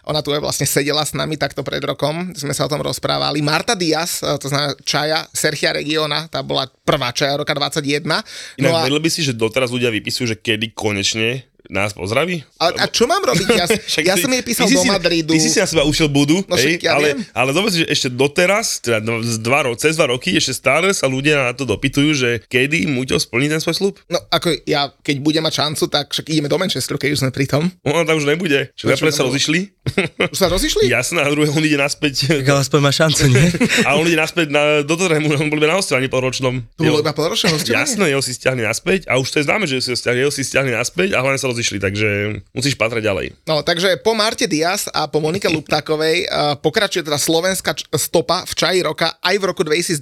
Ona 0.08 0.22
tu 0.24 0.32
je 0.32 0.40
vlastne 0.40 0.64
sedela 0.64 1.04
s 1.04 1.12
nami 1.12 1.36
takto 1.36 1.66
pred 1.66 1.84
rokom, 1.84 2.32
sme 2.38 2.56
sa 2.56 2.70
o 2.70 2.72
tom 2.72 2.80
rozprávali. 2.80 3.44
Marta 3.44 3.76
Diaz, 3.76 4.22
to 4.22 4.48
znamená 4.48 4.78
čaja 4.86 5.28
Sergia 5.36 5.76
Regiona, 5.76 6.32
tá 6.32 6.40
bola 6.40 6.70
prvá 6.86 7.12
čaja 7.12 7.36
roka 7.36 7.52
21. 7.52 8.06
Inak 8.62 8.72
No 8.72 8.80
a, 8.80 8.88
by 8.88 9.10
si, 9.12 9.26
že 9.26 9.36
doteraz 9.36 9.74
ľudia 9.74 9.92
vypisujú, 9.92 10.32
že 10.32 10.38
kedy 10.40 10.72
konečne 10.72 11.51
nás 11.72 11.96
pozdraví? 11.96 12.44
a, 12.60 12.76
a 12.76 12.86
čo 12.86 13.08
mám 13.08 13.24
robiť? 13.24 13.48
Ja, 13.50 13.66
Však 13.92 14.04
ja 14.04 14.14
ty- 14.14 14.22
som 14.22 14.30
jej 14.30 14.44
písal 14.44 14.68
do 14.68 14.84
si- 14.84 14.92
Madridu. 14.92 15.32
Ty 15.32 15.40
si 15.40 15.48
si 15.48 15.58
na 15.58 15.66
seba 15.66 15.84
ušiel 15.84 16.06
budu, 16.06 16.44
No 16.44 16.56
hej, 16.56 16.78
ja 16.78 17.00
ale, 17.00 17.16
viem. 17.16 17.24
ale 17.32 17.50
si, 17.72 17.82
že 17.82 17.88
ešte 17.88 18.08
doteraz, 18.12 18.80
teda 18.80 19.00
dva, 19.00 19.18
z 19.22 19.38
dva 19.40 19.60
ro- 19.64 19.74
cez 19.74 19.96
dva 19.96 20.12
roky, 20.12 20.36
ešte 20.36 20.52
stále 20.52 20.92
sa 20.92 21.08
ľudia 21.08 21.48
na 21.48 21.54
to 21.56 21.64
dopytujú, 21.64 22.12
že 22.12 22.30
kedy 22.46 22.86
Muťo 22.86 23.16
splní 23.16 23.48
ten 23.48 23.58
svoj 23.58 23.74
slub. 23.74 23.94
No 24.06 24.20
ako 24.28 24.52
ja, 24.64 24.92
keď 24.98 25.16
budem 25.18 25.42
mať 25.42 25.56
šancu, 25.58 25.84
tak 25.88 26.12
však 26.12 26.28
ideme 26.28 26.52
do 26.52 26.60
Manchesteru, 26.60 27.00
keď 27.00 27.10
už 27.14 27.20
sme 27.22 27.32
pri 27.32 27.48
tom. 27.48 27.72
On 27.82 28.04
tam 28.04 28.20
už 28.20 28.28
nebude. 28.28 28.68
Čo 28.76 28.92
ja 28.92 29.00
sa 29.00 29.24
rozišli. 29.24 29.72
Už 30.28 30.36
sa 30.36 30.52
rozišli? 30.52 30.92
Jasné, 30.94 31.24
a 31.24 31.30
druhé 31.30 31.48
on 31.48 31.64
ide 31.64 31.80
naspäť. 31.80 32.28
Tak 32.28 32.46
ale 32.46 32.60
aspoň 32.62 32.80
má 32.80 32.92
šancu, 32.92 33.24
nie? 33.28 33.48
A 33.88 33.96
on 33.96 34.04
ide 34.04 34.16
naspäť 34.16 34.52
na, 34.52 34.82
do 34.82 34.94
Tottenhamu, 34.94 35.32
on 35.34 35.48
bol 35.48 35.58
na 35.58 35.78
ostrani 35.78 36.06
polročnom. 36.06 36.60
To 36.76 36.82
bolo 36.82 37.00
iba 37.00 37.12
polročné? 37.12 37.54
Jasné, 37.64 38.10
jeho 38.10 38.20
si 38.20 38.34
stiahli 38.34 38.62
naspäť 38.62 39.08
a 39.08 39.16
už 39.16 39.30
to 39.30 39.40
je 39.40 39.46
známe, 39.46 39.64
že 39.64 39.80
si 39.80 39.90
ho 39.90 39.96
stiahli, 39.96 40.20
jeho 40.20 40.34
si 40.34 40.44
stiahli 40.44 40.70
naspäť 40.70 41.14
a 41.14 41.22
hlavne 41.22 41.38
sa 41.38 41.48
rozišli, 41.62 41.78
takže 41.78 42.41
musíš 42.57 42.74
patrať 42.74 43.05
ďalej. 43.05 43.26
No, 43.45 43.62
takže 43.62 44.01
po 44.01 44.18
Marte 44.18 44.49
Diaz 44.49 44.89
a 44.89 45.05
po 45.05 45.22
Monike 45.22 45.45
Luptákovej 45.53 46.26
uh, 46.26 46.57
pokračuje 46.57 47.05
teda 47.05 47.22
slovenská 47.22 47.78
stopa 47.93 48.41
v 48.49 48.53
čaji 48.57 48.80
roka 48.82 49.14
aj 49.22 49.38
v 49.38 49.43
roku 49.45 49.62
2023, 49.62 50.01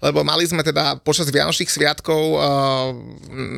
lebo 0.00 0.24
mali 0.24 0.48
sme 0.48 0.64
teda 0.64 0.96
počas 1.04 1.28
Vianočných 1.28 1.68
sviatkov 1.68 2.16
uh, 2.16 2.40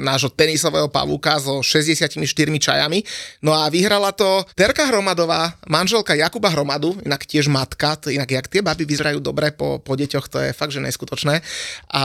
nášho 0.02 0.34
tenisového 0.34 0.90
pavúka 0.90 1.38
so 1.38 1.62
64 1.62 2.18
čajami. 2.58 3.06
No 3.38 3.54
a 3.54 3.70
vyhrala 3.70 4.10
to 4.10 4.42
Terka 4.58 4.90
Hromadová, 4.90 5.54
manželka 5.70 6.18
Jakuba 6.18 6.50
Hromadu, 6.50 6.98
inak 7.06 7.22
tiež 7.22 7.46
matka, 7.46 7.94
to 7.94 8.10
inak 8.10 8.26
jak 8.26 8.50
tie 8.50 8.66
baby 8.66 8.82
vyzerajú 8.82 9.22
dobre 9.22 9.54
po, 9.54 9.78
po 9.78 9.94
deťoch, 9.94 10.26
to 10.26 10.42
je 10.42 10.50
fakt, 10.50 10.74
že 10.74 10.82
neskutočné. 10.82 11.38
A 11.94 12.02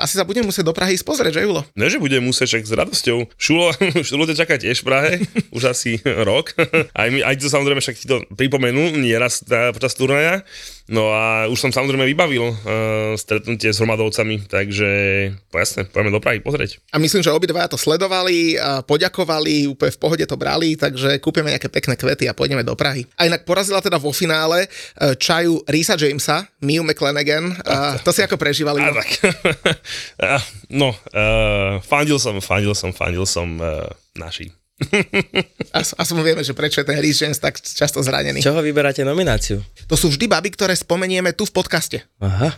asi 0.00 0.16
sa 0.16 0.24
budem 0.24 0.48
musieť 0.48 0.64
do 0.64 0.72
Prahy 0.72 0.96
ísť 0.96 1.04
pozrieť, 1.04 1.36
že 1.36 1.44
Julo? 1.44 1.66
Ne, 1.76 1.92
že 1.92 2.00
bude 2.00 2.16
musieť, 2.24 2.54
však 2.54 2.64
s 2.70 2.72
radosťou. 2.72 3.18
Šulo, 3.34 3.74
Ťa 4.14 4.46
čaká 4.46 4.54
tiež 4.56 4.80
v 4.80 4.86
Prahe, 4.86 5.12
už 5.50 5.74
asi 5.74 5.98
rok. 6.28 6.54
Aj, 6.94 7.08
my, 7.10 7.20
aj 7.26 7.42
to 7.42 7.50
samozrejme 7.50 7.82
však 7.82 7.98
ti 7.98 8.06
to 8.06 8.22
pripomenul 8.38 8.94
nieraz 8.96 9.42
tá, 9.42 9.74
počas 9.74 9.98
turnaja. 9.98 10.46
No 10.84 11.16
a 11.16 11.48
už 11.48 11.56
som 11.56 11.72
samozrejme 11.72 12.04
vybavil 12.12 12.44
uh, 12.44 12.56
stretnutie 13.16 13.72
s 13.72 13.80
hromadovcami, 13.80 14.44
takže 14.44 14.88
jasne, 15.48 15.88
poďme 15.88 16.12
do 16.12 16.20
Prahy 16.20 16.44
pozrieť. 16.44 16.76
A 16.92 17.00
myslím, 17.00 17.24
že 17.24 17.32
obidvaja 17.32 17.72
to 17.72 17.80
sledovali, 17.80 18.60
a 18.60 18.84
poďakovali, 18.84 19.64
úplne 19.64 19.92
v 19.96 20.00
pohode 20.00 20.24
to 20.28 20.36
brali, 20.36 20.76
takže 20.76 21.24
kúpime 21.24 21.56
nejaké 21.56 21.72
pekné 21.72 21.96
kvety 21.96 22.28
a 22.28 22.36
pôjdeme 22.36 22.60
do 22.60 22.76
Prahy. 22.76 23.08
A 23.16 23.24
inak 23.24 23.48
porazila 23.48 23.80
teda 23.80 23.96
vo 23.96 24.12
finále 24.12 24.68
e, 24.68 25.16
čaju 25.16 25.64
Risa 25.64 25.96
Jamesa, 25.96 26.44
Miu 26.60 26.84
McClanagan. 26.84 27.56
A 27.64 27.96
to 28.04 28.12
si 28.12 28.20
ako 28.20 28.36
prežívali? 28.36 28.84
A 28.84 28.92
tak. 28.92 29.08
No, 30.74 30.90
uh, 30.90 31.78
fandil 31.86 32.18
som, 32.18 32.36
fandil 32.42 32.74
som, 32.74 32.90
fandil 32.90 33.24
som 33.24 33.46
uh, 33.62 33.86
naši. 34.18 34.50
A, 35.74 35.80
a 35.82 36.02
som 36.02 36.18
vieme, 36.18 36.42
že 36.42 36.50
prečo 36.50 36.82
je 36.82 36.86
ten 36.86 36.98
Rhys 36.98 37.22
James 37.22 37.38
tak 37.38 37.62
často 37.62 38.02
zranený. 38.02 38.42
Čoho 38.42 38.58
vyberáte 38.58 39.06
nomináciu? 39.06 39.62
To 39.86 39.94
sú 39.94 40.10
vždy 40.10 40.26
baby, 40.26 40.50
ktoré 40.50 40.74
spomenieme 40.74 41.30
tu 41.30 41.46
v 41.46 41.54
podcaste. 41.54 42.02
Aha. 42.18 42.50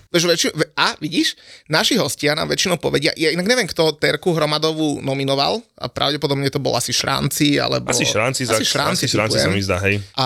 A 0.77 0.87
vidíš, 0.97 1.37
naši 1.69 2.01
hostia 2.01 2.33
nám 2.33 2.49
väčšinou 2.49 2.81
povedia, 2.81 3.13
ja 3.21 3.29
inak 3.29 3.45
neviem, 3.45 3.69
kto 3.69 3.97
Terku 4.01 4.33
Hromadovú 4.33 5.05
nominoval, 5.05 5.61
a 5.77 5.93
pravdepodobne 5.93 6.49
to 6.49 6.57
bol 6.57 6.73
asi 6.73 6.93
Šránci, 6.97 7.61
alebo... 7.61 7.93
Asi 7.93 8.09
šránci, 8.09 8.49
asi 8.49 8.65
asi 8.65 8.65
šránci, 8.65 9.05
asi 9.05 9.13
šránci 9.13 9.37
sa 9.37 9.49
typujem. 9.49 9.57
mi 9.57 9.63
zdá, 9.65 9.77
hej. 9.85 9.97
A, 10.17 10.25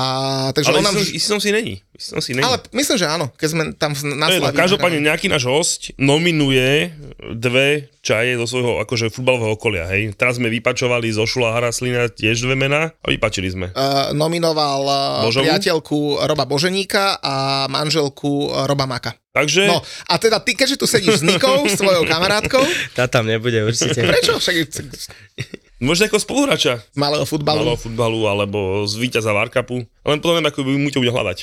takže 0.54 0.70
Ale 0.70 0.78
on 0.78 0.84
nám... 0.86 0.94
som, 0.94 1.02
som 1.18 1.38
si 1.42 1.50
není. 1.50 1.82
Som 2.00 2.24
si 2.24 2.32
není. 2.32 2.40
Ale 2.40 2.56
myslím, 2.72 2.96
že 2.96 3.04
áno, 3.04 3.28
keď 3.36 3.48
sme 3.52 3.62
tam 3.76 3.92
na 4.16 4.32
Slavi 4.32 4.56
každopádne 4.56 5.04
nejaký 5.04 5.28
náš 5.28 5.44
host 5.44 5.92
nominuje 6.00 6.96
dve 7.36 7.92
čaje 8.00 8.40
do 8.40 8.48
svojho 8.48 8.80
akože 8.80 9.12
futbalového 9.12 9.52
okolia, 9.52 9.84
hej. 9.92 10.16
Teraz 10.16 10.40
sme 10.40 10.48
vypačovali 10.48 11.12
zo 11.12 11.28
Šula 11.28 11.52
Haraslina 11.52 12.08
tiež 12.08 12.48
dve 12.48 12.56
mená 12.56 12.96
a 12.96 13.06
vypačili 13.06 13.52
sme. 13.52 13.68
Uh, 13.76 14.16
nominoval 14.16 14.80
uh, 14.88 14.96
Božovu? 15.28 15.44
priateľku 15.44 16.24
Roba 16.24 16.48
Boženíka 16.48 17.20
a 17.20 17.34
manželku 17.68 18.48
uh, 18.48 18.64
Roba 18.64 18.88
Maka. 18.88 19.12
Takže, 19.30 19.68
No 19.68 19.78
a 20.08 20.18
teda 20.18 20.40
ty, 20.42 20.58
keďže 20.58 20.80
tu 20.80 20.90
sedíš 20.90 21.20
s 21.20 21.22
Nikou, 21.22 21.62
s 21.68 21.78
tvojou 21.78 22.02
kamarátkou, 22.02 22.64
Tá 22.98 23.06
tam 23.06 23.28
nebude 23.28 23.60
určite. 23.62 24.02
prečo? 24.02 24.40
Však 24.40 24.56
možno 25.80 26.06
ako 26.06 26.20
spoluhráča 26.20 26.84
malého 26.94 27.24
futbalu 27.24 27.64
malého 27.64 27.80
futbalu 27.80 28.20
alebo 28.28 28.84
z 28.84 28.94
víťaza 29.00 29.32
Warcupu. 29.32 29.82
Len 29.84 30.18
potom 30.20 30.36
neviem, 30.36 30.52
ako 30.52 30.60
by 30.62 30.70
mu 30.76 30.88
to 30.92 31.00
bude 31.00 31.12
hľadať. 31.12 31.38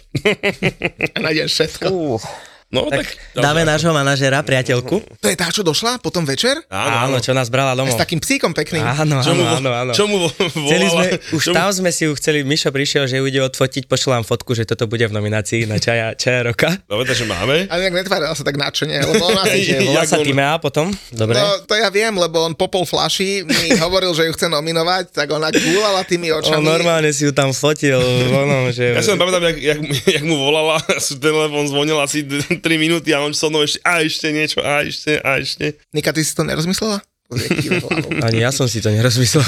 nájdeš 1.25 1.49
všetko. 1.53 1.85
Uh, 1.89 2.21
No 2.67 2.83
tak, 2.85 3.07
Tak 3.31 3.39
dáme 3.39 3.63
nášho 3.63 3.89
manažera, 3.89 4.43
priateľku. 4.43 4.99
To 4.99 5.27
je 5.27 5.33
tá, 5.33 5.47
čo 5.47 5.63
došla 5.63 5.97
potom 5.97 6.21
večer? 6.21 6.59
Áno, 6.67 7.15
čo 7.17 7.31
nás 7.31 7.47
brala 7.47 7.71
domov. 7.71 7.95
S 7.95 7.97
takým 7.97 8.19
psíkom 8.19 8.51
pekným. 8.51 8.83
Áno, 8.83 9.23
áno, 9.23 9.43
áno, 9.55 9.69
áno. 9.71 9.91
čo 9.91 10.03
mu 10.03 10.19
vo- 10.19 10.33
Chceli 10.35 10.83
sme, 10.85 11.05
už 11.31 11.41
čo 11.41 11.51
mu- 11.51 11.55
tam 11.55 11.71
sme 11.71 11.89
si 11.89 12.03
ju 12.03 12.11
chceli, 12.13 12.43
Mišo 12.43 12.67
prišiel, 12.67 13.07
že 13.07 13.17
ju 13.17 13.25
ide 13.25 13.39
odfotiť, 13.41 13.87
pošlám 13.87 14.21
fotku, 14.21 14.51
že 14.51 14.67
toto 14.67 14.83
bude 14.83 14.99
v 15.01 15.15
nominácii 15.15 15.63
na 15.63 15.79
čaja, 15.79 16.11
čaja 16.13 16.43
roka. 16.43 16.75
No, 16.85 16.99
takže 17.01 17.23
máme. 17.23 17.71
Ale 17.71 17.87
nejak 17.87 18.03
netvárila 18.03 18.35
sa 18.35 18.43
tak 18.43 18.55
nadšene, 18.57 18.99
lebo 19.05 19.23
on 19.25 19.39
asi, 19.39 19.59
že... 19.63 19.75
Volá 19.87 20.03
sa 20.03 20.19
on- 20.19 20.27
Timea 20.27 20.59
potom, 20.59 20.91
dobre? 21.09 21.39
No, 21.39 21.47
to 21.63 21.71
ja 21.71 21.87
viem, 21.87 22.11
lebo 22.11 22.41
on 22.41 22.51
popol 22.51 22.83
flaši, 22.83 23.47
mi 23.47 23.55
hovoril, 23.79 24.11
že 24.11 24.27
ju 24.27 24.35
chce 24.35 24.51
nominovať, 24.51 25.15
tak 25.15 25.31
ona 25.31 25.47
gúlala 25.49 26.03
tými 26.03 26.29
On 26.29 26.43
očami. 26.43 26.67
normálne 26.67 27.09
si 27.09 27.23
ju 27.23 27.31
tam 27.31 27.55
fotil, 27.55 27.95
ono, 28.27 28.67
že... 28.69 28.91
Ja 28.91 28.99
si 28.99 29.07
len 29.07 29.15
pamätám, 29.15 29.39
jak, 29.45 29.57
jak, 29.57 29.79
jak 30.03 30.23
mu 30.27 30.35
volala, 30.35 30.83
ten 31.07 31.15
telefón 31.17 31.63
zvonil 31.65 31.95
asi 31.97 32.27
3 32.59 32.75
minúty 32.75 33.15
a 33.15 33.23
on 33.23 33.31
so 33.31 33.47
mnou 33.47 33.63
ešte, 33.63 33.79
a 33.87 34.03
ešte 34.03 34.27
niečo, 34.35 34.59
a 34.59 34.83
ešte, 34.83 35.21
a 35.23 35.39
ešte. 35.39 35.79
Nika, 35.95 36.11
ty 36.11 36.21
si 36.21 36.35
to 36.35 36.43
nerozmyslela? 36.43 36.99
Ani 38.23 38.39
ja 38.39 38.55
som 38.55 38.71
si 38.71 38.79
to 38.79 38.87
nerozmyslel. 38.87 39.43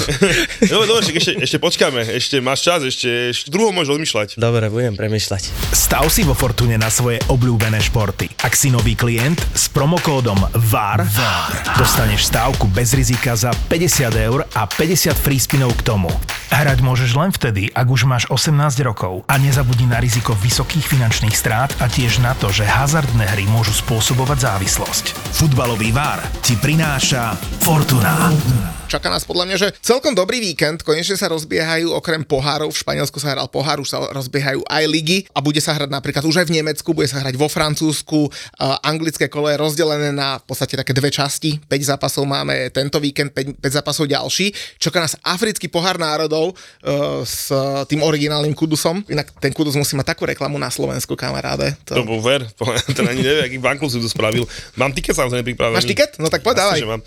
Dobre, 0.68 0.84
dobre, 0.92 1.00
však 1.00 1.16
ešte, 1.16 1.32
ešte 1.40 1.56
počkáme, 1.56 2.04
ešte 2.12 2.36
máš 2.44 2.60
čas, 2.68 2.84
ešte, 2.84 3.32
ešte 3.32 3.48
druhou 3.48 3.72
môžeš 3.72 3.96
odmýšľať. 3.96 4.28
Dobre, 4.36 4.68
budem 4.68 5.00
premyšľať. 5.00 5.72
Stav 5.72 6.04
si 6.12 6.20
vo 6.20 6.36
Fortune 6.36 6.76
na 6.76 6.92
svoje 6.92 7.24
obľúbené 7.32 7.80
športy. 7.80 8.28
Ak 8.44 8.52
si 8.52 8.68
nový 8.68 8.92
klient, 8.92 9.40
s 9.56 9.72
promokódom 9.72 10.36
VAR, 10.68 11.08
VAR 11.08 11.52
dostaneš 11.80 12.28
stávku 12.28 12.68
bez 12.68 12.92
rizika 12.92 13.32
za 13.32 13.48
50 13.72 14.12
eur 14.28 14.44
a 14.44 14.68
50 14.68 15.16
free 15.16 15.40
spinov 15.40 15.72
k 15.80 15.88
tomu. 15.88 16.12
Hrať 16.50 16.82
môžeš 16.82 17.14
len 17.16 17.30
vtedy, 17.32 17.70
ak 17.72 17.86
už 17.88 18.10
máš 18.10 18.26
18 18.28 18.52
rokov 18.84 19.22
a 19.30 19.38
nezabudni 19.38 19.86
na 19.86 20.02
riziko 20.02 20.36
vysokých 20.36 20.82
finančných 20.82 21.32
strát 21.32 21.70
a 21.78 21.86
tiež 21.86 22.20
na 22.20 22.36
to, 22.36 22.50
že 22.52 22.66
hazardné 22.66 23.22
hry 23.32 23.46
môžu 23.48 23.72
spôsobovať 23.72 24.50
závislosť. 24.50 25.14
Futbalový 25.30 25.94
VAR 25.94 26.20
ti 26.42 26.58
prináša 26.58 27.38
fortuna. 27.70 28.30
fortuna. 28.30 28.79
Čaká 28.90 29.06
nás 29.06 29.22
podľa 29.22 29.46
mňa, 29.46 29.56
že 29.62 29.68
celkom 29.86 30.18
dobrý 30.18 30.42
víkend, 30.42 30.82
konečne 30.82 31.14
sa 31.14 31.30
rozbiehajú 31.30 31.94
okrem 31.94 32.26
pohárov, 32.26 32.74
v 32.74 32.80
Španielsku 32.82 33.22
sa 33.22 33.38
hral 33.38 33.46
pohár, 33.46 33.78
už 33.78 33.86
sa 33.86 34.02
rozbiehajú 34.10 34.66
aj 34.66 34.84
ligy 34.90 35.30
a 35.30 35.38
bude 35.38 35.62
sa 35.62 35.78
hrať 35.78 35.94
napríklad 35.94 36.26
už 36.26 36.42
aj 36.42 36.50
v 36.50 36.58
Nemecku, 36.58 36.90
bude 36.90 37.06
sa 37.06 37.22
hrať 37.22 37.38
vo 37.38 37.46
Francúzsku, 37.46 38.26
a 38.58 38.82
anglické 38.82 39.30
kolo 39.30 39.46
je 39.46 39.62
rozdelené 39.62 40.10
na 40.10 40.42
v 40.42 40.44
podstate 40.50 40.74
také 40.74 40.90
dve 40.90 41.06
časti, 41.14 41.62
5 41.70 41.70
zápasov 41.94 42.26
máme 42.26 42.74
tento 42.74 42.98
víkend, 42.98 43.30
5, 43.30 43.62
5 43.62 43.78
zápasov 43.78 44.10
ďalší, 44.10 44.50
čaká 44.82 45.06
nás 45.06 45.14
africký 45.22 45.70
pohár 45.70 45.94
národov 45.94 46.58
uh, 46.58 47.22
s 47.22 47.54
tým 47.86 48.02
originálnym 48.02 48.58
kudusom, 48.58 49.06
inak 49.06 49.30
ten 49.38 49.54
kudus 49.54 49.78
musí 49.78 49.94
mať 49.94 50.18
takú 50.18 50.26
reklamu 50.26 50.58
na 50.58 50.66
Slovensku, 50.66 51.14
kamaráde. 51.14 51.78
To 51.86 51.94
To... 51.94 52.02
bol 52.02 52.18
ver, 52.18 52.42
ten 52.98 53.06
ani 53.06 53.22
nevie, 53.22 53.54
aký 53.54 53.62
banku 53.62 53.86
si 53.86 54.02
to 54.02 54.10
spravil. 54.10 54.50
Mám 54.74 54.98
tiket 54.98 55.14
samozrejme 55.14 55.46
pripravený. 55.46 55.78
Máš 55.78 55.86
tiket? 55.86 56.18
No 56.18 56.26
tak 56.26 56.42
poď, 56.42 56.66
dávaj. 56.66 56.78
Že 56.82 56.90
mám. 56.90 57.02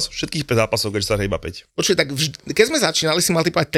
Som 0.00 0.16
všetkých 0.16 0.48
5 0.48 0.64
zápasov, 0.64 0.96
keď 0.96 1.09
sa 1.16 1.24
iba 1.24 1.38
5. 1.40 1.74
Počuj, 1.74 1.94
tak 1.96 2.12
vždy, 2.12 2.52
keď 2.52 2.64
sme 2.68 2.78
začínali, 2.78 3.20
si 3.24 3.30
mal 3.32 3.42
typovať 3.42 3.68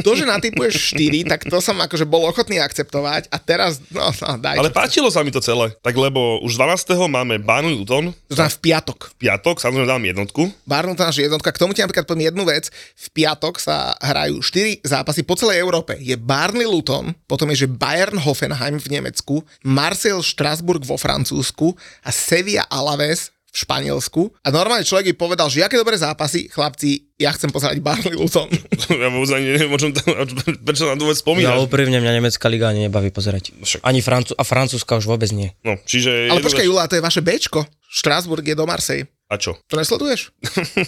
3. 0.00 0.06
To, 0.06 0.10
že 0.16 0.24
natypuješ 0.24 0.96
4, 0.96 1.30
tak 1.30 1.40
to 1.46 1.58
som 1.60 1.76
akože 1.78 2.08
bol 2.08 2.24
ochotný 2.24 2.58
akceptovať 2.58 3.28
a 3.30 3.36
teraz, 3.36 3.82
no, 3.92 4.08
no 4.08 4.38
daj. 4.40 4.56
Ale 4.58 4.70
páčilo 4.72 5.12
sa 5.12 5.20
mi 5.20 5.34
to 5.34 5.42
celé. 5.42 5.74
Tak 5.82 5.94
lebo 5.94 6.40
už 6.40 6.56
12. 6.56 6.94
máme 7.10 7.42
Burnley 7.42 7.76
Luton, 7.76 8.14
To 8.30 8.34
znamená 8.34 8.54
v 8.54 8.60
piatok. 8.62 8.98
v 9.12 9.16
piatok, 9.28 9.56
samozrejme 9.60 9.88
dám 9.90 10.04
jednotku. 10.04 10.42
Barnum 10.64 10.96
to 10.96 11.04
naša 11.04 11.26
jednotka. 11.26 11.52
K 11.52 11.60
tomu 11.60 11.76
ti 11.76 11.82
napríklad 11.82 12.06
poviem 12.08 12.32
jednu 12.32 12.44
vec. 12.48 12.70
V 12.96 13.06
piatok 13.12 13.60
sa 13.60 13.92
hrajú 13.98 14.40
4 14.40 14.80
zápasy 14.86 15.26
po 15.26 15.34
celej 15.34 15.60
Európe. 15.60 15.98
Je 16.00 16.14
Barney 16.14 16.64
Luton, 16.64 17.12
potom 17.26 17.50
je, 17.52 17.66
že 17.66 17.68
Bayern 17.68 18.16
Hoffenheim 18.22 18.78
v 18.78 18.88
Nemecku, 19.00 19.42
Marseille 19.66 20.22
Strasbourg 20.22 20.80
vo 20.86 20.94
Francúzsku 20.94 21.74
a 22.06 22.10
Sevilla 22.14 22.64
Alaves 22.70 23.33
v 23.54 23.62
Španielsku. 23.62 24.22
A 24.42 24.50
normálne 24.50 24.82
človek 24.82 25.14
by 25.14 25.14
povedal, 25.14 25.46
že 25.46 25.62
aké 25.62 25.78
dobré 25.78 25.94
zápasy, 25.94 26.50
chlapci, 26.50 27.06
ja 27.14 27.30
chcem 27.30 27.54
pozerať 27.54 27.78
Barney 27.78 28.10
Luton. 28.10 28.50
ja 28.90 29.08
vôbec 29.14 29.30
ani 29.30 29.54
neviem, 29.54 29.70
o 29.70 29.78
čom 29.78 29.94
to, 29.94 30.02
prečo 30.66 30.90
na 30.90 30.98
to 30.98 31.06
vôbec 31.06 31.14
Ja 31.14 31.22
spomínaš. 31.22 31.62
úprimne 31.62 32.02
mňa 32.02 32.12
nemecká 32.18 32.50
liga 32.50 32.74
ani 32.74 32.90
nebaví 32.90 33.14
pozerať. 33.14 33.54
Však. 33.62 33.86
Ani 33.86 34.02
Francú- 34.02 34.34
a 34.34 34.42
francúzska 34.42 34.98
už 34.98 35.06
vôbec 35.06 35.30
nie. 35.30 35.54
No, 35.62 35.78
čiže... 35.86 36.26
Ale 36.34 36.42
počkaj, 36.42 36.66
Jula, 36.66 36.90
to 36.90 36.98
je 36.98 37.06
vaše 37.06 37.22
Bčko. 37.22 37.62
Strasbourg 37.94 38.42
je 38.42 38.58
do 38.58 38.66
Marseille. 38.66 39.06
A 39.30 39.38
čo? 39.38 39.54
To 39.70 39.78
nesleduješ? 39.78 40.34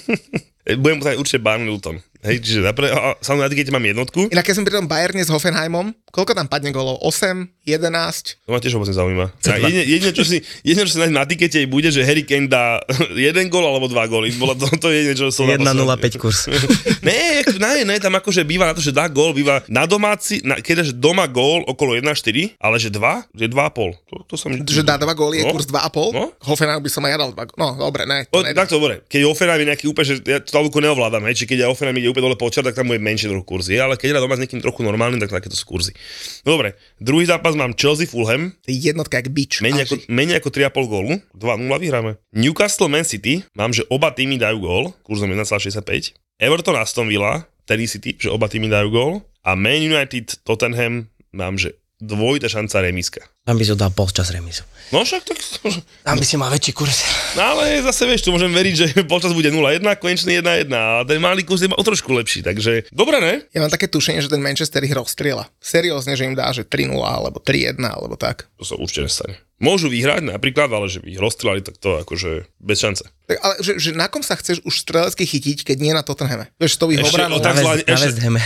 Budem 0.83 0.99
pozerať 0.99 1.17
určite 1.23 1.39
Burnley 1.39 1.71
Luton. 1.71 2.03
Hej, 2.19 2.37
čiže 2.41 2.61
napre, 2.61 2.89
a, 2.89 3.15
samozrejme 3.19 3.45
na 3.45 3.53
tikete 3.53 3.71
mám 3.71 3.83
jednotku. 3.83 4.21
Inak 4.29 4.43
keď 4.43 4.55
som 4.55 4.65
pri 4.65 4.75
tom 4.75 4.87
Bayerne 4.87 5.21
s 5.21 5.29
Hoffenheimom, 5.29 5.87
koľko 6.07 6.33
tam 6.33 6.47
padne 6.47 6.71
golov? 6.71 6.97
8, 7.01 7.45
11? 7.63 8.41
To 8.43 8.51
ma 8.51 8.59
tiež 8.59 8.73
vôbec 8.73 8.89
nezaujíma. 8.89 9.27
Ja, 9.43 9.59
jedine, 9.59 9.83
jedine, 9.83 10.11
čo 10.11 10.23
si, 10.23 10.37
jedine, 10.61 10.83
čo 10.83 10.93
si 10.93 11.01
nájsť 11.01 11.13
na 11.13 11.25
tikete 11.25 11.59
bude, 11.67 11.89
že 11.89 12.01
Harry 12.01 12.23
Kane 12.23 12.47
dá 12.47 12.81
jeden 13.19 13.47
gól 13.47 13.63
alebo 13.63 13.87
dva 13.87 14.07
góly. 14.07 14.33
Bolo 14.33 14.55
to, 14.55 14.71
to 14.73 14.89
je 14.89 15.03
jedine, 15.03 15.15
čo 15.15 15.29
som 15.29 15.45
1,05 15.45 15.61
naposledy- 15.61 16.17
kurz. 16.17 16.49
ne, 17.03 17.19
ne, 17.53 17.85
ne, 17.85 17.97
tam 17.97 18.15
akože 18.15 18.43
býva 18.43 18.65
na 18.65 18.73
to, 18.73 18.81
že 18.81 18.91
dá 18.91 19.07
gól, 19.07 19.33
býva 19.33 19.61
na 19.67 19.85
domáci, 19.85 20.41
na, 20.43 20.57
keď 20.57 20.75
dáš 20.79 20.91
doma 20.93 21.27
gól 21.27 21.63
okolo 21.65 21.95
1,4, 21.95 22.57
ale 22.57 22.77
že 22.77 22.89
2, 22.89 23.35
že 23.35 23.47
2,5. 23.47 24.07
To, 24.07 24.15
to 24.25 24.35
som... 24.35 24.51
Že 24.53 24.83
dá 24.83 24.97
dva 24.97 25.13
góly, 25.13 25.39
je 25.39 25.45
No. 25.45 25.53
kurz 25.53 25.67
2,5? 25.67 26.11
No. 26.13 26.33
Hoffenheim 26.43 26.81
by 26.81 26.89
som 26.89 27.03
aj 27.03 27.11
ja 27.11 27.19
dal 27.19 27.31
dva 27.31 27.45
góly. 27.45 27.59
No, 27.59 27.69
dobre, 27.77 28.03
ne. 28.03 28.25
O, 28.31 28.41
To 28.41 28.43
nedá. 28.43 28.63
takto 28.63 28.79
dobre, 28.79 29.03
keď 29.05 29.21
Offenheim 29.27 29.61
je 29.61 29.69
nejaký 29.69 29.87
úplne, 29.87 30.07
že 30.07 30.15
ja 30.23 30.39
tabulku 30.39 30.79
neovládam, 30.79 31.23
hej, 31.27 31.35
či 31.35 31.45
keď 31.45 31.59
ja 31.59 31.69
Offenheim 31.69 31.99
ide 32.07 32.15
úplne 32.15 32.31
dole 32.31 32.39
počer, 32.39 32.63
tak 32.63 32.79
tam 32.79 32.87
bude 32.87 33.03
menšie 33.03 33.27
trochu 33.27 33.43
kurzy, 33.43 33.75
ale 33.83 33.99
keď 33.99 34.15
hrá 34.15 34.21
doma 34.23 34.39
s 34.39 34.43
niekým 34.47 34.63
trochu 34.63 34.87
normálnym, 34.87 35.19
tak 35.19 35.35
takéto 35.35 35.59
sú 35.59 35.67
kurzy. 35.67 35.91
No 36.47 36.55
dobre, 36.55 36.79
druhý 37.03 37.27
zápas 37.27 37.59
mám 37.59 37.75
Chelsea 37.75 38.07
Fulham, 38.07 38.55
je 38.63 38.79
jednotka 38.79 39.19
jak 39.19 39.35
bič. 39.35 39.59
menej 39.59 39.91
ako, 39.91 40.07
menej 40.07 40.39
ako 40.39 40.49
3,5 40.55 40.87
gólu, 40.87 41.13
2-0 41.35 41.83
vyhráme. 41.83 42.11
Newcastle 42.31 42.87
Man 42.87 43.03
City, 43.03 43.43
mám, 43.59 43.75
že 43.75 43.83
oba 43.91 44.15
týmy 44.15 44.39
dajú 44.39 44.63
gól, 44.63 44.85
kurzom 45.03 45.27
1,65. 45.35 46.15
Everton 46.39 46.79
Aston 46.79 47.11
Villa, 47.11 47.51
tedy 47.67 47.91
City, 47.91 48.15
že 48.15 48.31
oba 48.31 48.47
týmy 48.47 48.71
dajú 48.71 48.89
gól. 48.95 49.13
A 49.43 49.59
Man 49.59 49.83
United 49.83 50.47
Tottenham, 50.47 51.11
mám, 51.35 51.59
že 51.59 51.75
dvojitá 51.99 52.47
šanca 52.47 52.87
remiska. 52.87 53.23
Tam 53.47 53.55
by 53.55 53.63
som 53.63 53.79
dal 53.79 53.95
polčas 53.95 54.35
remizu. 54.35 54.67
No 54.91 55.07
však 55.07 55.23
tak... 55.23 55.39
Tam 56.03 56.19
by 56.19 56.27
si 56.27 56.35
mal 56.35 56.51
väčší 56.51 56.75
kurz. 56.75 57.07
No 57.39 57.55
ale 57.55 57.79
zase 57.79 58.07
vieš, 58.07 58.27
tu 58.27 58.35
môžem 58.35 58.51
veriť, 58.51 58.75
že 58.75 58.87
počas 59.11 59.31
bude 59.31 59.55
0-1, 59.55 59.87
konečný 60.03 60.43
1-1 60.43 60.67
a 60.75 61.07
ten 61.07 61.23
malý 61.23 61.47
kurz 61.47 61.63
je 61.63 61.71
o 61.71 61.83
trošku 61.83 62.11
lepší, 62.11 62.43
takže 62.43 62.91
dobre, 62.91 63.23
ne? 63.23 63.47
Ja 63.55 63.63
mám 63.63 63.71
také 63.71 63.87
tušenie, 63.87 64.19
že 64.19 64.31
ten 64.31 64.43
Manchester 64.43 64.83
ich 64.83 64.95
rozstriela. 64.95 65.47
Seriózne, 65.63 66.19
že 66.19 66.27
im 66.27 66.35
dá, 66.35 66.51
že 66.51 66.67
3-0 66.67 66.91
alebo 66.99 67.39
3-1 67.39 67.79
alebo 67.83 68.19
tak. 68.19 68.51
To 68.59 68.67
sa 68.67 68.75
určite 68.75 69.07
nestane. 69.07 69.39
Môžu 69.57 69.89
vyhrať 69.89 70.21
napríklad, 70.21 70.69
ale 70.69 70.85
že 70.85 71.01
by 71.01 71.17
ich 71.17 71.23
rozstrelali, 71.23 71.65
tak 71.65 71.81
to 71.81 71.97
akože 72.05 72.45
bez 72.61 72.77
šance. 72.77 73.09
Tak, 73.25 73.41
ale 73.41 73.55
že, 73.65 73.73
že 73.81 73.91
na 73.97 74.05
kom 74.05 74.21
sa 74.21 74.37
chceš 74.37 74.61
už 74.69 74.85
strelecky 74.85 75.25
chytiť, 75.25 75.65
keď 75.65 75.77
nie 75.81 75.97
na 75.97 76.05
Tottenhame? 76.05 76.53
Vieš, 76.61 76.77
s 76.77 76.79
tou 76.79 76.93
ich 76.93 77.01
Ešte 77.01 77.17
obranou. 77.17 77.41
o 77.41 77.41
tak 77.41 77.57
Na, 77.57 77.73
West, 77.73 77.89
na 77.89 77.97
West 77.97 78.21
Hame. 78.21 78.43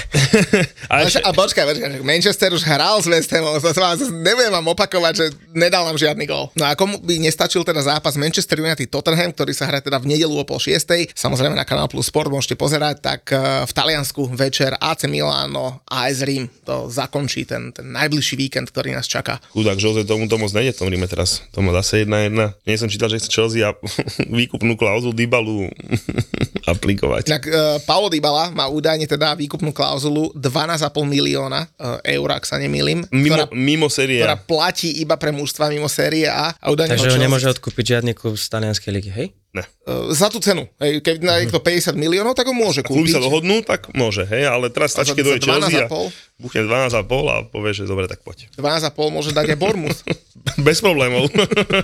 A 0.90 0.94
ešte, 1.03 1.18
a 1.18 1.34
počkaj, 1.34 1.64
počkaj, 1.66 2.07
Manchester 2.07 2.55
už 2.55 2.62
hral 2.62 3.03
s 3.03 3.11
West 3.11 3.26
Hamom, 3.34 3.59
to 3.59 4.07
nebudem 4.22 4.55
vám 4.55 4.66
opakovať, 4.70 4.89
že 5.14 5.30
nedal 5.55 5.86
nám 5.86 5.97
žiadny 5.97 6.26
gól. 6.26 6.51
No 6.59 6.66
a 6.66 6.74
komu 6.74 6.99
by 6.99 7.22
nestačil 7.22 7.62
teda 7.62 7.78
zápas 7.82 8.18
Manchester 8.18 8.59
United 8.59 8.91
Tottenham, 8.91 9.30
ktorý 9.30 9.55
sa 9.55 9.70
hrá 9.70 9.78
teda 9.78 10.03
v 10.03 10.11
nedelu 10.16 10.34
o 10.34 10.43
pol 10.43 10.59
šiestej, 10.59 11.11
samozrejme 11.14 11.55
na 11.55 11.62
Kanál 11.62 11.86
Plus 11.86 12.11
Sport 12.11 12.30
môžete 12.30 12.59
pozerať, 12.59 13.03
tak 13.03 13.30
eh, 13.30 13.38
v 13.66 13.72
Taliansku 13.72 14.30
večer 14.34 14.74
AC 14.80 15.07
Milano 15.07 15.84
a 15.86 16.09
AS 16.09 16.24
Rím 16.24 16.49
to 16.64 16.88
zakončí 16.88 17.45
ten, 17.45 17.70
ten 17.70 17.86
najbližší 17.93 18.34
víkend, 18.41 18.72
ktorý 18.72 18.97
nás 18.97 19.07
čaká. 19.07 19.38
chudák 19.53 19.76
Jose 19.76 20.03
tomu 20.09 20.26
to 20.26 20.41
moc 20.41 20.51
nejde 20.57 20.72
v 20.74 20.78
tom 20.80 20.88
Ríme 20.88 21.07
teraz. 21.07 21.45
To 21.53 21.61
má 21.61 21.70
zase 21.76 22.09
1-1. 22.09 22.34
Nie 22.64 22.76
som 22.80 22.88
čítal, 22.88 23.12
že 23.12 23.20
chce 23.20 23.30
Chelsea 23.30 23.61
a 23.62 23.76
výkupnú 24.41 24.74
klauzulu 24.80 25.12
Dybalu 25.12 25.68
aplikovať. 26.72 27.28
Inak 27.28 27.45
uh, 27.47 27.55
Paulo 27.84 28.09
Dybala 28.09 28.49
má 28.51 28.66
údajne 28.70 29.05
teda 29.05 29.36
výkupnú 29.36 29.74
klauzulu 29.76 30.32
12,5 30.36 30.88
milióna 31.05 31.68
uh, 31.76 31.99
eur, 32.03 32.28
ak 32.32 32.49
sa 32.49 32.57
nemýlim, 32.57 33.05
Mimo, 33.12 33.36
ktorá, 33.36 33.45
mimo 33.53 33.86
série. 33.93 34.22
ktorá 34.22 34.36
platí 34.41 34.80
iba 34.89 35.20
pre 35.20 35.35
mužstva 35.35 35.68
mimo 35.68 35.91
série 35.91 36.24
A. 36.24 36.57
a 36.57 36.66
Takže 36.72 37.12
ho 37.12 37.20
nemôže 37.20 37.51
odkúpiť 37.53 37.99
žiadny 37.99 38.16
klub 38.16 38.41
z 38.41 38.47
talianskej 38.49 38.91
ligy, 38.95 39.12
hej? 39.12 39.28
Ne. 39.51 39.66
Uh, 39.83 40.14
za 40.14 40.31
tú 40.31 40.39
cenu. 40.39 40.62
Hej, 40.78 41.03
keď 41.03 41.26
na 41.26 41.43
niekto 41.43 41.59
50 41.59 41.99
miliónov, 41.99 42.39
tak 42.39 42.47
ho 42.47 42.55
môže 42.55 42.87
Kluby 42.87 43.11
kúpiť. 43.11 43.18
sa 43.18 43.20
dohodnú, 43.20 43.66
tak 43.66 43.91
môže, 43.99 44.22
hej, 44.22 44.47
ale 44.47 44.70
teraz 44.70 44.95
stačí, 44.95 45.11
keď 45.11 45.26
dojde 45.26 45.43
Chelsea 45.43 45.83
a 45.83 45.91
12,5? 45.91 46.39
buchne 46.39 46.61
12,5 46.70 47.35
a 47.35 47.37
povie, 47.51 47.70
že 47.74 47.83
dobre, 47.91 48.07
tak 48.07 48.22
poď. 48.22 48.47
12,5 48.55 48.95
môže 49.11 49.35
dať 49.35 49.51
aj 49.51 49.59
Bournemouth. 49.59 50.01
Bez 50.66 50.78
problémov. 50.78 51.26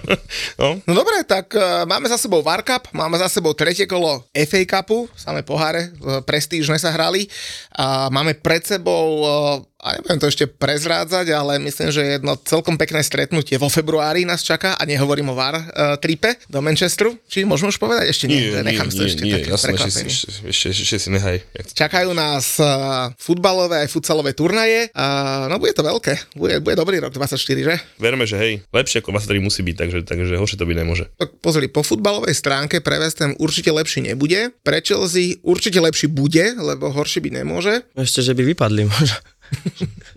no, 0.63 0.79
No 0.87 0.93
dobre, 0.95 1.27
tak 1.27 1.59
uh, 1.59 1.83
máme 1.91 2.07
za 2.07 2.23
sebou 2.23 2.39
War 2.39 2.63
Cup, 2.63 2.87
máme 2.95 3.19
za 3.19 3.27
sebou 3.27 3.51
tretie 3.51 3.91
kolo 3.91 4.23
FA 4.31 4.63
Cupu, 4.63 5.11
samé 5.19 5.43
poháre, 5.43 5.91
uh, 6.07 6.23
prestížne 6.23 6.79
sa 6.79 6.95
hrali. 6.95 7.27
A 7.75 8.15
máme 8.15 8.39
pred 8.39 8.63
sebou 8.63 9.27
uh, 9.27 9.59
a 9.87 9.95
nebudem 9.95 10.19
to 10.19 10.27
ešte 10.27 10.45
prezrádzať, 10.51 11.31
ale 11.31 11.63
myslím, 11.63 11.95
že 11.95 12.19
jedno 12.19 12.35
celkom 12.43 12.75
pekné 12.75 13.07
stretnutie 13.07 13.55
vo 13.55 13.71
februári 13.71 14.27
nás 14.27 14.43
čaká 14.43 14.75
a 14.75 14.83
nehovorím 14.83 15.31
o 15.31 15.39
VAR 15.39 15.55
uh, 15.55 15.95
tripe 16.03 16.35
do 16.51 16.59
Manchesteru. 16.59 17.15
Či 17.31 17.47
môžeme 17.47 17.71
už 17.71 17.79
povedať? 17.79 18.11
Ešte 18.11 18.27
nie, 18.27 18.51
že 18.51 18.67
nechám 18.67 18.91
si 18.91 18.99
to 18.99 19.07
ešte 19.07 19.23
nie, 19.23 19.39
také 19.39 19.55
jasné, 19.55 19.79
ešte, 19.79 20.27
ešte, 20.51 20.67
ešte, 20.75 20.97
si 20.99 21.09
nehaj. 21.15 21.39
Čakajú 21.71 22.11
nás 22.19 22.59
uh, 22.59 23.15
futbalové 23.15 23.87
aj 23.87 23.89
futsalové 23.95 24.35
turnaje. 24.35 24.91
Uh, 24.91 25.47
no 25.47 25.63
bude 25.63 25.71
to 25.71 25.87
veľké. 25.87 26.35
Bude, 26.35 26.59
bude 26.59 26.75
dobrý 26.75 26.99
rok 26.99 27.15
24, 27.15 27.39
že? 27.39 27.75
Verme, 28.03 28.27
že 28.27 28.43
hej, 28.43 28.67
lepšie 28.75 29.07
ako 29.07 29.23
23 29.23 29.39
musí 29.39 29.63
byť, 29.63 29.77
takže, 29.79 29.99
takže 30.03 30.35
horšie 30.35 30.59
to 30.59 30.67
byť 30.67 30.77
nemôže. 30.83 31.07
Tak 31.15 31.39
pozri, 31.39 31.71
po 31.71 31.87
futbalovej 31.87 32.35
stránke 32.35 32.83
pre 32.83 32.99
West 32.99 33.23
Ham 33.23 33.39
určite 33.39 33.71
lepší 33.71 34.03
nebude. 34.03 34.51
Pre 34.67 34.83
Chelsea 34.83 35.39
určite 35.47 35.79
lepší 35.79 36.11
bude, 36.11 36.59
lebo 36.59 36.91
horší 36.91 37.23
byť 37.23 37.33
nemôže. 37.39 37.87
Ešte, 37.95 38.27
že 38.27 38.35
by 38.35 38.43
vypadli 38.51 38.83
možno. 38.99 39.17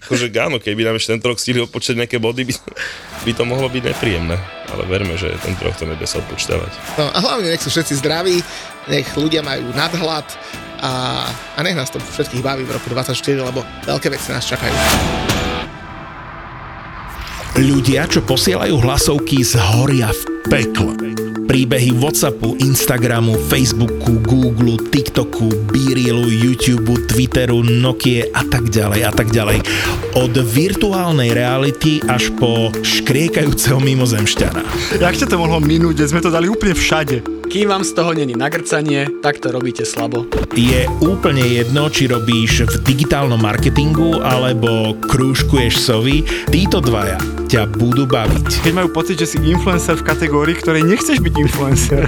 Akože 0.06 0.34
áno, 0.42 0.58
keby 0.58 0.88
nám 0.88 0.98
ešte 0.98 1.14
tento 1.14 1.30
rok 1.30 1.38
stihli 1.38 1.62
odpočítať 1.62 1.96
nejaké 2.06 2.18
body, 2.18 2.48
by, 2.48 2.54
by 3.26 3.32
to 3.36 3.44
mohlo 3.46 3.68
byť 3.70 3.84
nepríjemné. 3.94 4.38
Ale 4.70 4.84
verme, 4.90 5.18
že 5.18 5.34
tento 5.42 5.62
rok 5.66 5.78
to 5.78 5.86
nebude 5.86 6.10
sa 6.10 6.22
odpočítavať. 6.22 6.72
No 6.98 7.06
a 7.14 7.18
hlavne 7.20 7.50
nech 7.54 7.62
sú 7.62 7.70
všetci 7.70 7.94
zdraví, 8.02 8.42
nech 8.90 9.08
ľudia 9.14 9.46
majú 9.46 9.70
nadhľad 9.74 10.26
a, 10.80 10.92
a 11.30 11.60
nech 11.62 11.76
nás 11.76 11.92
to 11.92 12.00
všetkých 12.00 12.42
baví 12.42 12.64
v 12.64 12.74
roku 12.74 12.90
24, 12.90 13.14
lebo 13.38 13.62
veľké 13.86 14.08
veci 14.10 14.32
nás 14.32 14.46
čakajú. 14.48 14.74
Ľudia, 17.60 18.08
čo 18.08 18.24
posielajú 18.24 18.80
hlasovky, 18.80 19.44
zhoria 19.44 20.14
v 20.16 20.24
pekle. 20.48 21.09
Príbehy 21.50 21.97
Whatsappu, 21.97 22.62
Instagramu, 22.62 23.34
Facebooku, 23.50 24.22
Google, 24.22 24.78
TikToku, 24.93 25.50
Beerilu, 25.74 26.30
YouTube, 26.30 26.93
Twitteru, 27.10 27.66
Nokie 27.66 28.30
a 28.30 28.45
tak 28.45 28.70
ďalej 28.70 29.02
a 29.02 29.10
tak 29.10 29.34
ďalej. 29.34 29.58
Od 30.14 30.30
virtuálnej 30.30 31.34
reality 31.34 32.06
až 32.06 32.30
po 32.38 32.70
škriekajúceho 32.86 33.82
mimozemšťana. 33.82 34.62
Jak 35.02 35.18
ťa 35.18 35.26
to 35.26 35.41
mohlo 35.41 35.58
minúť, 35.58 36.06
sme 36.06 36.22
to 36.22 36.30
dali 36.30 36.45
úplne 36.45 36.78
všade. 36.78 37.26
Kým 37.50 37.74
vám 37.74 37.82
z 37.82 37.97
toho 37.97 38.14
není 38.14 38.38
nagrcanie, 38.38 39.10
tak 39.26 39.41
to 39.41 39.50
robíte 39.50 39.82
slabo. 39.82 40.30
Je 40.54 40.86
úplne 41.02 41.41
jedno, 41.41 41.89
či 41.89 42.06
robíš 42.06 42.70
v 42.70 42.93
digitálnom 42.93 43.41
marketingu 43.41 44.22
alebo 44.22 44.93
krúžkuješ 45.02 45.74
sovy, 45.82 46.22
títo 46.54 46.78
dvaja 46.78 47.18
ťa 47.50 47.66
budú 47.66 48.06
baviť. 48.06 48.62
Keď 48.62 48.74
majú 48.78 48.93
pocit, 48.93 49.18
že 49.18 49.26
si 49.26 49.41
influencer 49.41 49.97
v 49.97 50.06
kategórii, 50.06 50.54
ktorej 50.54 50.86
nechceš 50.86 51.18
byť 51.18 51.34
influencer. 51.34 52.06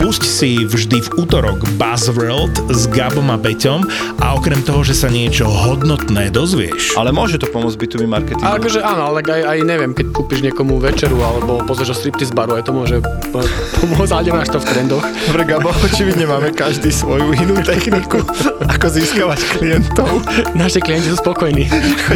Pusť 0.00 0.22
si 0.24 0.64
vždy 0.64 1.04
v 1.04 1.08
útorok 1.20 1.60
Buzzworld 1.76 2.72
s 2.72 2.88
Gabom 2.88 3.28
a 3.28 3.36
Peťom 3.36 3.84
a 4.24 4.32
okrem 4.32 4.64
toho, 4.64 4.80
že 4.80 4.96
sa 4.96 5.12
niečo 5.12 5.44
hodnotné 5.44 6.32
dozvieš, 6.32 6.96
Ale 6.96 7.12
môže 7.12 7.36
to 7.36 7.52
pomôcť 7.52 7.76
B2B 7.76 8.08
marketingu. 8.08 8.48
Ale 8.48 8.64
akože 8.64 8.80
áno, 8.80 9.12
ale 9.12 9.20
aj, 9.20 9.42
aj 9.44 9.58
neviem, 9.60 9.92
keď 9.92 10.06
kúpiš 10.08 10.40
niekomu 10.40 10.80
večeru 10.80 11.20
alebo 11.20 11.60
pozrieš 11.68 11.92
o 11.92 11.96
striptease 12.00 12.32
baru, 12.32 12.56
aj 12.56 12.64
to 12.64 12.72
môže 12.72 12.96
po- 13.28 13.44
pomôcť, 13.76 14.12
ale 14.16 14.22
nemáš 14.32 14.56
to 14.56 14.58
v 14.58 14.66
trendoch. 14.72 15.04
Dobre, 15.28 15.44
Gabo, 15.44 15.68
očividne 15.84 16.24
máme 16.24 16.48
každý 16.56 16.88
svoju 16.88 17.36
inú 17.36 17.60
techniku, 17.60 18.24
ako 18.64 18.86
získavať 18.88 19.40
klientov. 19.60 20.24
Naši 20.56 20.80
klienti 20.80 21.12
sú 21.12 21.20
spokojní. 21.20 21.68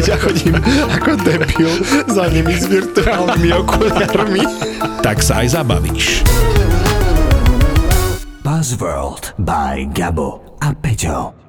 Ja 0.07 0.15
chodím 0.15 0.55
ako 0.87 1.19
debil 1.19 1.71
za 2.07 2.31
nimi 2.47 2.63
s 2.63 2.65
virtuálnymi 2.71 3.49
okuliarmi. 3.59 4.43
tak 5.03 5.19
sa 5.19 5.43
aj 5.43 5.59
zabavíš. 5.59 6.23
Buzzworld 8.39 9.35
by 9.35 9.91
Gabo 9.91 10.55
a 10.63 10.71
Peťo. 10.71 11.46